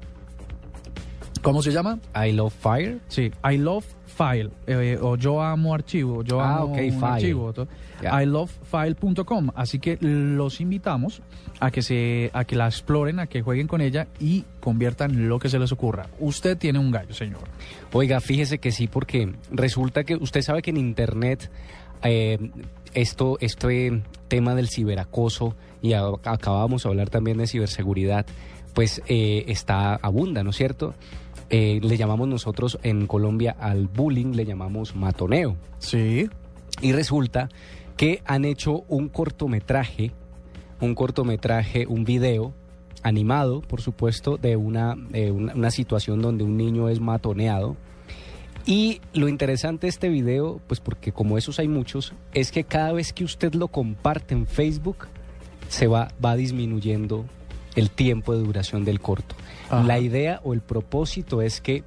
¿Cómo 1.42 1.62
se 1.62 1.72
llama? 1.72 2.00
I 2.16 2.32
Love 2.32 2.54
Fire. 2.54 3.00
Sí, 3.08 3.32
I 3.50 3.58
Love 3.58 3.86
File. 4.20 4.50
eh, 4.68 4.98
o 5.02 5.16
yo 5.16 5.42
amo 5.42 5.74
archivo. 5.74 6.24
Yo 6.24 6.42
Ah, 6.42 6.58
amo 6.58 6.66
ok, 6.74 6.78
un 6.84 6.92
file. 6.92 7.06
archivo. 7.06 7.54
Ya. 8.02 8.22
ilovefile.com. 8.22 9.50
Así 9.56 9.80
que 9.80 9.98
los 10.02 10.60
invitamos 10.62 11.22
a 11.60 11.72
que 11.72 11.82
se, 11.82 12.30
a 12.34 12.44
que 12.44 12.56
la 12.56 12.66
exploren, 12.68 13.20
a 13.20 13.28
que 13.28 13.42
jueguen 13.42 13.68
con 13.68 13.82
ella 13.82 14.08
y 14.20 14.44
conviertan 14.60 15.28
lo 15.30 15.40
que 15.40 15.48
se 15.50 15.58
les 15.60 15.72
ocurra. 15.72 16.08
Usted 16.20 16.58
tiene 16.58 16.80
un 16.80 16.92
gallo, 16.92 17.14
señor. 17.14 17.42
Oiga, 17.94 18.20
fíjese 18.20 18.60
que 18.60 18.72
sí, 18.72 18.88
porque 18.88 19.32
resulta 19.52 20.04
que 20.04 20.16
usted 20.16 20.42
sabe 20.42 20.62
que 20.62 20.70
en 20.72 20.78
Internet 20.78 21.50
eh, 22.04 22.38
esto, 22.94 23.38
este 23.42 24.02
tema 24.28 24.56
del 24.56 24.70
ciberacoso, 24.70 25.56
y 25.82 25.94
a- 25.94 26.04
acabamos 26.26 26.84
de 26.84 26.90
hablar 26.90 27.10
también 27.10 27.38
de 27.38 27.48
ciberseguridad, 27.48 28.26
pues 28.74 29.02
eh, 29.08 29.46
está 29.48 29.96
abunda, 29.96 30.44
¿no 30.44 30.52
es 30.52 30.56
cierto? 30.56 30.94
Eh, 31.50 31.80
le 31.82 31.98
llamamos 31.98 32.28
nosotros 32.28 32.78
en 32.84 33.08
Colombia 33.08 33.56
al 33.60 33.88
bullying, 33.88 34.34
le 34.34 34.46
llamamos 34.46 34.96
matoneo. 34.96 35.56
Sí. 35.80 36.30
Y 36.82 36.92
resulta 36.92 37.50
que 37.98 38.22
han 38.26 38.46
hecho 38.46 38.84
un 38.88 39.10
cortometraje, 39.10 40.12
un 40.80 40.96
cortometraje, 40.96 41.88
un 41.88 42.04
video 42.04 42.54
animado, 43.02 43.62
por 43.62 43.82
supuesto, 43.82 44.38
de 44.38 44.56
una, 44.56 44.96
eh, 45.14 45.32
una, 45.32 45.54
una 45.56 45.72
situación 45.72 46.22
donde 46.22 46.44
un 46.44 46.56
niño 46.56 46.88
es 46.90 47.00
matoneado. 47.00 47.76
Y 48.66 49.02
lo 49.14 49.28
interesante 49.28 49.88
de 49.88 49.90
este 49.90 50.10
video, 50.10 50.62
pues 50.68 50.80
porque 50.80 51.12
como 51.12 51.38
esos 51.38 51.60
hay 51.60 51.68
muchos, 51.68 52.14
es 52.34 52.52
que 52.52 52.64
cada 52.64 52.94
vez 52.94 53.14
que 53.14 53.24
usted 53.24 53.56
lo 53.56 53.70
comparte 53.70 54.36
en 54.36 54.46
Facebook, 54.46 55.08
se 55.70 55.88
va, 55.88 56.10
va 56.24 56.36
disminuyendo 56.36 57.26
el 57.76 57.90
tiempo 57.90 58.34
de 58.36 58.44
duración 58.44 58.86
del 58.86 59.00
corto. 59.00 59.36
Ajá. 59.70 59.84
La 59.84 60.00
idea 60.00 60.42
o 60.44 60.54
el 60.54 60.62
propósito 60.62 61.42
es 61.42 61.62
que 61.62 61.84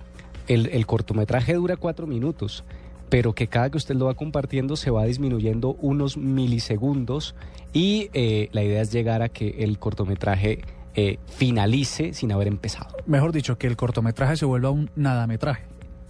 el, 0.49 0.69
el 0.73 0.87
cortometraje 0.87 1.55
dura 1.55 1.77
cuatro 1.77 2.07
minutos, 2.07 2.65
pero 3.09 3.35
que 3.35 3.47
cada 3.47 3.71
que 3.71 3.77
usted 3.77 3.95
lo 3.95 4.07
va 4.07 4.15
compartiendo 4.15 4.77
se 4.77 4.91
va 4.91 5.05
disminuyendo 5.05 5.77
unos 5.81 6.17
milisegundos 6.17 7.35
y 7.73 8.11
eh, 8.13 8.49
la 8.53 8.63
idea 8.63 8.83
es 8.83 8.93
llegar 8.93 9.23
a 9.23 9.29
que 9.29 9.57
el 9.59 9.79
cortometraje 9.79 10.63
eh, 10.95 11.19
finalice 11.27 12.13
sin 12.13 12.33
haber 12.33 12.49
empezado. 12.49 12.97
Mejor 13.07 13.33
dicho, 13.33 13.57
que 13.57 13.67
el 13.67 13.77
cortometraje 13.77 14.37
se 14.37 14.45
vuelva 14.45 14.71
un 14.71 14.91
nadametraje. 14.95 15.65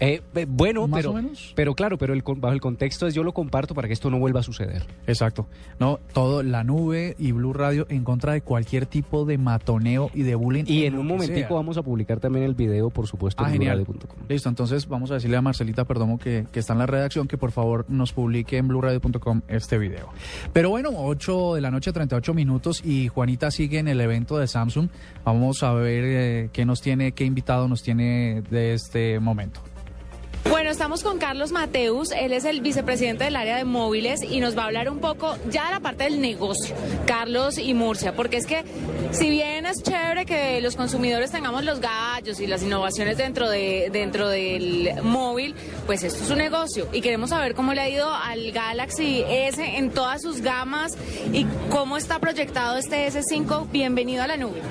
Eh, 0.04 0.20
eh, 0.34 0.46
bueno, 0.48 0.88
¿Más 0.88 0.98
pero, 0.98 1.10
o 1.10 1.14
menos? 1.14 1.52
pero 1.54 1.76
claro, 1.76 1.96
pero 1.96 2.12
el, 2.12 2.24
con- 2.24 2.40
bajo 2.40 2.52
el 2.54 2.60
contexto 2.60 3.06
es 3.06 3.14
yo 3.14 3.22
lo 3.22 3.32
comparto 3.32 3.72
para 3.72 3.86
que 3.86 3.94
esto 3.94 4.10
no 4.10 4.18
vuelva 4.18 4.40
a 4.40 4.42
suceder. 4.42 4.82
Exacto. 5.06 5.46
No, 5.78 6.00
todo, 6.12 6.42
la 6.42 6.64
nube 6.64 7.14
y 7.20 7.30
Blue 7.30 7.52
Radio 7.52 7.86
en 7.88 8.02
contra 8.02 8.32
de 8.32 8.40
cualquier 8.40 8.86
tipo 8.86 9.24
de 9.24 9.38
matoneo 9.38 10.10
y 10.12 10.22
de 10.22 10.34
bullying. 10.34 10.64
Y 10.66 10.86
en 10.86 10.98
un 10.98 11.06
momentico 11.06 11.48
sea. 11.48 11.56
vamos 11.56 11.76
a 11.76 11.82
publicar 11.82 12.18
también 12.18 12.44
el 12.44 12.54
video, 12.54 12.90
por 12.90 13.06
supuesto, 13.06 13.44
Ah, 13.44 13.46
en 13.46 13.52
genial. 13.52 13.76
bluradio.com. 13.84 14.24
Listo, 14.28 14.48
entonces 14.48 14.88
vamos 14.88 15.12
a 15.12 15.14
decirle 15.14 15.36
a 15.36 15.40
Marcelita 15.42 15.84
Perdomo 15.84 16.18
que, 16.18 16.46
que 16.50 16.58
está 16.58 16.72
en 16.72 16.80
la 16.80 16.86
redacción 16.86 17.28
que 17.28 17.38
por 17.38 17.52
favor 17.52 17.86
nos 17.88 18.12
publique 18.12 18.56
en 18.56 18.66
bluradio.com 18.66 19.42
este 19.46 19.78
video. 19.78 20.08
Pero 20.52 20.70
bueno, 20.70 20.90
8 20.96 21.54
de 21.54 21.60
la 21.60 21.70
noche, 21.70 21.92
38 21.92 22.34
minutos 22.34 22.84
y 22.84 23.06
Juanita 23.06 23.52
sigue 23.52 23.78
en 23.78 23.86
el 23.86 24.00
evento 24.00 24.36
de 24.36 24.48
Samsung. 24.48 24.88
Vamos 25.24 25.62
a 25.62 25.72
ver 25.74 26.04
eh, 26.04 26.50
qué 26.52 26.64
nos 26.64 26.80
tiene, 26.80 27.12
qué 27.12 27.24
invitado 27.24 27.68
nos 27.68 27.84
tiene 27.84 28.42
de 28.50 28.74
este 28.74 29.20
momento. 29.20 29.60
Estamos 30.72 31.02
con 31.02 31.18
Carlos 31.18 31.52
Mateus, 31.52 32.12
él 32.12 32.32
es 32.32 32.46
el 32.46 32.62
vicepresidente 32.62 33.24
del 33.24 33.36
área 33.36 33.58
de 33.58 33.64
móviles 33.64 34.22
y 34.22 34.40
nos 34.40 34.56
va 34.56 34.62
a 34.62 34.66
hablar 34.66 34.88
un 34.88 35.00
poco 35.00 35.36
ya 35.50 35.66
de 35.66 35.72
la 35.72 35.80
parte 35.80 36.04
del 36.04 36.18
negocio, 36.18 36.74
Carlos 37.06 37.58
y 37.58 37.74
Murcia, 37.74 38.16
porque 38.16 38.38
es 38.38 38.46
que 38.46 38.64
si 39.10 39.28
bien 39.28 39.66
es 39.66 39.82
chévere 39.82 40.24
que 40.24 40.62
los 40.62 40.74
consumidores 40.74 41.30
tengamos 41.30 41.62
los 41.64 41.78
gallos 41.78 42.40
y 42.40 42.46
las 42.46 42.62
innovaciones 42.62 43.18
dentro, 43.18 43.50
de, 43.50 43.90
dentro 43.92 44.30
del 44.30 44.94
móvil, 45.02 45.54
pues 45.84 46.04
esto 46.04 46.24
es 46.24 46.30
un 46.30 46.38
negocio 46.38 46.88
y 46.90 47.02
queremos 47.02 47.30
saber 47.30 47.54
cómo 47.54 47.74
le 47.74 47.82
ha 47.82 47.90
ido 47.90 48.10
al 48.10 48.50
Galaxy 48.50 49.22
S 49.28 49.62
en 49.76 49.90
todas 49.90 50.22
sus 50.22 50.40
gamas 50.40 50.96
y 51.34 51.44
cómo 51.68 51.98
está 51.98 52.18
proyectado 52.18 52.78
este 52.78 53.06
S5. 53.06 53.70
Bienvenido 53.70 54.22
a 54.22 54.26
la 54.26 54.38
nube. 54.38 54.62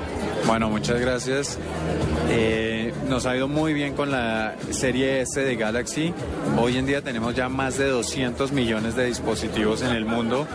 Bueno, 0.48 0.68
muchas 0.68 1.00
gracias. 1.00 1.60
Eh, 2.30 2.81
nos 3.12 3.26
ha 3.26 3.36
ido 3.36 3.50
muy 3.50 3.74
bien 3.74 3.94
con 3.94 4.10
la 4.10 4.56
serie 4.70 5.20
S 5.20 5.38
de 5.38 5.58
Galaxy. 5.58 6.14
Hoy 6.58 6.78
en 6.78 6.86
día 6.86 7.02
tenemos 7.02 7.36
ya 7.36 7.50
más 7.50 7.78
de 7.78 7.90
200 7.90 8.54
millones 8.54 8.96
de 8.96 9.06
dispositivos 9.06 9.82
en 9.82 9.92
el 9.92 10.06
mundo 10.06 10.48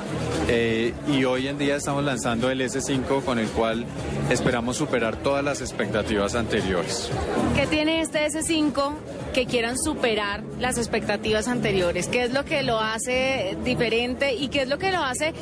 eh, 0.48 0.94
y 1.06 1.24
hoy 1.24 1.48
en 1.48 1.58
día 1.58 1.76
estamos 1.76 2.02
lanzando 2.02 2.50
el 2.50 2.62
S5 2.62 3.22
con 3.22 3.38
el 3.38 3.48
cual 3.48 3.84
esperamos 4.30 4.78
superar 4.78 5.16
todas 5.16 5.44
las 5.44 5.60
expectativas 5.60 6.34
anteriores. 6.34 7.10
¿Qué 7.54 7.66
tiene 7.66 8.00
este 8.00 8.26
S5 8.26 8.94
que 9.36 9.44
quieran 9.44 9.76
superar 9.76 10.42
las 10.58 10.78
expectativas 10.78 11.46
anteriores? 11.46 12.08
¿Qué 12.08 12.24
es 12.24 12.32
lo 12.32 12.46
que 12.46 12.62
lo 12.62 12.80
hace 12.80 13.54
diferente 13.62 14.32
y 14.32 14.48
qué 14.48 14.62
es 14.62 14.68
lo 14.68 14.78
que 14.78 14.90
lo 14.90 15.02
hace 15.02 15.34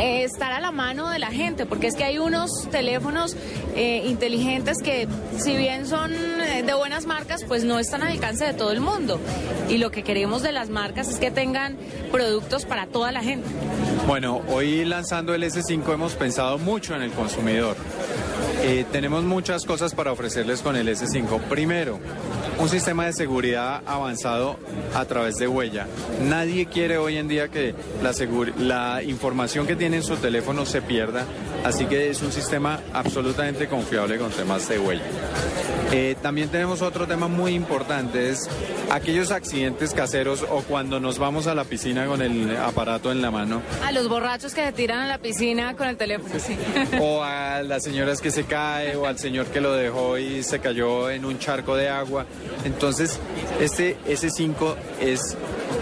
eh, 0.00 0.24
estar 0.24 0.50
a 0.50 0.60
la 0.60 0.72
mano 0.72 1.10
de 1.10 1.18
la 1.18 1.30
gente? 1.30 1.66
Porque 1.66 1.88
es 1.88 1.94
que 1.94 2.04
hay 2.04 2.16
unos 2.16 2.50
teléfonos 2.70 3.36
eh, 3.76 4.04
inteligentes 4.06 4.78
que 4.82 5.06
si 5.36 5.54
bien 5.58 5.86
son 5.86 6.10
eh, 6.14 6.62
de 6.64 6.72
buenas 6.72 7.04
marcas, 7.04 7.44
pues 7.44 7.64
no 7.64 7.78
están 7.78 8.02
al 8.02 8.12
alcance 8.12 8.46
de 8.46 8.54
todo 8.54 8.72
el 8.72 8.80
mundo. 8.80 9.20
Y 9.68 9.76
lo 9.76 9.90
que 9.90 10.02
queremos 10.02 10.42
de 10.42 10.52
las 10.52 10.70
marcas 10.70 11.10
es 11.10 11.18
que 11.18 11.30
tengan 11.30 11.76
productos 12.10 12.64
para 12.64 12.86
toda 12.86 13.12
la 13.12 13.20
gente. 13.20 13.46
Bueno, 14.06 14.40
hoy 14.48 14.86
lanzando 14.86 15.34
el 15.34 15.42
S5 15.42 15.92
hemos 15.92 16.14
pensado 16.14 16.56
mucho 16.56 16.94
en 16.94 17.02
el 17.02 17.10
consumidor. 17.10 17.76
Tenemos 18.90 19.22
muchas 19.24 19.64
cosas 19.64 19.94
para 19.94 20.12
ofrecerles 20.12 20.62
con 20.62 20.76
el 20.76 20.88
S5. 20.88 21.40
Primero, 21.42 22.00
un 22.58 22.68
sistema 22.68 23.06
de 23.06 23.12
seguridad 23.12 23.82
avanzado 23.86 24.58
a 24.94 25.04
través 25.04 25.36
de 25.36 25.46
huella. 25.46 25.86
Nadie 26.22 26.66
quiere 26.66 26.98
hoy 26.98 27.16
en 27.16 27.28
día 27.28 27.48
que 27.48 27.74
la, 28.02 28.12
la 28.58 29.02
información 29.02 29.66
que 29.66 29.76
tiene 29.76 29.98
en 29.98 30.02
su 30.02 30.16
teléfono 30.16 30.66
se 30.66 30.82
pierda, 30.82 31.24
así 31.64 31.86
que 31.86 32.10
es 32.10 32.22
un 32.22 32.32
sistema 32.32 32.80
absolutamente 32.92 33.68
confiable 33.68 34.18
con 34.18 34.30
temas 34.30 34.68
de 34.68 34.78
huella. 34.78 35.04
Eh, 35.90 36.16
también 36.20 36.50
tenemos 36.50 36.82
otro 36.82 37.06
tema 37.06 37.28
muy 37.28 37.54
importante, 37.54 38.30
es 38.30 38.48
aquellos 38.90 39.30
accidentes 39.30 39.94
caseros 39.94 40.44
o 40.50 40.62
cuando 40.62 41.00
nos 41.00 41.18
vamos 41.18 41.46
a 41.46 41.54
la 41.54 41.64
piscina 41.64 42.06
con 42.06 42.20
el 42.20 42.56
aparato 42.56 43.10
en 43.10 43.22
la 43.22 43.30
mano 43.30 43.62
A 43.84 43.92
los 43.92 44.08
borrachos 44.08 44.54
que 44.54 44.64
se 44.64 44.72
tiran 44.72 44.98
a 45.00 45.06
la 45.06 45.18
piscina 45.18 45.74
con 45.76 45.88
el 45.88 45.96
teléfono. 45.96 46.38
Sí. 46.38 46.56
o 47.00 47.22
a 47.22 47.62
las 47.62 47.82
señoras 47.82 48.20
que 48.20 48.30
se 48.30 48.44
cae 48.44 48.96
o 48.96 49.06
al 49.06 49.18
señor 49.18 49.46
que 49.46 49.60
lo 49.60 49.72
dejó 49.72 50.18
y 50.18 50.42
se 50.42 50.58
cayó 50.60 51.10
en 51.10 51.24
un 51.24 51.38
charco 51.38 51.74
de 51.74 51.88
agua. 51.88 52.26
Entonces, 52.64 53.18
este 53.60 53.96
S5 54.06 54.74
es 55.00 55.36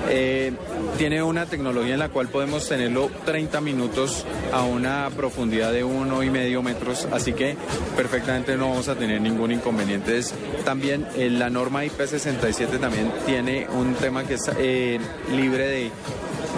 Eh, 0.09 0.53
tiene 0.97 1.23
una 1.23 1.47
tecnología 1.47 1.95
en 1.95 2.01
la 2.01 2.09
cual 2.09 2.29
podemos 2.29 2.69
tenerlo 2.69 3.11
30 3.25 3.61
minutos 3.61 4.25
a 4.53 4.63
una 4.63 5.11
profundidad 5.15 5.73
de 5.73 5.85
uno 5.85 6.23
y 6.23 6.31
medio 6.31 6.63
metros, 6.63 7.07
así 7.13 7.33
que 7.33 7.57
perfectamente 7.97 8.57
no 8.57 8.71
vamos 8.71 8.89
a 8.89 8.95
tener 8.95 9.21
ningún 9.21 9.53
inconveniente. 9.53 10.21
También 10.65 11.07
eh, 11.17 11.29
la 11.29 11.51
norma 11.51 11.85
IP67 11.85 12.81
también 12.81 13.13
tiene 13.27 13.67
un 13.69 13.95
tema 13.95 14.25
que 14.25 14.35
es 14.35 14.51
eh, 14.59 14.99
libre 15.35 15.67
de 15.67 15.91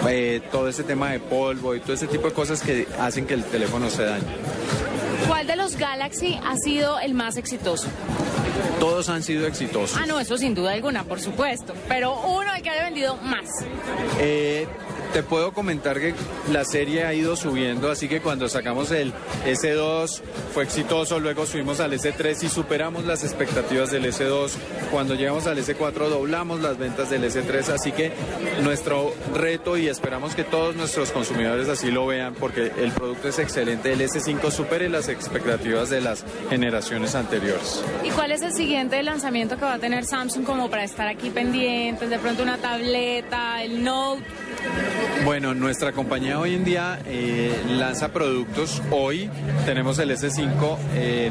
eh, 0.07 0.41
todo 0.51 0.69
ese 0.69 0.83
tema 0.83 1.11
de 1.11 1.19
polvo 1.19 1.75
y 1.75 1.81
todo 1.81 1.93
ese 1.93 2.07
tipo 2.07 2.27
de 2.27 2.33
cosas 2.33 2.61
que 2.61 2.87
hacen 2.99 3.25
que 3.25 3.33
el 3.33 3.43
teléfono 3.43 3.89
se 3.89 4.03
dañe. 4.03 4.25
¿Cuál 5.27 5.47
de 5.47 5.55
los 5.57 5.75
Galaxy 5.75 6.39
ha 6.45 6.55
sido 6.55 6.99
el 6.99 7.13
más 7.13 7.35
exitoso? 7.37 7.87
Todos 8.79 9.09
han 9.09 9.23
sido 9.23 9.45
exitosos. 9.47 9.97
Ah, 10.01 10.05
no, 10.05 10.19
eso 10.19 10.37
sin 10.37 10.55
duda 10.55 10.73
alguna, 10.73 11.03
por 11.03 11.19
supuesto. 11.19 11.73
Pero 11.87 12.19
uno 12.21 12.53
el 12.53 12.61
que 12.61 12.69
haya 12.69 12.83
vendido 12.83 13.17
más. 13.17 13.49
Eh, 14.19 14.67
te 15.13 15.23
puedo 15.23 15.51
comentar 15.51 15.99
que 15.99 16.13
la 16.51 16.63
serie 16.65 17.05
ha 17.05 17.13
ido 17.13 17.35
subiendo, 17.35 17.89
así 17.89 18.07
que 18.07 18.21
cuando 18.21 18.47
sacamos 18.49 18.91
el 18.91 19.13
S2 19.45 20.21
fue 20.53 20.63
exitoso, 20.63 21.19
luego 21.19 21.45
subimos 21.45 21.79
al 21.79 21.93
S3 21.93 22.43
y 22.43 22.49
superamos 22.49 23.05
las 23.05 23.23
expectativas 23.23 23.91
del 23.91 24.05
S2. 24.05 24.51
Cuando 24.91 25.15
llegamos 25.15 25.47
al 25.47 25.57
S4 25.57 26.09
doblamos 26.09 26.61
las 26.61 26.77
ventas 26.77 27.09
del 27.09 27.23
S3, 27.23 27.69
así 27.69 27.91
que 27.91 28.11
nuestro 28.63 29.13
reto 29.33 29.77
y 29.77 29.87
esperamos 29.87 30.35
que 30.35 30.43
todos 30.43 30.75
nuestros 30.75 31.11
consumidores 31.11 31.69
así 31.69 31.91
lo 31.91 32.05
vean 32.07 32.35
porque 32.35 32.71
el 32.77 32.91
producto 32.91 33.29
es 33.29 33.39
excelente, 33.39 33.93
el 33.93 34.01
S5 34.01 34.51
supere 34.51 34.89
las 34.89 35.09
expectativas 35.09 35.89
de 35.89 36.01
las 36.01 36.23
generaciones 36.49 37.15
anteriores. 37.15 37.83
¿Y 38.03 38.09
cuál 38.11 38.31
es 38.31 38.41
el 38.41 38.53
siguiente 38.53 39.01
lanzamiento 39.03 39.57
que 39.57 39.65
va 39.65 39.73
a 39.73 39.79
tener 39.79 40.05
Samsung 40.05 40.45
como 40.45 40.69
para 40.69 40.83
estar 40.83 41.07
aquí 41.07 41.29
pendientes? 41.29 42.09
De 42.09 42.19
pronto 42.19 42.43
una 42.43 42.57
tableta, 42.57 43.63
el 43.63 43.83
Note. 43.83 44.23
Bueno, 45.25 45.53
nuestra 45.53 45.91
compañía 45.91 46.39
hoy 46.39 46.55
en 46.55 46.63
día 46.63 46.99
eh, 47.05 47.53
lanza 47.69 48.09
productos. 48.13 48.81
Hoy 48.89 49.29
tenemos 49.65 49.99
el 49.99 50.11
S5. 50.11 50.77
eh, 50.95 51.29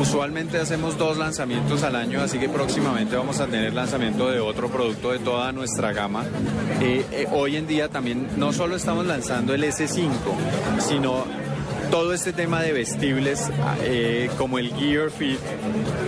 usualmente 0.00 0.58
hacemos 0.58 0.96
dos 0.96 1.18
lanzamientos 1.18 1.82
al 1.82 1.96
año, 1.96 2.22
así 2.22 2.38
que 2.38 2.48
próximamente 2.48 3.16
vamos 3.16 3.38
a 3.40 3.46
tener 3.46 3.74
lanzamiento 3.74 4.30
de 4.30 4.40
otro 4.40 4.68
producto 4.68 5.12
de 5.12 5.18
toda 5.18 5.52
nuestra 5.52 5.92
gama. 5.92 6.24
Eh, 6.80 7.26
hoy 7.32 7.56
en 7.56 7.66
día 7.66 7.88
también 7.88 8.26
no 8.36 8.52
solo 8.52 8.76
estamos 8.76 9.06
lanzando 9.06 9.52
el 9.52 9.64
S5, 9.64 10.08
sino 10.78 11.24
todo 11.90 12.14
este 12.14 12.32
tema 12.32 12.62
de 12.62 12.72
vestibles 12.72 13.50
eh, 13.82 14.30
como 14.38 14.58
el 14.58 14.72
Gear 14.74 15.10
Fit, 15.10 15.38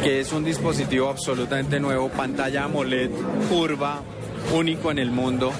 que 0.02 0.20
es 0.20 0.32
un 0.32 0.44
dispositivo 0.44 1.08
absolutamente 1.08 1.80
nuevo, 1.80 2.08
pantalla 2.08 2.64
AMOLED, 2.64 3.10
curva, 3.50 4.00
único 4.52 4.90
en 4.90 4.98
el 4.98 5.10
mundo, 5.10 5.52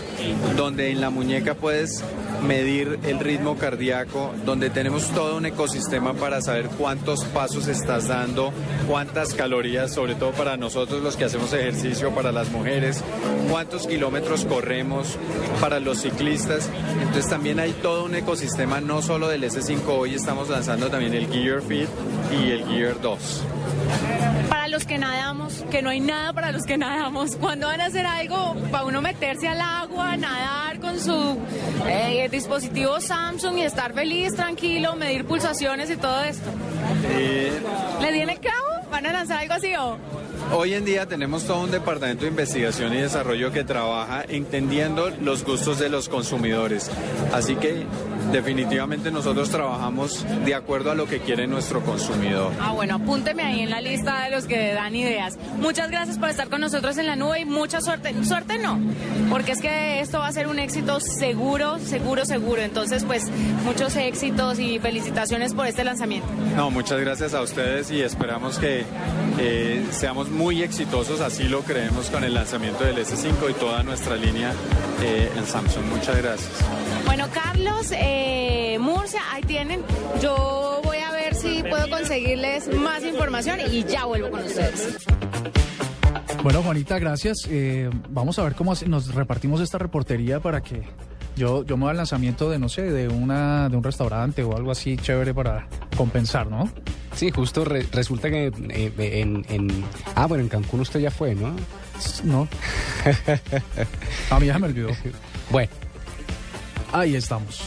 donde 0.57 0.91
en 0.91 1.01
la 1.01 1.11
muñeca 1.11 1.55
puedes 1.55 2.05
medir 2.43 2.99
el 3.05 3.19
ritmo 3.21 3.57
cardíaco, 3.57 4.33
donde 4.45 4.71
tenemos 4.71 5.09
todo 5.11 5.37
un 5.37 5.47
ecosistema 5.47 6.15
para 6.15 6.41
saber 6.41 6.69
cuántos 6.79 7.25
pasos 7.25 7.69
estás 7.69 8.09
dando, 8.09 8.53
cuántas 8.89 9.35
calorías, 9.35 9.95
sobre 9.95 10.15
todo 10.15 10.33
para 10.33 10.57
nosotros 10.57 11.03
los 11.03 11.17
que 11.17 11.25
hacemos 11.25 11.53
ejercicio, 11.53 12.15
para 12.15 12.33
las 12.33 12.51
mujeres, 12.51 13.03
cuántos 13.51 13.87
kilómetros 13.87 14.45
corremos, 14.45 15.17
para 15.61 15.81
los 15.81 16.03
ciclistas. 16.03 16.69
Entonces 17.01 17.29
también 17.29 17.61
hay 17.61 17.73
todo 17.73 18.05
un 18.05 18.15
ecosistema, 18.15 18.81
no 18.81 19.03
solo 19.03 19.29
del 19.29 19.45
S5, 19.45 19.81
hoy 19.87 20.15
estamos 20.15 20.49
lanzando 20.49 20.89
también 20.89 21.15
el 21.15 21.29
Gear 21.29 21.63
Fit 21.63 21.89
y 22.33 22.51
el 22.51 22.65
Gear 22.67 23.01
2. 23.01 23.45
Para 24.49 24.69
los 24.69 24.85
que 24.85 24.99
nadamos, 24.99 25.65
que 25.71 25.83
no 25.83 25.91
hay 25.91 26.01
nada 26.01 26.33
para 26.33 26.53
los 26.53 26.65
que 26.65 26.79
nadamos, 26.79 27.37
¿cuándo 27.37 27.67
van 27.67 27.81
a 27.81 27.87
hacer 27.87 28.07
algo 28.07 28.55
para 28.71 28.85
uno 28.85 29.03
meterse 29.03 29.49
al 29.49 29.61
agua, 29.61 30.17
nadar 30.17 30.79
con 30.81 30.99
su 30.99 31.39
eh, 31.87 32.29
dispositivo 32.33 33.01
Samsung 33.01 33.59
y 33.59 33.63
estar 33.63 33.93
feliz, 33.93 34.35
tranquilo, 34.35 34.97
medir 34.97 35.25
pulsaciones 35.25 35.91
y 35.91 35.97
todo 35.97 36.25
esto? 36.25 36.51
Eh, 37.11 37.53
¿Le 38.01 38.13
tiene 38.13 38.39
clavo? 38.39 38.89
¿Van 38.91 39.07
a 39.07 39.13
lanzar 39.13 39.39
algo 39.39 39.55
así 39.55 39.75
o...? 39.77 39.97
Hoy 40.55 40.75
en 40.75 40.85
día 40.85 41.07
tenemos 41.07 41.45
todo 41.45 41.61
un 41.61 41.71
departamento 41.71 42.25
de 42.25 42.31
investigación 42.31 42.93
y 42.93 42.99
desarrollo 42.99 43.53
que 43.53 43.65
trabaja 43.65 44.25
entendiendo 44.29 45.09
los 45.09 45.45
gustos 45.45 45.79
de 45.79 45.89
los 45.89 46.09
consumidores. 46.09 46.91
Así 47.33 47.55
que 47.55 47.87
definitivamente 48.31 49.11
nosotros 49.11 49.51
trabajamos 49.51 50.25
de 50.45 50.55
acuerdo 50.55 50.91
a 50.91 50.95
lo 50.95 51.07
que 51.07 51.21
quiere 51.21 51.47
nuestro 51.47 51.83
consumidor. 51.83 52.53
Ah, 52.61 52.73
bueno, 52.73 52.97
apúnteme 52.97 53.43
ahí 53.43 53.61
en 53.61 53.71
la 53.71 53.81
lista 53.81 54.25
de 54.25 54.31
los 54.31 54.45
que 54.45 54.73
dan 54.73 54.95
ideas. 54.95 55.39
Muchas 55.59 55.91
gracias 55.91 56.19
por 56.19 56.29
estar 56.29 56.49
con 56.49 56.61
nosotros 56.61 56.97
en 56.99 57.07
la 57.07 57.17
nube 57.17 57.41
y 57.41 57.45
mucha 57.45 57.81
suerte. 57.81 58.15
Suerte 58.25 58.59
no, 58.59 58.79
porque 59.31 59.53
es 59.53 59.61
que 59.61 60.01
esto 60.01 60.19
va 60.19 60.29
a 60.29 60.33
ser 60.33 60.47
un 60.47 60.59
éxito 60.59 61.01
seguro, 61.01 61.79
seguro, 61.79 62.25
seguro. 62.25 62.63
Entonces, 62.63 63.05
pues, 63.05 63.31
muchos 63.65 63.97
éxitos 63.97 64.59
y 64.59 64.79
felicitaciones 64.79 65.55
por 65.55 65.67
este 65.67 65.85
lanzamiento. 65.85 66.29
No, 66.57 66.71
muchas 66.71 67.01
gracias 67.01 67.35
a 67.35 67.43
ustedes 67.43 67.91
y 67.91 68.03
esperamos 68.03 68.59
que 68.59 68.85
eh, 69.39 69.85
seamos 69.91 70.31
muy 70.31 70.63
exitosos, 70.63 71.21
así 71.21 71.45
lo 71.45 71.63
creemos 71.63 72.11
con 72.11 72.25
el 72.25 72.35
lanzamiento 72.35 72.85
del 72.85 72.99
S5 72.99 73.51
y 73.51 73.55
toda 73.55 73.83
nuestra 73.83 74.17
línea 74.17 74.53
eh, 75.03 75.31
en 75.37 75.47
Samsung. 75.47 75.85
Muchas 75.87 76.17
gracias. 76.17 76.51
Bueno, 77.07 77.27
Carlos, 77.33 77.93
eh, 77.93 78.12
Murcia, 78.81 79.21
ahí 79.31 79.43
tienen. 79.43 79.83
Yo 80.21 80.81
voy 80.85 80.99
a 80.99 81.11
ver 81.13 81.35
si 81.35 81.63
puedo 81.63 81.89
conseguirles 81.91 82.69
más 82.77 83.03
información 83.05 83.59
y 83.71 83.85
ya 83.85 84.05
vuelvo 84.07 84.31
con 84.31 84.41
ustedes. 84.45 84.99
Bueno, 86.43 86.63
Juanita, 86.63 86.99
gracias. 86.99 87.47
Eh, 87.51 87.89
vamos 88.11 88.39
a 88.39 88.43
ver 88.45 88.55
cómo 88.55 88.75
nos 88.87 89.15
repartimos 89.15 89.61
esta 89.61 89.79
reportería 89.79 90.41
para 90.41 90.61
que 90.61 90.83
yo, 91.37 91.65
yo 91.65 91.77
me 91.77 91.85
haga 91.85 91.93
el 91.93 91.97
lanzamiento 91.99 92.51
de, 92.51 92.59
no 92.59 92.69
sé, 92.69 92.83
de, 92.83 93.09
una, 93.09 93.69
de 93.69 93.77
un 93.77 93.85
restaurante 93.85 94.43
o 94.43 94.57
algo 94.57 94.71
así 94.73 94.97
chévere 94.97 95.33
para 95.35 95.67
compensar, 95.97 96.49
¿no? 96.49 96.69
Sí, 97.15 97.31
justo 97.31 97.65
re- 97.65 97.87
resulta 97.93 98.29
que 98.31 98.47
eh, 98.71 98.93
en, 99.21 99.45
en- 99.51 99.85
Ah, 100.17 100.27
bueno, 100.27 100.43
en 100.43 100.49
Cancún 100.49 100.81
usted 100.81 100.99
ya 101.01 101.11
fue, 101.11 101.35
¿no? 101.35 101.55
No. 102.25 102.49
A 104.31 104.41
mí 104.41 104.47
ya 104.47 104.59
me 104.59 104.67
olvidó. 104.67 104.89
Bueno. 105.51 105.71
Ahí 106.93 107.15
estamos. 107.15 107.63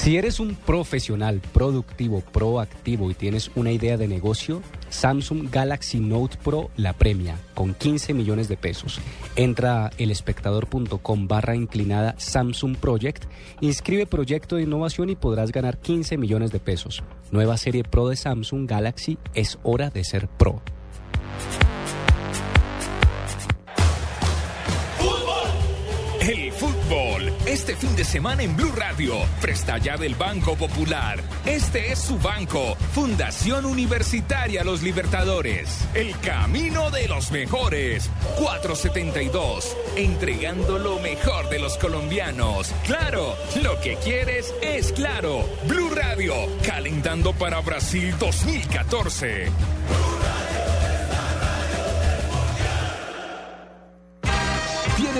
Si 0.00 0.16
eres 0.16 0.40
un 0.40 0.54
profesional, 0.54 1.42
productivo, 1.52 2.22
proactivo 2.22 3.10
y 3.10 3.14
tienes 3.14 3.50
una 3.54 3.70
idea 3.70 3.98
de 3.98 4.08
negocio, 4.08 4.62
Samsung 4.88 5.50
Galaxy 5.50 6.00
Note 6.00 6.38
Pro 6.42 6.70
la 6.78 6.94
premia 6.94 7.36
con 7.52 7.74
15 7.74 8.14
millones 8.14 8.48
de 8.48 8.56
pesos. 8.56 8.98
Entra 9.36 9.84
a 9.84 9.90
elespectador.com 9.98 11.28
barra 11.28 11.54
inclinada 11.54 12.14
Samsung 12.16 12.78
Project, 12.78 13.24
inscribe 13.60 14.06
proyecto 14.06 14.56
de 14.56 14.62
innovación 14.62 15.10
y 15.10 15.16
podrás 15.16 15.52
ganar 15.52 15.76
15 15.76 16.16
millones 16.16 16.50
de 16.50 16.60
pesos. 16.60 17.02
Nueva 17.30 17.58
serie 17.58 17.84
Pro 17.84 18.08
de 18.08 18.16
Samsung 18.16 18.66
Galaxy, 18.66 19.18
es 19.34 19.58
hora 19.64 19.90
de 19.90 20.02
ser 20.04 20.28
pro. 20.28 20.62
El 26.30 26.52
fútbol, 26.52 27.32
este 27.44 27.74
fin 27.74 27.96
de 27.96 28.04
semana 28.04 28.44
en 28.44 28.56
Blue 28.56 28.70
Radio, 28.76 29.16
presta 29.40 29.78
ya 29.78 29.96
del 29.96 30.14
Banco 30.14 30.54
Popular. 30.54 31.18
Este 31.44 31.90
es 31.90 31.98
su 31.98 32.20
banco, 32.20 32.76
Fundación 32.92 33.64
Universitaria 33.64 34.62
Los 34.62 34.80
Libertadores. 34.80 35.88
El 35.92 36.16
camino 36.20 36.92
de 36.92 37.08
los 37.08 37.32
mejores. 37.32 38.08
472, 38.38 39.76
entregando 39.96 40.78
lo 40.78 41.00
mejor 41.00 41.48
de 41.48 41.58
los 41.58 41.76
colombianos. 41.78 42.72
Claro, 42.86 43.34
lo 43.60 43.80
que 43.80 43.96
quieres 43.96 44.54
es 44.62 44.92
claro. 44.92 45.48
Blue 45.66 45.90
Radio, 45.92 46.34
calentando 46.64 47.32
para 47.32 47.60
Brasil 47.60 48.14
2014. 48.20 49.50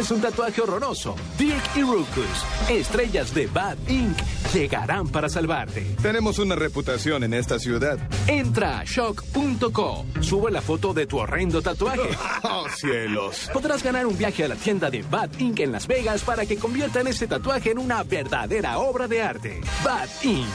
¿Tienes 0.01 0.13
un 0.13 0.23
tatuaje 0.23 0.63
horroroso? 0.63 1.15
Dirk 1.37 1.77
y 1.77 1.83
Rukus, 1.83 2.47
estrellas 2.71 3.35
de 3.35 3.49
Bad 3.49 3.77
Inc., 3.87 4.17
llegarán 4.51 5.07
para 5.07 5.29
salvarte. 5.29 5.95
Tenemos 6.01 6.39
una 6.39 6.55
reputación 6.55 7.23
en 7.23 7.35
esta 7.35 7.59
ciudad. 7.59 7.99
Entra 8.27 8.81
a 8.81 8.85
shock.co, 8.87 10.07
sube 10.21 10.51
la 10.51 10.63
foto 10.63 10.95
de 10.95 11.07
tu 11.07 11.19
horrendo 11.19 11.61
tatuaje. 11.61 12.17
¡Oh, 12.45 12.65
cielos! 12.75 13.51
Podrás 13.53 13.83
ganar 13.83 14.07
un 14.07 14.17
viaje 14.17 14.43
a 14.43 14.49
la 14.49 14.55
tienda 14.55 14.89
de 14.89 15.03
Bad 15.03 15.39
Inc. 15.39 15.61
en 15.61 15.73
Las 15.73 15.87
Vegas 15.87 16.23
para 16.23 16.47
que 16.47 16.57
conviertan 16.57 17.07
este 17.07 17.27
tatuaje 17.27 17.73
en 17.73 17.79
una 17.79 18.03
verdadera 18.03 18.79
obra 18.79 19.07
de 19.07 19.21
arte. 19.21 19.61
Bad 19.85 20.09
Inc. 20.23 20.49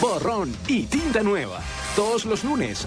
Borrón 0.00 0.56
y 0.66 0.84
tinta 0.84 1.22
nueva. 1.22 1.60
Todos 1.94 2.24
los 2.24 2.42
lunes. 2.42 2.86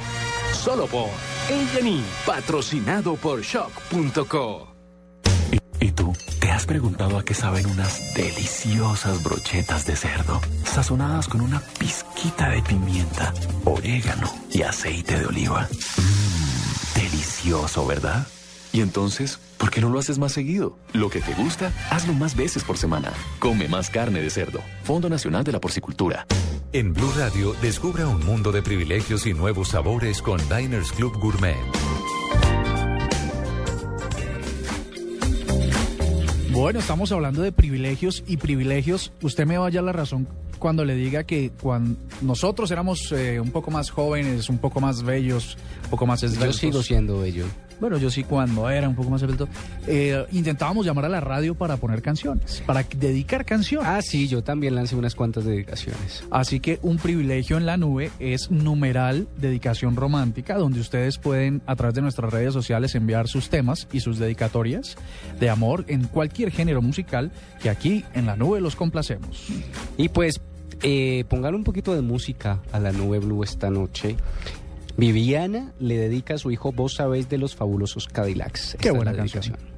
Solo 0.53 0.87
por 0.87 1.09
A&E, 1.09 2.01
patrocinado 2.25 3.17
por 3.17 3.41
shock.co. 3.41 4.70
¿Y 5.81 5.91
tú? 5.91 6.15
¿Te 6.39 6.51
has 6.51 6.67
preguntado 6.67 7.17
a 7.17 7.25
qué 7.25 7.33
saben 7.33 7.65
unas 7.65 8.13
deliciosas 8.13 9.23
brochetas 9.23 9.87
de 9.87 9.95
cerdo, 9.95 10.39
sazonadas 10.63 11.27
con 11.27 11.41
una 11.41 11.59
pizquita 11.79 12.49
de 12.49 12.61
pimienta, 12.61 13.33
orégano 13.65 14.31
y 14.51 14.61
aceite 14.61 15.19
de 15.19 15.25
oliva? 15.25 15.67
Mmm, 15.97 16.99
delicioso, 16.99 17.87
¿verdad? 17.87 18.27
Y 18.71 18.81
entonces, 18.81 19.39
¿por 19.57 19.71
qué 19.71 19.81
no 19.81 19.89
lo 19.89 19.97
haces 19.97 20.19
más 20.19 20.33
seguido? 20.33 20.77
Lo 20.93 21.09
que 21.09 21.19
te 21.19 21.33
gusta, 21.33 21.73
hazlo 21.89 22.13
más 22.13 22.35
veces 22.35 22.63
por 22.63 22.77
semana. 22.77 23.11
Come 23.39 23.67
más 23.67 23.89
carne 23.89 24.21
de 24.21 24.29
cerdo. 24.29 24.61
Fondo 24.83 25.09
Nacional 25.09 25.43
de 25.43 25.51
la 25.51 25.59
Porcicultura. 25.59 26.27
En 26.73 26.93
Blue 26.93 27.11
Radio, 27.17 27.53
descubra 27.59 28.07
un 28.07 28.23
mundo 28.23 28.51
de 28.51 28.61
privilegios 28.61 29.25
y 29.25 29.33
nuevos 29.33 29.69
sabores 29.69 30.21
con 30.21 30.39
Diners 30.47 30.91
Club 30.91 31.17
Gourmet. 31.19 31.57
Bueno, 36.51 36.79
estamos 36.79 37.11
hablando 37.13 37.41
de 37.41 37.53
privilegios 37.53 38.23
y 38.27 38.37
privilegios. 38.37 39.13
Usted 39.21 39.45
me 39.45 39.57
vaya 39.57 39.81
la 39.81 39.93
razón 39.93 40.27
cuando 40.59 40.83
le 40.83 40.95
diga 40.95 41.23
que 41.23 41.51
cuando 41.61 41.97
nosotros 42.21 42.69
éramos 42.71 43.11
eh, 43.13 43.39
un 43.39 43.51
poco 43.51 43.71
más 43.71 43.89
jóvenes, 43.89 44.49
un 44.49 44.59
poco 44.59 44.81
más 44.81 45.01
bellos, 45.01 45.57
un 45.85 45.89
poco 45.89 46.05
más 46.05 46.21
esbeltos. 46.23 46.61
Yo 46.61 46.71
sigo 46.71 46.83
siendo 46.83 47.21
bello. 47.21 47.45
Bueno, 47.81 47.97
yo 47.97 48.11
sí 48.11 48.23
cuando 48.23 48.69
era 48.69 48.87
un 48.87 48.95
poco 48.95 49.09
más 49.09 49.23
esbelto. 49.23 49.49
eh, 49.87 50.23
intentábamos 50.31 50.85
llamar 50.85 51.05
a 51.05 51.09
la 51.09 51.19
radio 51.19 51.55
para 51.55 51.77
poner 51.77 52.03
canciones, 52.03 52.61
para 52.67 52.83
dedicar 52.83 53.43
canciones. 53.43 53.89
Ah, 53.89 54.03
sí, 54.03 54.27
yo 54.27 54.43
también 54.43 54.75
lancé 54.75 54.95
unas 54.95 55.15
cuantas 55.15 55.45
dedicaciones. 55.45 56.23
Así 56.29 56.59
que 56.59 56.77
un 56.83 56.97
privilegio 56.97 57.57
en 57.57 57.65
la 57.65 57.77
nube 57.77 58.11
es 58.19 58.51
numeral 58.51 59.27
dedicación 59.35 59.95
romántica, 59.95 60.59
donde 60.59 60.79
ustedes 60.79 61.17
pueden 61.17 61.63
a 61.65 61.75
través 61.75 61.95
de 61.95 62.03
nuestras 62.03 62.31
redes 62.31 62.53
sociales 62.53 62.93
enviar 62.93 63.27
sus 63.27 63.49
temas 63.49 63.87
y 63.91 64.01
sus 64.01 64.19
dedicatorias 64.19 64.95
de 65.39 65.49
amor 65.49 65.83
en 65.87 66.03
cualquier 66.03 66.51
género 66.51 66.83
musical 66.83 67.31
que 67.63 67.71
aquí 67.71 68.05
en 68.13 68.27
la 68.27 68.35
nube 68.35 68.61
los 68.61 68.75
complacemos. 68.75 69.47
Y 69.97 70.09
pues 70.09 70.39
eh, 70.83 71.25
pongan 71.29 71.53
un 71.53 71.63
poquito 71.63 71.93
de 71.93 72.01
música 72.01 72.59
a 72.71 72.79
la 72.79 72.91
nube 72.91 73.19
blue 73.19 73.43
esta 73.43 73.69
noche. 73.69 74.17
Viviana 74.97 75.73
le 75.79 75.97
dedica 75.97 76.35
a 76.35 76.37
su 76.37 76.51
hijo 76.51 76.71
Vos 76.71 76.95
sabéis 76.95 77.29
de 77.29 77.37
los 77.37 77.55
fabulosos 77.55 78.07
Cadillacs. 78.07 78.77
Qué 78.79 78.87
Esta 78.89 78.93
buena 78.93 79.13
canción. 79.13 79.43
dedicación. 79.43 79.71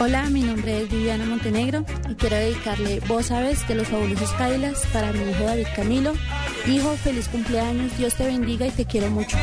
Hola, 0.00 0.30
mi 0.30 0.42
nombre 0.42 0.82
es 0.82 0.90
Viviana 0.90 1.24
Montenegro 1.26 1.84
y 2.08 2.14
quiero 2.14 2.36
dedicarle 2.36 3.00
Vos 3.08 3.26
sabes 3.26 3.66
de 3.66 3.74
los 3.74 3.88
fabulosos 3.88 4.30
Cadillacs 4.32 4.86
para 4.92 5.12
mi 5.12 5.30
hijo 5.30 5.42
David 5.44 5.66
Camilo. 5.74 6.12
Hijo, 6.66 6.94
feliz 6.96 7.28
cumpleaños, 7.28 7.96
Dios 7.98 8.14
te 8.14 8.26
bendiga 8.26 8.66
y 8.66 8.70
te 8.70 8.84
quiero 8.84 9.10
mucho. 9.10 9.36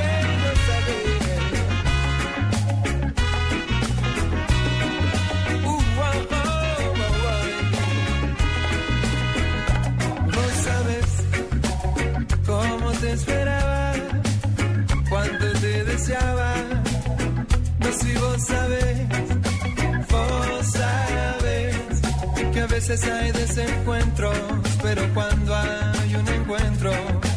Veces 22.95 23.11
hay 23.11 23.31
desencuentros, 23.31 24.37
pero 24.81 25.01
cuando 25.13 25.53
hay 25.53 26.15
un 26.15 26.27
encuentro 26.29 26.91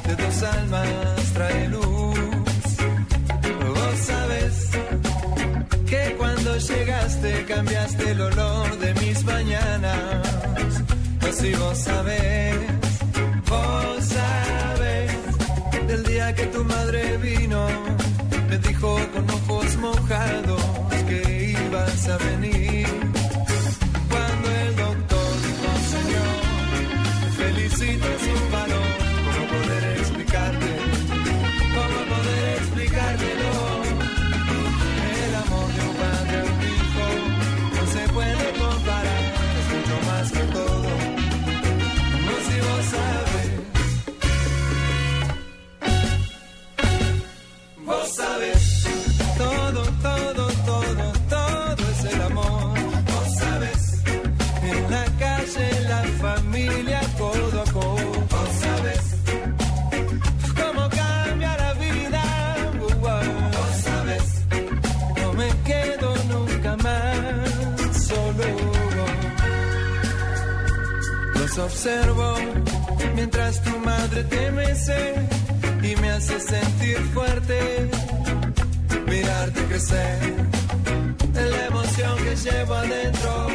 de 0.06 0.14
dos 0.14 0.42
almas 0.42 1.32
trae 1.34 1.68
luz. 1.68 2.18
Vos 3.66 3.98
sabes 3.98 4.70
que 5.90 6.14
cuando 6.16 6.56
llegaste 6.59 7.44
cambiaste 7.46 8.11
el 8.11 8.20
olor 8.20 8.78
de 8.78 8.94
mis 8.94 9.24
mañanas. 9.24 10.84
No 11.22 11.32
si 11.32 11.52
vos 11.54 11.78
sabes, 11.78 12.56
vos 13.50 14.04
sabes 14.04 15.12
del 15.88 16.04
día 16.04 16.34
que 16.36 16.46
tu 16.46 16.64
madre 16.64 17.16
vino, 17.16 17.66
me 18.48 18.59
dijo 18.59 18.96
con 19.12 19.28
ojos 19.30 19.76
mojados 19.78 20.62
que 21.09 21.56
ibas 21.66 22.09
a 22.09 22.16
venir. 22.18 22.77
Te 27.78 28.47
observo 71.61 72.34
mientras 73.14 73.62
tu 73.62 73.78
madre 73.78 74.24
te 74.24 74.50
mece 74.52 75.14
y 75.82 75.96
me 75.96 76.11
hace 76.11 76.40
sentir 76.40 76.98
fuerte. 77.14 77.90
Mirarte 79.06 79.64
crecer, 79.64 80.34
la 81.34 81.66
emoción 81.66 82.16
que 82.18 82.36
llevo 82.36 82.74
adentro. 82.74 83.46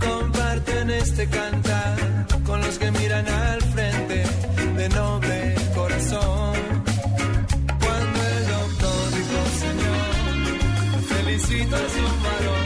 Comparten 0.00 0.90
este 0.90 1.28
cantar 1.28 1.96
con 2.44 2.60
los 2.60 2.78
que 2.78 2.90
miran 2.90 3.26
al 3.28 3.60
frente 3.62 4.24
de 4.76 4.88
noble 4.88 5.54
corazón. 5.74 6.54
Cuando 7.82 8.18
el 8.34 8.46
doctor 8.56 9.04
dijo, 9.18 9.38
Señor, 9.64 11.02
felicito 11.08 11.76
a 11.76 11.88
su 11.94 12.04
varón. 12.24 12.65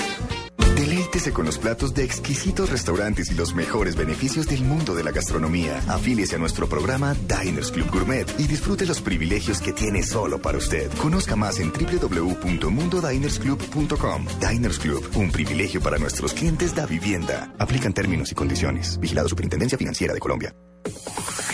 Con 1.11 1.45
los 1.45 1.59
platos 1.59 1.93
de 1.93 2.05
exquisitos 2.05 2.69
restaurantes 2.69 3.29
y 3.31 3.33
los 3.35 3.53
mejores 3.53 3.97
beneficios 3.97 4.47
del 4.47 4.63
mundo 4.63 4.95
de 4.95 5.03
la 5.03 5.11
gastronomía. 5.11 5.77
Afíliese 5.89 6.37
a 6.37 6.39
nuestro 6.39 6.69
programa 6.69 7.17
Diners 7.27 7.69
Club 7.71 7.91
Gourmet 7.91 8.25
y 8.39 8.47
disfrute 8.47 8.85
los 8.85 9.01
privilegios 9.01 9.59
que 9.61 9.73
tiene 9.73 10.03
solo 10.03 10.41
para 10.41 10.57
usted. 10.57 10.89
Conozca 10.99 11.35
más 11.35 11.59
en 11.59 11.73
www.mundodinersclub.com. 11.73 14.25
Diners 14.39 14.79
Club, 14.79 15.05
un 15.15 15.31
privilegio 15.31 15.81
para 15.81 15.97
nuestros 15.97 16.33
clientes 16.33 16.73
da 16.73 16.85
vivienda. 16.85 17.53
Aplican 17.59 17.91
términos 17.93 18.31
y 18.31 18.35
condiciones. 18.35 18.97
Vigilado 18.97 19.27
Superintendencia 19.27 19.77
Financiera 19.77 20.13
de 20.13 20.19
Colombia. 20.19 20.55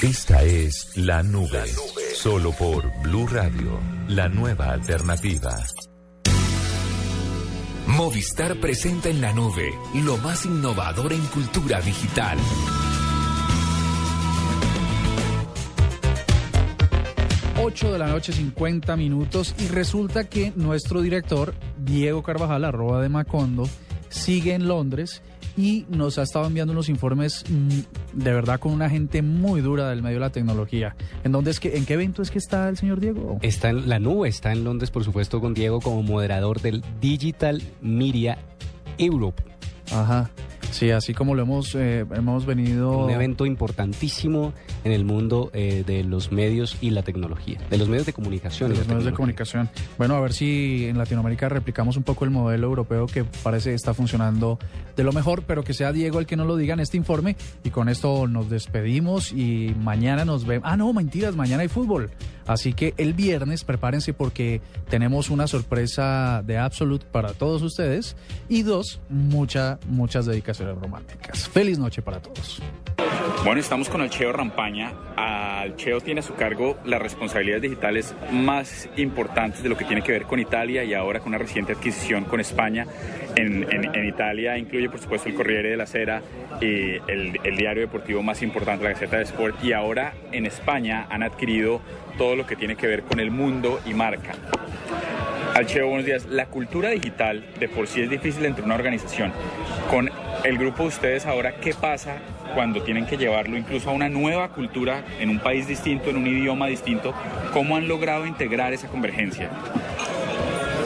Esta 0.02 0.44
es 0.44 0.92
La 0.96 1.24
Nube, 1.24 1.66
solo 2.14 2.54
por 2.54 2.86
Blue 3.02 3.28
Radio, 3.28 3.80
la 4.08 4.30
nueva 4.30 4.72
alternativa. 4.72 5.58
Movistar 7.88 8.60
presenta 8.60 9.10
en 9.10 9.22
la 9.22 9.32
nube 9.34 9.74
lo 9.94 10.18
más 10.18 10.46
innovador 10.46 11.14
en 11.14 11.22
cultura 11.28 11.80
digital. 11.80 12.38
Ocho 17.60 17.92
de 17.92 17.98
la 17.98 18.08
noche, 18.08 18.34
50 18.34 18.96
minutos, 18.98 19.56
y 19.58 19.68
resulta 19.68 20.30
que 20.30 20.52
nuestro 20.56 21.02
director, 21.02 21.56
Diego 21.78 22.24
Carvajal, 22.24 22.66
arroba 22.66 23.02
de 23.02 23.10
Macondo, 23.10 23.68
sigue 24.10 24.54
en 24.54 24.68
Londres 24.68 25.22
y 25.58 25.86
nos 25.90 26.18
ha 26.20 26.24
estado 26.24 26.46
enviando 26.46 26.72
unos 26.72 26.88
informes 26.88 27.44
mm, 27.50 27.80
de 28.14 28.34
verdad 28.34 28.60
con 28.60 28.72
una 28.72 28.90
gente 28.90 29.22
muy 29.22 29.62
dura 29.62 29.90
del 29.90 30.04
medio 30.04 30.18
de 30.18 30.22
la 30.22 30.30
tecnología. 30.30 30.96
¿En 31.24 31.32
dónde 31.32 31.52
es 31.52 31.60
que, 31.60 31.76
en 31.76 31.86
qué 31.86 31.96
evento 31.96 32.22
es 32.22 32.32
que 32.32 32.38
está 32.38 32.70
el 32.70 32.78
señor 32.78 33.00
Diego? 33.00 33.40
Está 33.42 33.70
en 33.70 33.90
la 33.90 34.00
nube, 34.00 34.30
está 34.30 34.52
en 34.52 34.64
Londres, 34.64 34.92
por 34.92 35.04
supuesto, 35.04 35.42
con 35.42 35.54
Diego 35.54 35.82
como 35.82 36.04
moderador 36.04 36.62
del 36.62 36.84
Digital 37.02 37.62
Media 37.82 38.38
Europe. 38.98 39.44
Ajá. 39.92 40.30
Sí, 40.72 40.92
así 40.92 41.14
como 41.14 41.34
lo 41.34 41.42
hemos, 41.42 41.74
eh, 41.76 42.06
hemos 42.14 42.46
venido... 42.46 43.06
Un 43.06 43.12
evento 43.12 43.46
importantísimo 43.46 44.54
en 44.84 44.92
el 44.92 45.06
mundo 45.06 45.50
eh, 45.54 45.84
de 45.86 46.04
los 46.04 46.32
medios 46.32 46.78
y 46.82 46.92
la 46.92 47.04
tecnología, 47.04 47.60
de 47.70 47.78
los 47.78 47.88
medios 47.88 48.06
de 48.06 48.14
comunicación. 48.14 48.72
De 48.72 48.78
los 48.78 48.88
medios 48.88 49.06
de 49.06 49.14
comunicación. 49.14 49.70
Bueno, 49.98 50.16
a 50.16 50.20
ver 50.20 50.34
si 50.34 50.86
en 50.88 50.98
Latinoamérica 50.98 51.50
replicamos 51.50 51.98
un 51.98 52.04
poco 52.04 52.26
el 52.26 52.32
modelo 52.32 52.68
europeo 52.68 53.08
que 53.08 53.24
parece 53.24 53.74
está 53.74 53.94
funcionando 53.94 54.60
de 54.96 55.04
lo 55.04 55.14
mejor, 55.14 55.44
pero 55.44 55.64
que 55.64 55.74
sea 55.74 55.92
Diego 55.92 56.20
el 56.20 56.26
que 56.26 56.36
nos 56.36 56.48
lo 56.48 56.58
diga 56.58 56.74
en 56.74 56.80
este 56.80 56.98
informe. 56.98 57.36
Y 57.64 57.70
con 57.70 57.90
esto 57.90 58.28
nos 58.28 58.50
despedimos 58.50 59.32
y 59.32 59.76
mañana 59.82 60.26
nos 60.26 60.46
vemos. 60.46 60.70
Ah, 60.70 60.78
no, 60.78 60.92
mentiras, 60.94 61.36
mañana 61.36 61.64
hay 61.64 61.70
fútbol. 61.70 62.12
Así 62.46 62.74
que 62.74 62.94
el 62.98 63.14
viernes 63.14 63.66
prepárense 63.66 64.14
porque 64.14 64.62
tenemos 64.90 65.30
una 65.30 65.48
sorpresa 65.48 66.42
de 66.46 66.58
Absolute 66.58 67.06
para 67.12 67.34
todos 67.34 67.62
ustedes 67.62 68.16
y 68.48 68.64
dos, 68.64 69.02
mucha, 69.10 69.80
muchas 69.90 70.26
dedicaciones 70.26 70.57
románticas. 70.66 71.48
Feliz 71.50 71.78
noche 71.80 72.02
para 72.02 72.20
todos. 72.22 72.62
Bueno, 73.44 73.60
estamos 73.60 73.90
con 73.90 74.02
el 74.02 74.10
Cheo 74.10 74.32
Rampaña. 74.34 74.92
Al 75.16 75.76
Cheo 75.76 76.02
tiene 76.02 76.20
a 76.20 76.24
su 76.24 76.34
cargo 76.36 76.78
las 76.86 77.02
responsabilidades 77.02 77.62
digitales 77.62 78.16
más 78.32 78.90
importantes 78.98 79.62
de 79.64 79.70
lo 79.70 79.78
que 79.78 79.86
tiene 79.86 80.02
que 80.02 80.12
ver 80.12 80.24
con 80.24 80.40
Italia 80.40 80.84
y 80.84 80.94
ahora 80.94 81.20
con 81.20 81.30
una 81.30 81.38
reciente 81.38 81.74
adquisición 81.74 82.26
con 82.26 82.40
España. 82.40 82.86
En, 83.36 83.64
en- 83.72 83.96
en 83.96 84.06
Italia 84.08 84.58
incluye, 84.58 84.90
por 84.90 85.00
supuesto, 85.00 85.30
el 85.30 85.36
Corriere 85.36 85.70
de 85.70 85.78
la 85.78 85.86
Sera, 85.86 86.22
y 86.60 86.96
el, 87.08 87.40
el 87.44 87.56
diario 87.58 87.82
deportivo 87.84 88.24
más 88.24 88.42
importante, 88.42 88.84
la 88.84 88.92
Gaceta 88.92 89.18
de 89.18 89.24
Sport. 89.24 89.64
Y 89.64 89.74
ahora 89.74 90.14
en 90.32 90.46
España 90.46 91.06
han 91.10 91.22
adquirido 91.24 91.82
todo 92.18 92.36
lo 92.36 92.46
que 92.48 92.56
tiene 92.56 92.76
que 92.76 92.88
ver 92.88 93.04
con 93.04 93.20
el 93.20 93.30
mundo 93.32 93.80
y 93.86 93.94
marca. 93.94 94.34
Alcheo, 95.56 95.88
buenos 95.88 96.06
días. 96.06 96.26
La 96.26 96.48
cultura 96.48 96.90
digital 96.90 97.46
de 97.60 97.68
por 97.70 97.88
sí 97.88 98.02
es 98.02 98.10
difícil 98.10 98.46
entre 98.46 98.64
una 98.64 98.76
organización. 98.76 99.32
Con 99.90 100.10
el 100.48 100.58
grupo 100.58 100.84
de 100.84 100.90
ustedes 100.90 101.26
ahora, 101.26 101.56
¿qué 101.56 101.74
pasa 101.74 102.18
cuando 102.54 102.82
tienen 102.82 103.06
que 103.06 103.18
llevarlo 103.18 103.58
incluso 103.58 103.90
a 103.90 103.94
una 103.94 104.10
nueva 104.10 104.50
cultura 104.50 105.04
en 105.20 105.30
un 105.30 105.40
país 105.40 105.68
distinto, 105.68 106.10
en 106.10 106.18
un 106.18 106.28
idioma 106.28 106.68
distinto? 106.68 107.14
¿Cómo 107.54 107.76
han 107.76 107.88
logrado 107.88 108.26
integrar 108.26 108.74
esa 108.74 108.88
convergencia? 108.88 109.50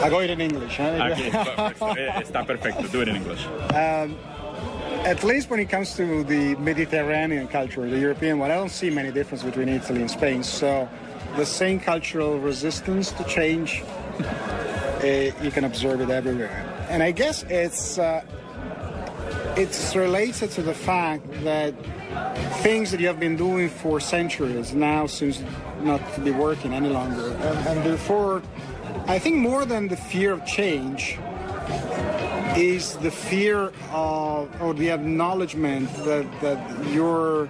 I 0.03 0.09
go 0.09 0.19
it 0.23 0.31
in 0.31 0.41
English. 0.41 0.77
Huh? 0.79 1.03
Aquí, 1.03 1.23
está- 1.27 2.21
está 2.21 2.43
perfecto. 2.43 2.83
Do 2.91 3.01
it 3.03 3.07
in 3.09 3.17
English. 3.17 3.45
um, 3.73 4.15
at 5.05 5.23
least 5.23 5.49
when 5.49 5.59
it 5.59 5.69
comes 5.69 5.95
to 5.95 6.23
the 6.23 6.55
Mediterranean 6.59 7.47
culture, 7.47 7.87
the 7.89 7.99
European 7.99 8.39
one, 8.39 8.49
I 8.51 8.55
don't 8.55 8.71
see 8.71 8.89
many 8.89 9.11
difference 9.11 9.43
between 9.43 9.69
Italy 9.69 10.01
and 10.01 10.09
Spain. 10.09 10.43
So 10.43 10.87
the 11.37 11.45
same 11.45 11.79
cultural 11.79 12.39
resistance 12.39 13.11
to 13.11 13.23
change, 13.25 13.83
uh, 15.03 15.07
you 15.43 15.51
can 15.51 15.65
observe 15.65 16.01
it 16.01 16.09
everywhere. 16.09 16.65
And 16.89 17.03
I 17.03 17.11
guess 17.11 17.43
it's 17.49 17.97
uh, 17.99 18.21
it's 19.57 19.95
related 19.95 20.51
to 20.51 20.61
the 20.61 20.73
fact 20.73 21.25
that 21.43 21.73
things 22.61 22.91
that 22.91 22.99
you 22.99 23.07
have 23.07 23.19
been 23.19 23.35
doing 23.35 23.69
for 23.69 23.99
centuries 23.99 24.73
now 24.73 25.07
seems 25.07 25.41
not 25.81 26.01
to 26.13 26.21
be 26.21 26.31
working 26.31 26.73
any 26.73 26.89
longer, 26.89 27.27
and, 27.31 27.67
and 27.67 27.83
therefore, 27.83 28.41
I 29.07 29.19
think 29.19 29.37
more 29.37 29.65
than 29.65 29.87
the 29.87 29.97
fear 29.97 30.31
of 30.31 30.45
change 30.45 31.17
is 32.55 32.97
the 32.97 33.11
fear 33.11 33.71
of 33.91 34.61
or 34.61 34.73
the 34.73 34.91
acknowledgement 34.91 35.93
that, 36.05 36.25
that 36.41 36.87
your 36.87 37.49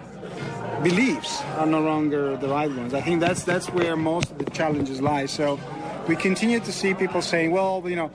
beliefs 0.83 1.41
are 1.57 1.65
no 1.65 1.81
longer 1.81 2.37
the 2.37 2.47
right 2.47 2.71
ones. 2.71 2.93
I 2.93 3.01
think 3.01 3.19
that's 3.19 3.43
that's 3.43 3.67
where 3.69 3.95
most 3.95 4.31
of 4.31 4.37
the 4.37 4.49
challenges 4.51 5.01
lie. 5.01 5.25
So 5.25 5.59
we 6.07 6.15
continue 6.15 6.59
to 6.59 6.71
see 6.71 6.93
people 6.93 7.21
saying, 7.21 7.51
well, 7.51 7.83
you 7.85 7.95
know, 7.95 8.11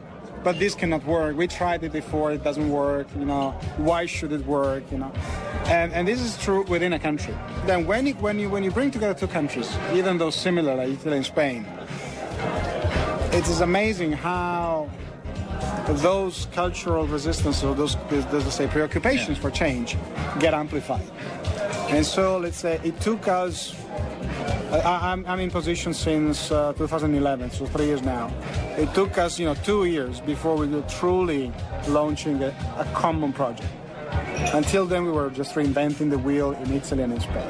but 0.47 0.61
this 0.61 0.77
cannot 0.77 1.05
work. 1.05 1.37
We 1.37 1.49
tried 1.49 1.83
it 1.83 1.91
before, 1.91 2.31
it 2.31 2.45
doesn't 2.45 2.71
work, 2.71 3.09
you 3.19 3.25
know, 3.25 3.51
why 3.79 4.07
should 4.07 4.31
it 4.31 4.47
work, 4.47 4.85
you 4.93 4.99
know? 4.99 5.11
And, 5.65 5.93
and 5.93 6.07
this 6.07 6.21
is 6.21 6.39
true 6.39 6.63
within 6.69 6.93
a 6.93 7.01
country. 7.01 7.35
Then 7.65 7.85
when, 7.85 8.07
it, 8.07 8.17
when, 8.21 8.39
you, 8.39 8.49
when 8.49 8.63
you 8.63 8.71
bring 8.71 8.93
together 8.93 9.19
two 9.19 9.27
countries, 9.27 9.69
even 9.93 10.19
though 10.19 10.31
similar, 10.31 10.77
like 10.77 10.91
Italy 10.91 11.17
and 11.17 11.27
Spain, 11.27 11.67
it 13.33 13.45
is 13.49 13.61
amazing 13.61 14.13
how 14.13 14.89
those 15.89 16.47
cultural 16.53 17.09
resistance 17.09 17.65
or 17.65 17.75
those, 17.75 17.97
let's 18.13 18.55
say, 18.55 18.69
preoccupations 18.69 19.39
for 19.39 19.51
change 19.51 19.97
get 20.39 20.55
amplified. 20.55 21.11
And 21.89 22.07
so, 22.07 22.39
let's 22.39 22.59
say, 22.59 22.79
it 22.85 23.01
took 23.01 23.27
us. 23.27 23.75
I, 24.71 25.12
I'm, 25.12 25.25
I'm 25.27 25.39
in 25.39 25.51
position 25.51 25.95
since 25.95 26.51
uh, 26.51 26.73
2011, 26.73 27.53
so 27.53 27.67
three 27.67 27.87
years 27.87 28.03
now. 28.03 28.33
It 28.77 28.93
took 28.95 29.17
us, 29.17 29.39
you 29.39 29.47
know, 29.47 29.55
two 29.55 29.85
years 29.85 30.21
before 30.21 30.57
we 30.57 30.67
were 30.67 30.83
truly 30.83 31.53
launching 31.89 32.43
a, 32.43 32.49
a 32.77 32.85
common 32.93 33.33
project. 33.33 33.69
Until 34.53 34.85
then, 34.85 35.05
we 35.05 35.12
were 35.12 35.31
just 35.31 35.55
reinventing 35.55 36.11
the 36.11 36.19
wheel 36.19 36.53
in 36.53 36.73
Italy 36.73 37.03
and 37.03 37.12
in 37.12 37.21
Spain. 37.21 37.49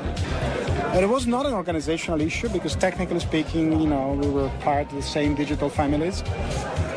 And 0.92 1.04
it 1.04 1.08
was 1.08 1.26
not 1.26 1.46
an 1.46 1.52
organizational 1.54 2.20
issue 2.20 2.48
because, 2.48 2.76
technically 2.76 3.20
speaking, 3.20 3.80
you 3.80 3.86
know, 3.86 4.12
we 4.12 4.28
were 4.28 4.48
part 4.60 4.86
of 4.88 4.96
the 4.96 5.02
same 5.02 5.34
digital 5.34 5.68
families. 5.68 6.22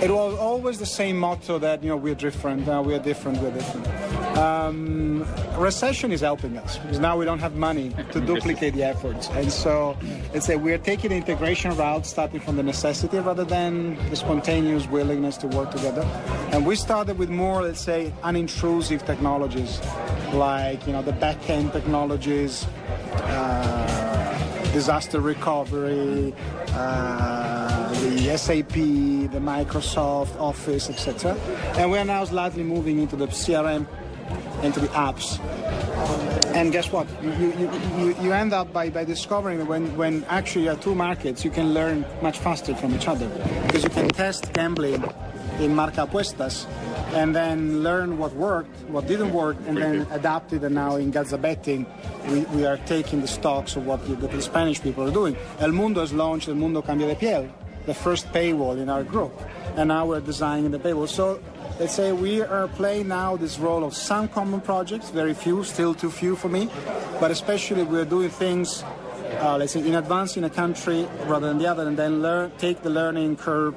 It 0.01 0.11
was 0.11 0.37
always 0.37 0.79
the 0.79 0.85
same 0.85 1.17
motto 1.17 1.59
that 1.59 1.83
you 1.83 1.89
know 1.89 1.97
we're 1.97 2.15
different, 2.15 2.67
uh, 2.69 2.81
we 2.85 2.93
are 2.93 2.99
different, 2.99 3.41
we're 3.41 3.51
different. 3.51 3.85
Um, 4.39 5.25
recession 5.57 6.13
is 6.13 6.21
helping 6.21 6.57
us 6.57 6.77
because 6.77 6.99
now 6.99 7.17
we 7.17 7.25
don't 7.25 7.39
have 7.39 7.55
money 7.55 7.93
to 8.13 8.21
duplicate 8.31 8.73
the 8.73 8.83
efforts, 8.83 9.27
and 9.31 9.51
so 9.51 9.97
let's 10.33 10.45
say 10.45 10.55
we're 10.55 10.77
taking 10.77 11.09
the 11.09 11.17
integration 11.17 11.75
route, 11.75 12.05
starting 12.05 12.39
from 12.39 12.55
the 12.55 12.63
necessity 12.63 13.19
rather 13.19 13.43
than 13.43 13.95
the 14.09 14.15
spontaneous 14.15 14.87
willingness 14.87 15.35
to 15.37 15.47
work 15.47 15.71
together. 15.71 16.03
And 16.53 16.65
we 16.65 16.77
started 16.77 17.17
with 17.17 17.29
more, 17.29 17.63
let's 17.63 17.81
say, 17.81 18.13
unintrusive 18.23 19.05
technologies, 19.05 19.81
like 20.31 20.87
you 20.87 20.93
know 20.93 21.01
the 21.01 21.11
back-end 21.13 21.73
technologies, 21.73 22.65
uh, 23.13 24.71
disaster 24.71 25.19
recovery. 25.19 26.33
Uh, 26.71 27.59
the 27.89 28.37
SAP, 28.37 28.73
the 28.73 29.39
Microsoft 29.39 30.39
Office, 30.39 30.89
etc. 30.89 31.35
And 31.77 31.91
we 31.91 31.97
are 31.97 32.05
now 32.05 32.23
slightly 32.23 32.63
moving 32.63 32.99
into 32.99 33.15
the 33.15 33.27
CRM, 33.27 33.87
into 34.63 34.79
the 34.79 34.87
apps. 34.89 35.39
And 36.55 36.71
guess 36.71 36.91
what? 36.91 37.07
You, 37.21 37.31
you, 37.31 37.71
you, 37.97 38.15
you 38.21 38.33
end 38.33 38.53
up 38.53 38.73
by, 38.73 38.89
by 38.89 39.03
discovering 39.03 39.59
that 39.59 39.65
when, 39.65 39.95
when 39.95 40.23
actually 40.25 40.63
you 40.63 40.69
have 40.69 40.81
two 40.81 40.95
markets, 40.95 41.45
you 41.45 41.51
can 41.51 41.73
learn 41.73 42.05
much 42.21 42.39
faster 42.39 42.75
from 42.75 42.95
each 42.95 43.07
other. 43.07 43.27
Because 43.67 43.83
you 43.83 43.89
can 43.89 44.09
test 44.09 44.51
gambling 44.53 45.03
in 45.59 45.75
marca 45.75 46.07
apuestas 46.07 46.65
and 47.13 47.35
then 47.35 47.83
learn 47.83 48.17
what 48.17 48.33
worked, 48.33 48.75
what 48.89 49.07
didn't 49.07 49.33
work, 49.33 49.57
and 49.67 49.77
then 49.77 50.07
adapt 50.11 50.53
it. 50.53 50.63
And 50.63 50.75
now 50.75 50.95
in 50.95 51.11
Gaza 51.11 51.37
Betting, 51.37 51.85
we, 52.27 52.41
we 52.45 52.65
are 52.65 52.77
taking 52.77 53.21
the 53.21 53.27
stocks 53.27 53.75
of 53.75 53.85
what 53.85 54.05
the, 54.07 54.15
the 54.15 54.41
Spanish 54.41 54.81
people 54.81 55.07
are 55.07 55.11
doing. 55.11 55.35
El 55.59 55.71
Mundo 55.71 56.01
has 56.01 56.13
launched 56.13 56.47
El 56.47 56.55
Mundo 56.55 56.81
Cambia 56.81 57.07
de 57.07 57.15
Piel, 57.15 57.51
the 57.85 57.93
first 57.93 58.27
paywall 58.31 58.77
in 58.79 58.89
our 58.89 59.03
group. 59.03 59.33
And 59.75 59.89
now 59.89 60.05
we're 60.05 60.19
designing 60.19 60.71
the 60.71 60.79
paywall. 60.79 61.07
So 61.07 61.41
let's 61.79 61.95
say 61.95 62.11
we 62.11 62.41
are 62.41 62.67
playing 62.67 63.07
now 63.07 63.37
this 63.37 63.57
role 63.57 63.85
of 63.85 63.95
some 63.95 64.27
common 64.27 64.59
projects, 64.59 65.09
very 65.11 65.33
few, 65.33 65.63
still 65.63 65.93
too 65.93 66.11
few 66.11 66.35
for 66.35 66.49
me, 66.49 66.69
but 67.19 67.31
especially 67.31 67.83
we're 67.83 68.03
doing 68.03 68.29
things, 68.29 68.83
uh, 69.39 69.55
let's 69.57 69.71
say, 69.71 69.87
in 69.87 69.95
advance 69.95 70.35
in 70.35 70.43
a 70.43 70.49
country 70.49 71.07
rather 71.25 71.47
than 71.47 71.57
the 71.57 71.65
other, 71.65 71.87
and 71.87 71.97
then 71.97 72.21
learn, 72.21 72.51
take 72.57 72.81
the 72.81 72.89
learning 72.89 73.37
curve 73.37 73.73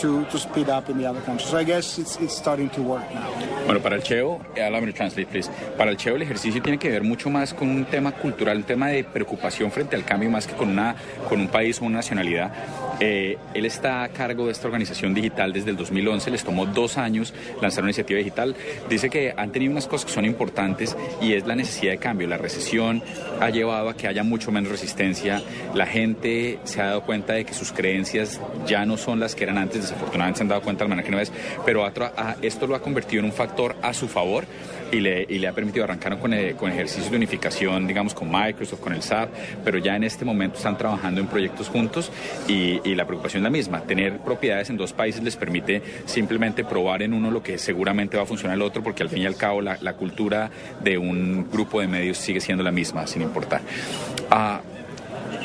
to, 0.00 0.24
to 0.30 0.38
speed 0.38 0.68
up 0.68 0.88
in 0.88 0.98
the 0.98 1.06
other 1.06 1.20
countries. 1.22 1.48
So 1.48 1.58
I 1.58 1.64
guess 1.64 1.98
it's, 1.98 2.16
it's 2.16 2.36
starting 2.36 2.70
to 2.70 2.82
work 2.82 3.04
now. 3.14 3.28
Bueno, 3.66 3.80
para 3.80 3.96
el 3.96 4.02
Cheo, 4.02 4.40
eh, 4.56 4.62
allow 4.62 4.80
me 4.80 4.92
translate, 4.92 5.28
please. 5.30 5.50
Para 5.76 5.90
el 5.90 5.96
Cheo 5.96 6.16
el 6.16 6.22
ejercicio 6.22 6.60
tiene 6.62 6.78
que 6.78 6.90
ver 6.90 7.02
mucho 7.02 7.30
más 7.30 7.54
con 7.54 7.68
un 7.68 7.84
tema 7.84 8.12
cultural, 8.12 8.58
un 8.58 8.62
tema 8.64 8.88
de 8.88 9.04
preocupación 9.04 9.70
frente 9.70 9.96
al 9.96 10.04
cambio, 10.04 10.30
más 10.30 10.46
que 10.46 10.54
con, 10.54 10.68
una, 10.68 10.96
con 11.28 11.40
un 11.40 11.48
país 11.48 11.80
o 11.80 11.84
una 11.84 11.96
nacionalidad. 11.96 12.52
Eh, 13.00 13.38
él 13.54 13.64
está 13.64 14.02
a 14.02 14.08
cargo 14.08 14.46
de 14.46 14.52
esta 14.52 14.66
organización 14.66 15.14
digital 15.14 15.52
desde 15.52 15.70
el 15.70 15.76
2011, 15.76 16.30
les 16.30 16.44
tomó 16.44 16.66
dos 16.66 16.98
años 16.98 17.34
lanzar 17.60 17.82
una 17.84 17.90
iniciativa 17.90 18.18
digital. 18.18 18.54
Dice 18.88 19.10
que 19.10 19.34
han 19.36 19.52
tenido 19.52 19.72
unas 19.72 19.86
cosas 19.86 20.06
que 20.06 20.12
son 20.12 20.24
importantes 20.24 20.96
y 21.20 21.34
es 21.34 21.46
la 21.46 21.54
necesidad 21.54 21.92
de 21.92 21.98
cambio. 21.98 22.28
La 22.28 22.38
recesión 22.38 23.02
ha 23.40 23.50
llevado 23.50 23.88
a 23.88 23.96
que 23.96 24.08
haya 24.08 24.22
mucho 24.22 24.52
menos 24.52 24.70
resistencia. 24.70 25.42
La 25.74 25.86
gente 25.86 26.58
se 26.64 26.80
ha 26.80 26.86
dado 26.86 27.02
cuenta 27.02 27.34
de 27.34 27.44
que 27.44 27.54
sus 27.54 27.72
creencias 27.72 28.40
ya 28.66 28.84
no 28.84 28.96
son 28.96 29.20
las 29.20 29.34
que 29.34 29.44
eran 29.44 29.58
antes 29.58 29.81
desafortunadamente 29.82 30.38
se 30.38 30.42
han 30.42 30.48
dado 30.48 30.62
cuenta 30.62 30.84
de 30.84 30.88
la 30.88 30.96
manera 30.96 31.06
que 31.06 31.12
no 31.12 31.20
es, 31.20 31.32
pero 31.64 31.90
esto 32.42 32.66
lo 32.66 32.74
ha 32.74 32.80
convertido 32.80 33.20
en 33.20 33.26
un 33.26 33.32
factor 33.32 33.76
a 33.82 33.92
su 33.92 34.08
favor 34.08 34.44
y 34.92 35.00
le, 35.00 35.48
ha 35.48 35.52
permitido 35.52 35.84
arrancar 35.84 36.18
con, 36.18 36.34
con 36.58 36.70
ejercicios 36.70 37.10
de 37.10 37.16
unificación, 37.16 37.86
digamos, 37.86 38.14
con 38.14 38.30
Microsoft, 38.30 38.80
con 38.80 38.92
el 38.92 39.02
SAP, 39.02 39.30
pero 39.64 39.78
ya 39.78 39.96
en 39.96 40.04
este 40.04 40.24
momento 40.24 40.58
están 40.58 40.76
trabajando 40.76 41.20
en 41.20 41.26
proyectos 41.26 41.68
juntos 41.68 42.10
y, 42.48 42.80
la 42.92 43.06
preocupación 43.06 43.40
es 43.40 43.44
la 43.44 43.50
misma. 43.50 43.80
Tener 43.80 44.18
propiedades 44.18 44.68
en 44.68 44.76
dos 44.76 44.92
países 44.92 45.22
les 45.22 45.36
permite 45.36 45.82
simplemente 46.04 46.62
probar 46.62 47.02
en 47.02 47.14
uno 47.14 47.30
lo 47.30 47.42
que 47.42 47.56
seguramente 47.56 48.18
va 48.18 48.24
a 48.24 48.26
funcionar 48.26 48.54
en 48.54 48.60
el 48.60 48.66
otro, 48.66 48.82
porque 48.82 49.02
al 49.02 49.08
fin 49.08 49.22
y 49.22 49.26
al 49.26 49.36
cabo 49.36 49.62
la, 49.62 49.92
cultura 49.94 50.50
de 50.82 50.98
un 50.98 51.50
grupo 51.50 51.80
de 51.80 51.88
medios 51.88 52.18
sigue 52.18 52.40
siendo 52.40 52.62
la 52.62 52.70
misma, 52.70 53.06
sin 53.06 53.22
importar. 53.22 53.62
Uh, 54.30 54.71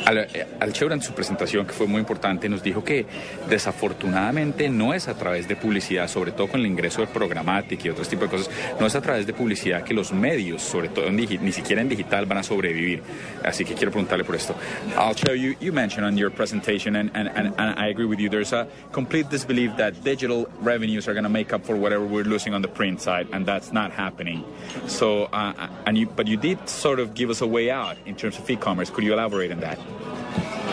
al, 0.08 0.28
al 0.62 0.92
en 0.94 1.02
su 1.02 1.14
presentación, 1.14 1.66
que 1.66 1.74
fue 1.74 1.86
muy 1.86 2.00
importante, 2.00 2.48
nos 2.48 2.64
dijo 2.64 2.84
que 2.84 3.06
desafortunadamente 3.50 4.70
no 4.70 4.94
es 4.94 5.10
a 5.10 5.16
través 5.16 5.48
de 5.48 5.58
publicidad, 5.58 6.08
sobre 6.08 6.32
todo 6.32 6.48
con 6.48 6.62
el 6.62 6.66
ingreso 6.66 7.02
de 7.02 7.08
programática 7.08 7.88
y 7.88 7.90
otros 7.90 8.08
tipos 8.08 8.32
de 8.32 8.38
cosas, 8.38 8.54
no 8.80 8.86
es 8.86 8.96
a 8.96 9.02
través 9.02 9.28
de 9.28 9.34
publicidad 9.34 9.84
que 9.84 9.94
los 9.94 10.14
medios, 10.14 10.62
sobre 10.62 10.88
todo 10.90 11.12
ni 11.12 11.52
siquiera 11.52 11.82
en 11.82 11.90
digital, 11.90 12.26
van 12.26 12.38
a 12.38 12.44
sobrevivir. 12.44 13.02
Así 13.44 13.66
que 13.66 13.74
quiero 13.74 13.92
preguntarle 13.92 14.24
por 14.24 14.36
esto. 14.36 14.56
Al 14.96 15.14
you, 15.36 15.56
you 15.60 15.74
mentioned 15.74 16.06
on 16.06 16.18
your 16.18 16.32
presentation, 16.32 16.96
and, 16.96 17.12
and, 17.14 17.28
and, 17.36 17.54
and 17.58 17.78
I 17.78 17.90
agree 17.90 18.06
with 18.06 18.20
you, 18.20 18.30
there's 18.30 18.54
a 18.54 18.68
complete 18.94 19.30
disbelief 19.30 19.76
that 19.76 20.04
digital 20.04 20.48
revenues 20.62 21.08
are 21.10 21.14
going 21.14 21.24
to 21.24 21.30
make 21.30 21.52
up 21.54 21.66
for 21.66 21.76
whatever 21.76 22.06
we're 22.06 22.24
losing 22.24 22.54
on 22.54 22.62
the 22.62 22.70
print 22.70 23.02
side, 23.02 23.28
and 23.34 23.46
that's 23.46 23.74
not 23.74 23.92
happening. 23.92 24.46
So, 24.88 25.24
uh, 25.34 25.68
you, 25.92 26.08
but 26.08 26.28
you 26.28 26.38
did 26.38 26.70
sort 26.70 27.00
of 27.00 27.14
give 27.14 27.30
us 27.30 27.42
a 27.42 27.48
way 27.48 27.70
out 27.70 27.98
in 28.06 28.16
terms 28.16 28.38
of 28.38 28.50
e-commerce. 28.50 28.90
Could 28.90 29.04
you 29.04 29.14
elaborate 29.14 29.52
on 29.52 29.60
that? 29.60 29.78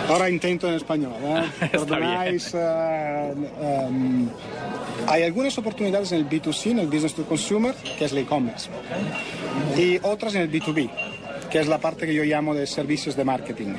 Ahora 0.09 0.29
intento 0.29 0.69
en 0.69 0.75
español. 0.75 1.13
¿eh? 1.23 1.69
Perdonáis. 1.71 2.55
Uh, 2.55 3.89
um, 3.89 4.29
hay 5.07 5.23
algunas 5.23 5.57
oportunidades 5.59 6.13
en 6.13 6.19
el 6.19 6.29
B2C, 6.29 6.71
en 6.71 6.79
el 6.81 6.87
Business 6.87 7.15
to 7.15 7.25
Consumer, 7.25 7.75
que 7.99 8.05
es 8.05 8.13
el 8.13 8.19
e-commerce, 8.19 8.71
y 9.77 9.99
otras 10.03 10.35
en 10.35 10.43
el 10.43 10.51
B2B, 10.51 10.91
que 11.51 11.61
es 11.61 11.69
la 11.69 11.79
parte 11.79 12.07
que 12.07 12.15
yo 12.15 12.25
llamo 12.25 12.55
de 12.55 12.67
servicios 12.67 13.17
de 13.17 13.25
marketing. 13.25 13.75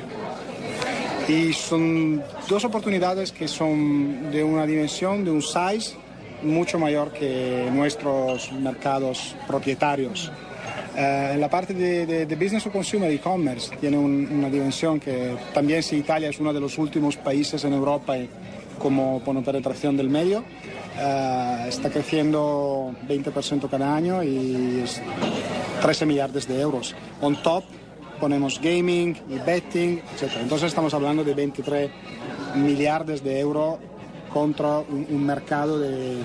Y 1.28 1.52
son 1.52 2.22
dos 2.48 2.64
oportunidades 2.64 3.32
que 3.32 3.48
son 3.48 4.30
de 4.30 4.44
una 4.44 4.66
dimensión, 4.66 5.24
de 5.24 5.30
un 5.30 5.42
size 5.42 5.96
mucho 6.42 6.78
mayor 6.78 7.12
que 7.12 7.68
nuestros 7.72 8.52
mercados 8.52 9.34
propietarios. 9.46 10.30
Eh, 10.96 11.32
en 11.34 11.40
la 11.40 11.50
parte 11.50 11.74
de, 11.74 12.36
business 12.36 12.64
to 12.64 12.72
consumer 12.72 13.10
e-commerce 13.10 13.76
tiene 13.76 13.98
una 13.98 14.48
dimensión 14.48 14.98
que 14.98 15.36
también 15.52 15.82
si 15.82 15.96
Italia 15.96 16.30
es 16.30 16.40
uno 16.40 16.54
de 16.54 16.60
los 16.60 16.78
últimos 16.78 17.18
países 17.18 17.62
en 17.64 17.74
Europa 17.74 18.14
como 18.78 19.20
por 19.20 19.42
penetración 19.44 19.96
del 19.96 20.08
medio, 20.08 20.42
eh, 20.98 21.66
está 21.68 21.90
creciendo 21.90 22.94
20% 23.06 23.68
cada 23.68 23.94
año 23.94 24.22
y 24.22 24.80
es 24.84 25.02
13 25.82 26.06
millardos 26.06 26.48
de 26.48 26.60
euros. 26.60 26.94
On 27.20 27.36
top 27.42 27.64
ponemos 28.18 28.58
gaming 28.58 29.14
y 29.28 29.38
betting, 29.38 29.98
etc. 29.98 30.38
Entonces 30.40 30.68
estamos 30.68 30.94
hablando 30.94 31.22
de 31.24 31.34
23 31.34 31.90
millardos 32.54 33.22
de 33.22 33.38
euros 33.38 33.78
contra 34.32 34.78
un 34.78 35.26
mercado 35.26 35.78
de 35.78 36.22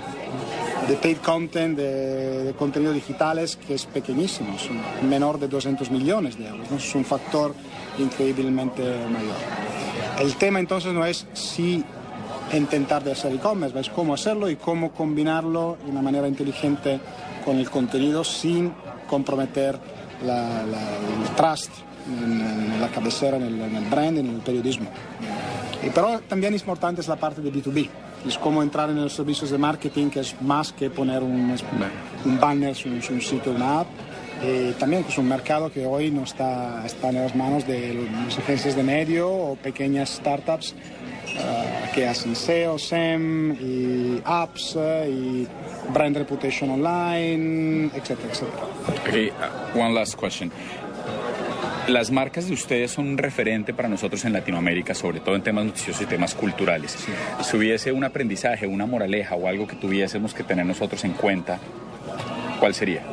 de 0.87 0.95
paid 0.95 1.17
content, 1.17 1.77
de, 1.77 2.53
contenido 2.57 2.93
digitales, 2.93 3.55
que 3.55 3.75
es 3.75 3.85
pequeñísimo, 3.85 4.55
es 4.55 4.69
menor 5.03 5.39
de 5.39 5.47
200 5.47 5.91
millones 5.91 6.37
de 6.37 6.47
euros, 6.47 6.71
es 6.71 6.95
un 6.95 7.05
factor 7.05 7.53
increíblemente 7.99 8.81
mayor. 9.11 9.35
El 10.19 10.35
tema 10.35 10.59
entonces 10.59 10.93
no 10.93 11.05
es 11.05 11.25
si 11.33 11.83
intentar 12.53 13.03
de 13.03 13.13
hacer 13.13 13.33
e-commerce, 13.33 13.79
es 13.79 13.89
cómo 13.89 14.13
hacerlo 14.13 14.49
y 14.49 14.55
cómo 14.55 14.91
combinarlo 14.91 15.77
de 15.83 15.91
una 15.91 16.01
manera 16.01 16.27
inteligente 16.27 16.99
con 17.45 17.57
el 17.57 17.69
contenido 17.69 18.23
sin 18.23 18.73
comprometer 19.07 19.79
el 20.21 21.35
trust 21.35 21.71
en, 22.07 22.81
la 22.81 22.89
cabecera, 22.89 23.37
en 23.37 23.43
el, 23.43 23.61
en 23.61 23.75
el 23.75 23.85
brand, 23.85 24.17
en 24.17 24.27
el 24.27 24.41
periodismo. 24.41 24.87
Y, 25.83 25.89
pero 25.89 26.19
también 26.27 26.53
es 26.53 26.61
importante 26.61 27.01
es 27.01 27.07
la 27.07 27.15
parte 27.15 27.41
de 27.41 27.51
B2B 27.51 27.89
es 28.27 28.37
como 28.37 28.61
entrar 28.61 28.89
en 28.89 29.01
los 29.01 29.13
servicios 29.13 29.49
de 29.49 29.57
marketing, 29.57 30.09
que 30.09 30.19
es 30.21 30.39
más 30.41 30.71
que 30.71 30.89
poner 30.89 31.23
un, 31.23 31.55
un 32.25 32.39
banner, 32.39 32.75
un, 32.85 32.93
un 32.93 33.21
sitio, 33.21 33.51
una 33.51 33.81
app. 33.81 33.87
Eh, 34.43 34.73
también 34.79 35.05
es 35.07 35.17
un 35.17 35.27
mercado 35.27 35.71
que 35.71 35.85
hoy 35.85 36.09
no 36.09 36.23
está, 36.23 36.83
está 36.85 37.09
en 37.09 37.15
las 37.15 37.35
manos 37.35 37.67
de 37.67 38.07
las 38.25 38.37
agencias 38.39 38.75
de 38.75 38.81
medio 38.81 39.29
o 39.29 39.55
pequeñas 39.55 40.09
startups 40.09 40.73
uh, 40.73 41.93
que 41.93 42.07
hacen 42.07 42.35
SEO, 42.35 42.79
SEM 42.79 43.51
y 43.53 44.21
apps 44.25 44.75
uh, 44.75 45.05
y 45.07 45.47
brand 45.93 46.17
reputation 46.17 46.71
online, 46.71 47.91
etcétera, 47.93 48.29
etcétera. 48.31 48.63
Okay, 49.05 49.29
uh, 49.29 49.79
one 49.79 49.93
last 49.93 50.17
question. 50.17 50.51
Las 51.87 52.11
marcas 52.11 52.47
de 52.47 52.53
ustedes 52.53 52.91
son 52.91 53.07
un 53.07 53.17
referente 53.17 53.73
para 53.73 53.89
nosotros 53.89 54.23
en 54.25 54.33
Latinoamérica, 54.33 54.93
sobre 54.93 55.19
todo 55.19 55.35
en 55.35 55.41
temas 55.41 55.65
noticiosos 55.65 56.03
y 56.03 56.05
temas 56.05 56.35
culturales. 56.35 56.97
Si 57.41 57.57
hubiese 57.57 57.91
un 57.91 58.03
aprendizaje, 58.03 58.67
una 58.67 58.85
moraleja 58.85 59.35
o 59.35 59.47
algo 59.47 59.67
que 59.67 59.75
tuviésemos 59.75 60.33
que 60.33 60.43
tener 60.43 60.65
nosotros 60.65 61.03
en 61.03 61.13
cuenta, 61.13 61.59
¿cuál 62.59 62.73
sería? 62.73 63.03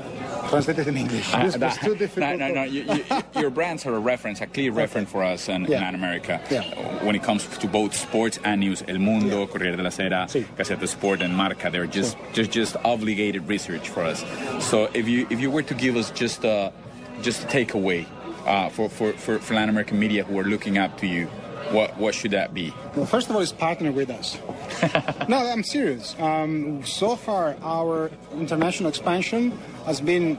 Translate 0.48 0.78
it 0.78 0.88
in 0.88 0.96
English. 0.96 1.34
Uh, 1.34 1.50
too 1.82 1.94
difficult. 1.94 2.38
No, 2.38 2.48
no, 2.48 2.54
no. 2.54 2.64
You, 2.64 2.82
you, 2.84 3.04
your 3.38 3.50
brands 3.50 3.84
are 3.84 3.94
a 3.94 3.98
reference, 3.98 4.40
a 4.40 4.46
clear 4.46 4.72
reference 4.72 5.10
for 5.10 5.22
us 5.22 5.48
in, 5.48 5.66
yeah. 5.66 5.86
in 5.88 5.94
America 5.94 6.40
yeah. 6.50 6.62
when 7.04 7.14
it 7.14 7.22
comes 7.22 7.46
to 7.46 7.66
both 7.66 7.94
sports 7.94 8.38
and 8.44 8.60
news. 8.60 8.82
El 8.88 8.98
Mundo, 8.98 9.40
yeah. 9.40 9.46
Corriere 9.46 9.76
della 9.76 9.90
Sera, 9.90 10.26
sí. 10.26 10.46
Gazeta 10.56 10.88
Sport, 10.88 11.20
and 11.20 11.36
Marca. 11.36 11.70
They're 11.70 11.86
just, 11.86 12.16
sí. 12.16 12.32
just, 12.32 12.50
just 12.50 12.76
obligated 12.82 13.46
research 13.46 13.90
for 13.90 14.02
us. 14.04 14.24
So 14.60 14.88
if 14.94 15.06
you, 15.06 15.26
if 15.28 15.38
you 15.38 15.50
were 15.50 15.64
to 15.64 15.74
give 15.74 15.96
us 15.96 16.10
just 16.12 16.44
a, 16.44 16.72
just 17.20 17.44
a 17.44 17.46
takeaway 17.46 18.06
uh, 18.48 18.68
for, 18.70 18.88
for, 18.88 19.12
for, 19.12 19.38
for 19.38 19.54
Latin 19.54 19.68
American 19.68 19.98
media 19.98 20.24
who 20.24 20.38
are 20.38 20.44
looking 20.44 20.78
up 20.78 20.98
to 20.98 21.06
you, 21.06 21.26
what, 21.70 21.96
what 21.98 22.14
should 22.14 22.30
that 22.30 22.54
be? 22.54 22.72
Well, 22.96 23.04
first 23.04 23.28
of 23.28 23.36
all, 23.36 23.42
is 23.42 23.52
partner 23.52 23.92
with 23.92 24.10
us. 24.10 24.38
no, 25.28 25.36
I'm 25.36 25.62
serious. 25.62 26.16
Um, 26.18 26.84
so 26.84 27.14
far, 27.14 27.56
our 27.62 28.10
international 28.32 28.88
expansion 28.88 29.50
has 29.84 30.00
been 30.00 30.38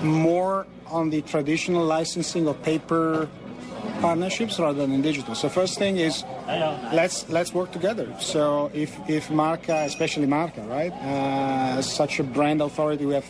more 0.00 0.66
on 0.86 1.10
the 1.10 1.20
traditional 1.22 1.84
licensing 1.84 2.48
of 2.48 2.60
paper 2.62 3.28
partnerships 4.00 4.58
rather 4.58 4.78
than 4.78 4.92
in 4.92 5.02
digital. 5.02 5.34
So 5.34 5.48
first 5.50 5.78
thing 5.78 5.98
is 5.98 6.24
let's 6.92 7.28
let's 7.28 7.52
work 7.52 7.70
together. 7.70 8.08
So 8.18 8.70
if 8.72 8.96
if 9.08 9.30
Marca, 9.30 9.84
especially 9.84 10.26
Marca, 10.26 10.62
right, 10.62 10.92
uh, 10.92 11.82
such 11.82 12.18
a 12.18 12.24
brand 12.24 12.62
authority, 12.62 13.04
we 13.04 13.14
have 13.14 13.28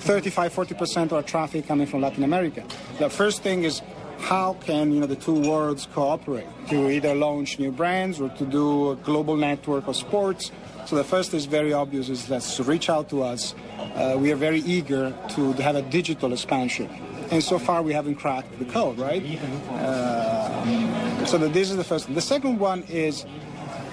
35, 0.00 0.54
40% 0.54 1.02
of 1.04 1.12
our 1.12 1.22
traffic 1.22 1.66
coming 1.66 1.86
from 1.86 2.00
Latin 2.00 2.24
America. 2.24 2.64
The 2.98 3.10
first 3.10 3.42
thing 3.42 3.64
is 3.64 3.82
how 4.20 4.54
can 4.54 4.92
you 4.92 5.00
know 5.00 5.06
the 5.06 5.16
two 5.16 5.34
worlds 5.48 5.88
cooperate 5.94 6.46
to 6.68 6.90
either 6.90 7.14
launch 7.14 7.58
new 7.58 7.72
brands 7.72 8.20
or 8.20 8.28
to 8.30 8.44
do 8.44 8.90
a 8.90 8.96
global 8.96 9.36
network 9.36 9.86
of 9.88 9.96
sports. 9.96 10.52
So 10.86 10.96
the 10.96 11.04
first 11.04 11.32
is 11.34 11.46
very 11.46 11.72
obvious 11.72 12.08
is 12.08 12.28
let's 12.28 12.60
reach 12.60 12.90
out 12.90 13.08
to 13.10 13.22
us. 13.22 13.54
Uh, 13.78 14.16
we 14.18 14.32
are 14.32 14.36
very 14.36 14.60
eager 14.60 15.14
to 15.30 15.52
have 15.54 15.76
a 15.76 15.82
digital 15.82 16.32
expansion. 16.32 16.88
And 17.30 17.42
so 17.42 17.58
far 17.58 17.82
we 17.82 17.92
haven't 17.92 18.16
cracked 18.16 18.58
the 18.58 18.64
code, 18.64 18.98
right? 18.98 19.22
Uh, 19.70 21.24
so 21.26 21.38
that 21.38 21.52
this 21.52 21.70
is 21.70 21.76
the 21.76 21.84
first. 21.84 22.12
The 22.12 22.20
second 22.20 22.58
one 22.58 22.82
is 22.88 23.24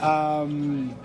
um, 0.01 0.95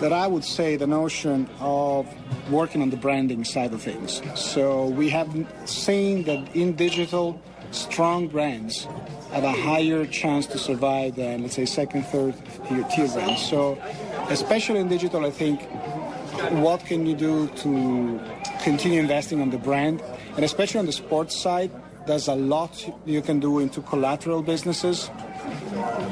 that 0.00 0.12
I 0.12 0.26
would 0.26 0.44
say 0.44 0.76
the 0.76 0.86
notion 0.86 1.48
of 1.60 2.06
working 2.50 2.80
on 2.82 2.90
the 2.90 2.96
branding 2.96 3.44
side 3.44 3.72
of 3.72 3.82
things. 3.82 4.22
So 4.34 4.86
we 4.86 5.10
have 5.10 5.28
seen 5.66 6.24
that 6.24 6.56
in 6.56 6.74
digital, 6.74 7.40
strong 7.70 8.26
brands 8.28 8.86
have 9.32 9.44
a 9.44 9.52
higher 9.52 10.06
chance 10.06 10.46
to 10.48 10.58
survive 10.58 11.16
than, 11.16 11.42
let's 11.42 11.54
say, 11.54 11.66
second, 11.66 12.04
third 12.06 12.34
tier 12.90 13.08
brands. 13.08 13.46
So, 13.46 13.78
especially 14.28 14.80
in 14.80 14.88
digital, 14.88 15.24
I 15.24 15.30
think 15.30 15.62
what 16.64 16.84
can 16.86 17.06
you 17.06 17.14
do 17.14 17.48
to 17.48 18.20
continue 18.62 19.00
investing 19.00 19.40
on 19.40 19.50
the 19.50 19.58
brand, 19.58 20.02
and 20.34 20.44
especially 20.44 20.80
on 20.80 20.86
the 20.86 20.92
sports 20.92 21.36
side, 21.36 21.70
there's 22.06 22.28
a 22.28 22.34
lot 22.34 22.72
you 23.04 23.20
can 23.20 23.38
do 23.38 23.58
into 23.58 23.82
collateral 23.82 24.42
businesses 24.42 25.10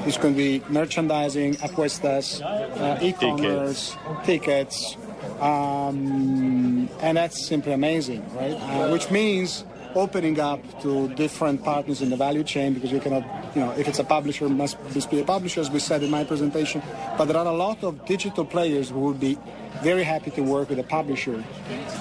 it's 0.07 0.17
going 0.17 0.35
to 0.35 0.39
be 0.39 0.63
merchandising, 0.69 1.57
apuestas, 1.57 2.41
uh, 2.43 2.99
e-commerce, 3.03 3.97
tickets, 4.25 4.97
um, 5.41 6.89
and 7.01 7.17
that's 7.17 7.47
simply 7.47 7.73
amazing, 7.73 8.25
right? 8.35 8.53
Uh, 8.53 8.89
which 8.91 9.11
means 9.11 9.65
opening 9.95 10.39
up 10.39 10.61
to 10.83 11.09
different 11.15 11.65
partners 11.65 12.03
in 12.03 12.11
the 12.11 12.17
value 12.17 12.45
chain 12.45 12.75
because 12.75 12.93
you 12.93 13.01
cannot, 13.01 13.25
you 13.55 13.61
know, 13.61 13.73
if 13.73 13.89
it's 13.89 13.99
a 13.99 14.05
publisher, 14.05 14.49
must 14.49 14.77
be 15.11 15.21
a 15.21 15.25
publisher, 15.25 15.61
as 15.61 15.71
we 15.71 15.79
said 15.79 16.03
in 16.03 16.11
my 16.11 16.25
presentation. 16.25 16.83
But 17.17 17.27
there 17.27 17.37
are 17.37 17.47
a 17.47 17.53
lot 17.53 17.83
of 17.83 18.05
digital 18.05 18.45
players 18.45 18.91
who 18.91 19.01
would 19.01 19.21
be 19.21 19.39
very 19.83 20.05
happy 20.05 20.31
to 20.33 20.43
work 20.43 20.69
with 20.69 20.79
a 20.79 20.85
publisher 20.85 21.43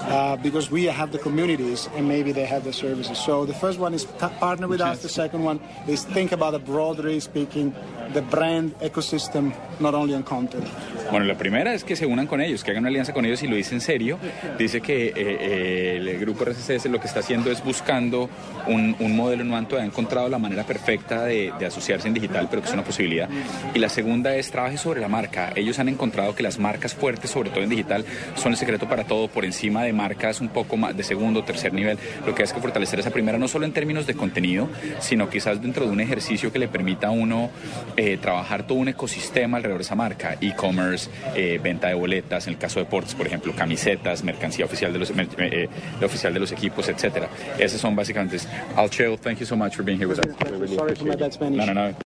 uh, 0.09 0.35
because 0.37 0.71
we 0.71 0.85
have 0.85 1.11
the 1.11 1.19
communities 1.19 1.89
and 1.95 2.07
maybe 2.07 2.31
they 2.31 2.45
have 2.45 2.63
the 2.63 2.73
services. 2.73 3.17
So 3.17 3.45
the 3.45 3.53
first 3.53 3.79
one 3.79 3.93
is 3.93 4.05
partner 4.39 4.67
with 4.67 4.81
us. 4.81 5.01
The 5.01 5.09
second 5.09 5.43
one 5.43 5.59
is 5.87 6.03
think 6.03 6.31
about 6.31 6.53
a 6.55 6.59
broadly 6.59 7.19
speaking 7.19 7.73
the 8.13 8.21
brand 8.21 8.73
ecosystem, 8.79 9.53
not 9.79 9.93
only 9.93 10.13
on 10.15 10.23
content. 10.23 10.65
Bueno, 11.11 11.25
la 11.25 11.37
primera 11.37 11.73
es 11.73 11.83
que 11.83 11.95
se 11.95 12.05
unan 12.05 12.27
con 12.27 12.41
ellos, 12.41 12.63
que 12.63 12.71
hagan 12.71 12.83
una 12.83 12.89
alianza 12.89 13.13
con 13.13 13.25
ellos 13.25 13.41
y 13.43 13.47
lo 13.47 13.55
dice 13.55 13.75
en 13.75 13.81
serio. 13.81 14.17
Dice 14.57 14.81
que 14.81 15.07
eh, 15.07 15.13
eh, 15.15 15.97
el 15.97 16.19
grupo 16.19 16.43
RCCS 16.43 16.85
lo 16.87 16.99
que 16.99 17.07
está 17.07 17.21
haciendo 17.21 17.51
es 17.51 17.63
buscando 17.63 18.29
un, 18.67 18.95
un 18.99 19.15
modelo 19.15 19.43
en 19.43 19.49
cuanto 19.49 19.77
ha 19.77 19.85
encontrado 19.85 20.27
la 20.29 20.37
manera 20.37 20.63
perfecta 20.63 21.23
de, 21.23 21.53
de 21.57 21.65
asociarse 21.65 22.07
en 22.07 22.13
digital, 22.13 22.47
pero 22.49 22.61
que 22.61 22.67
es 22.67 22.73
una 22.73 22.83
posibilidad. 22.83 23.29
Y 23.73 23.79
la 23.79 23.89
segunda 23.89 24.35
es 24.35 24.51
trabaje 24.51 24.77
sobre 24.77 24.99
la 24.99 25.07
marca. 25.07 25.51
Ellos 25.55 25.79
han 25.79 25.89
encontrado 25.89 26.35
que 26.35 26.43
las 26.43 26.59
marcas 26.59 26.93
fuertes, 26.93 27.31
sobre 27.31 27.49
todo 27.49 27.63
en 27.63 27.66
digital, 27.69 28.05
son 28.35 28.51
el 28.53 28.57
secreto 28.57 28.87
para 28.87 29.03
todo, 29.05 29.27
por 29.27 29.45
encima 29.45 29.83
de 29.83 29.93
marcas 29.93 30.41
un 30.41 30.49
poco 30.49 30.77
más 30.77 30.95
de 30.95 31.03
segundo 31.03 31.41
o 31.41 31.43
tercer 31.43 31.73
nivel. 31.73 31.97
Lo 32.25 32.35
que 32.35 32.43
hace 32.43 32.53
que 32.53 32.61
fortalecer 32.61 32.99
esa 32.99 33.11
primera, 33.11 33.37
no 33.37 33.47
solo 33.47 33.65
en 33.65 33.73
términos 33.73 34.07
de 34.07 34.13
contenido, 34.13 34.69
sino 34.99 35.29
quizás 35.29 35.61
dentro 35.61 35.85
de 35.85 35.91
un 35.91 36.01
ejercicio 36.01 36.51
que 36.51 36.59
le 36.59 36.67
permita 36.67 37.07
a 37.07 37.11
uno 37.11 37.49
eh, 37.95 38.17
trabajar 38.17 38.65
todo 38.67 38.77
un 38.77 38.87
ecosistema 38.87 39.57
alrededor 39.57 39.79
de 39.79 39.83
esa 39.85 39.95
marca, 39.95 40.37
e-commerce, 40.41 41.09
eh, 41.35 41.59
venta 41.61 41.87
de 41.87 41.93
boletas, 41.93 42.47
en 42.47 42.53
el 42.53 42.59
caso 42.59 42.79
de 42.79 42.85
deportes, 42.85 43.15
por 43.15 43.27
ejemplo, 43.27 43.53
camisetas, 43.55 44.23
mercancía 44.23 44.65
oficial 44.65 44.93
de 44.93 44.99
los, 44.99 45.11
eh, 45.39 45.69
oficial 46.03 46.33
de 46.33 46.39
los 46.39 46.51
equipos, 46.51 46.87
etcétera. 46.89 47.29
Esos 47.57 47.81
son 47.81 47.95
básicamente. 47.95 48.37
Al 48.75 48.89
Chill, 48.89 49.17
thank 49.17 49.39
you 49.39 49.45
so 49.45 49.55
much 49.55 49.75
for 49.75 49.83
being 49.83 49.97
here 49.97 50.07
with 50.07 50.19
us. 50.19 50.25
We 50.25 50.57
really 50.57 50.75
Sorry 50.75 50.95
for 50.95 51.05
my 51.05 51.13
appreciate 51.13 51.19
bad 51.19 51.27
it. 51.27 51.33
Spanish. 51.33 51.57
No, 51.57 51.73
no, 51.73 51.73
no. 51.73 51.97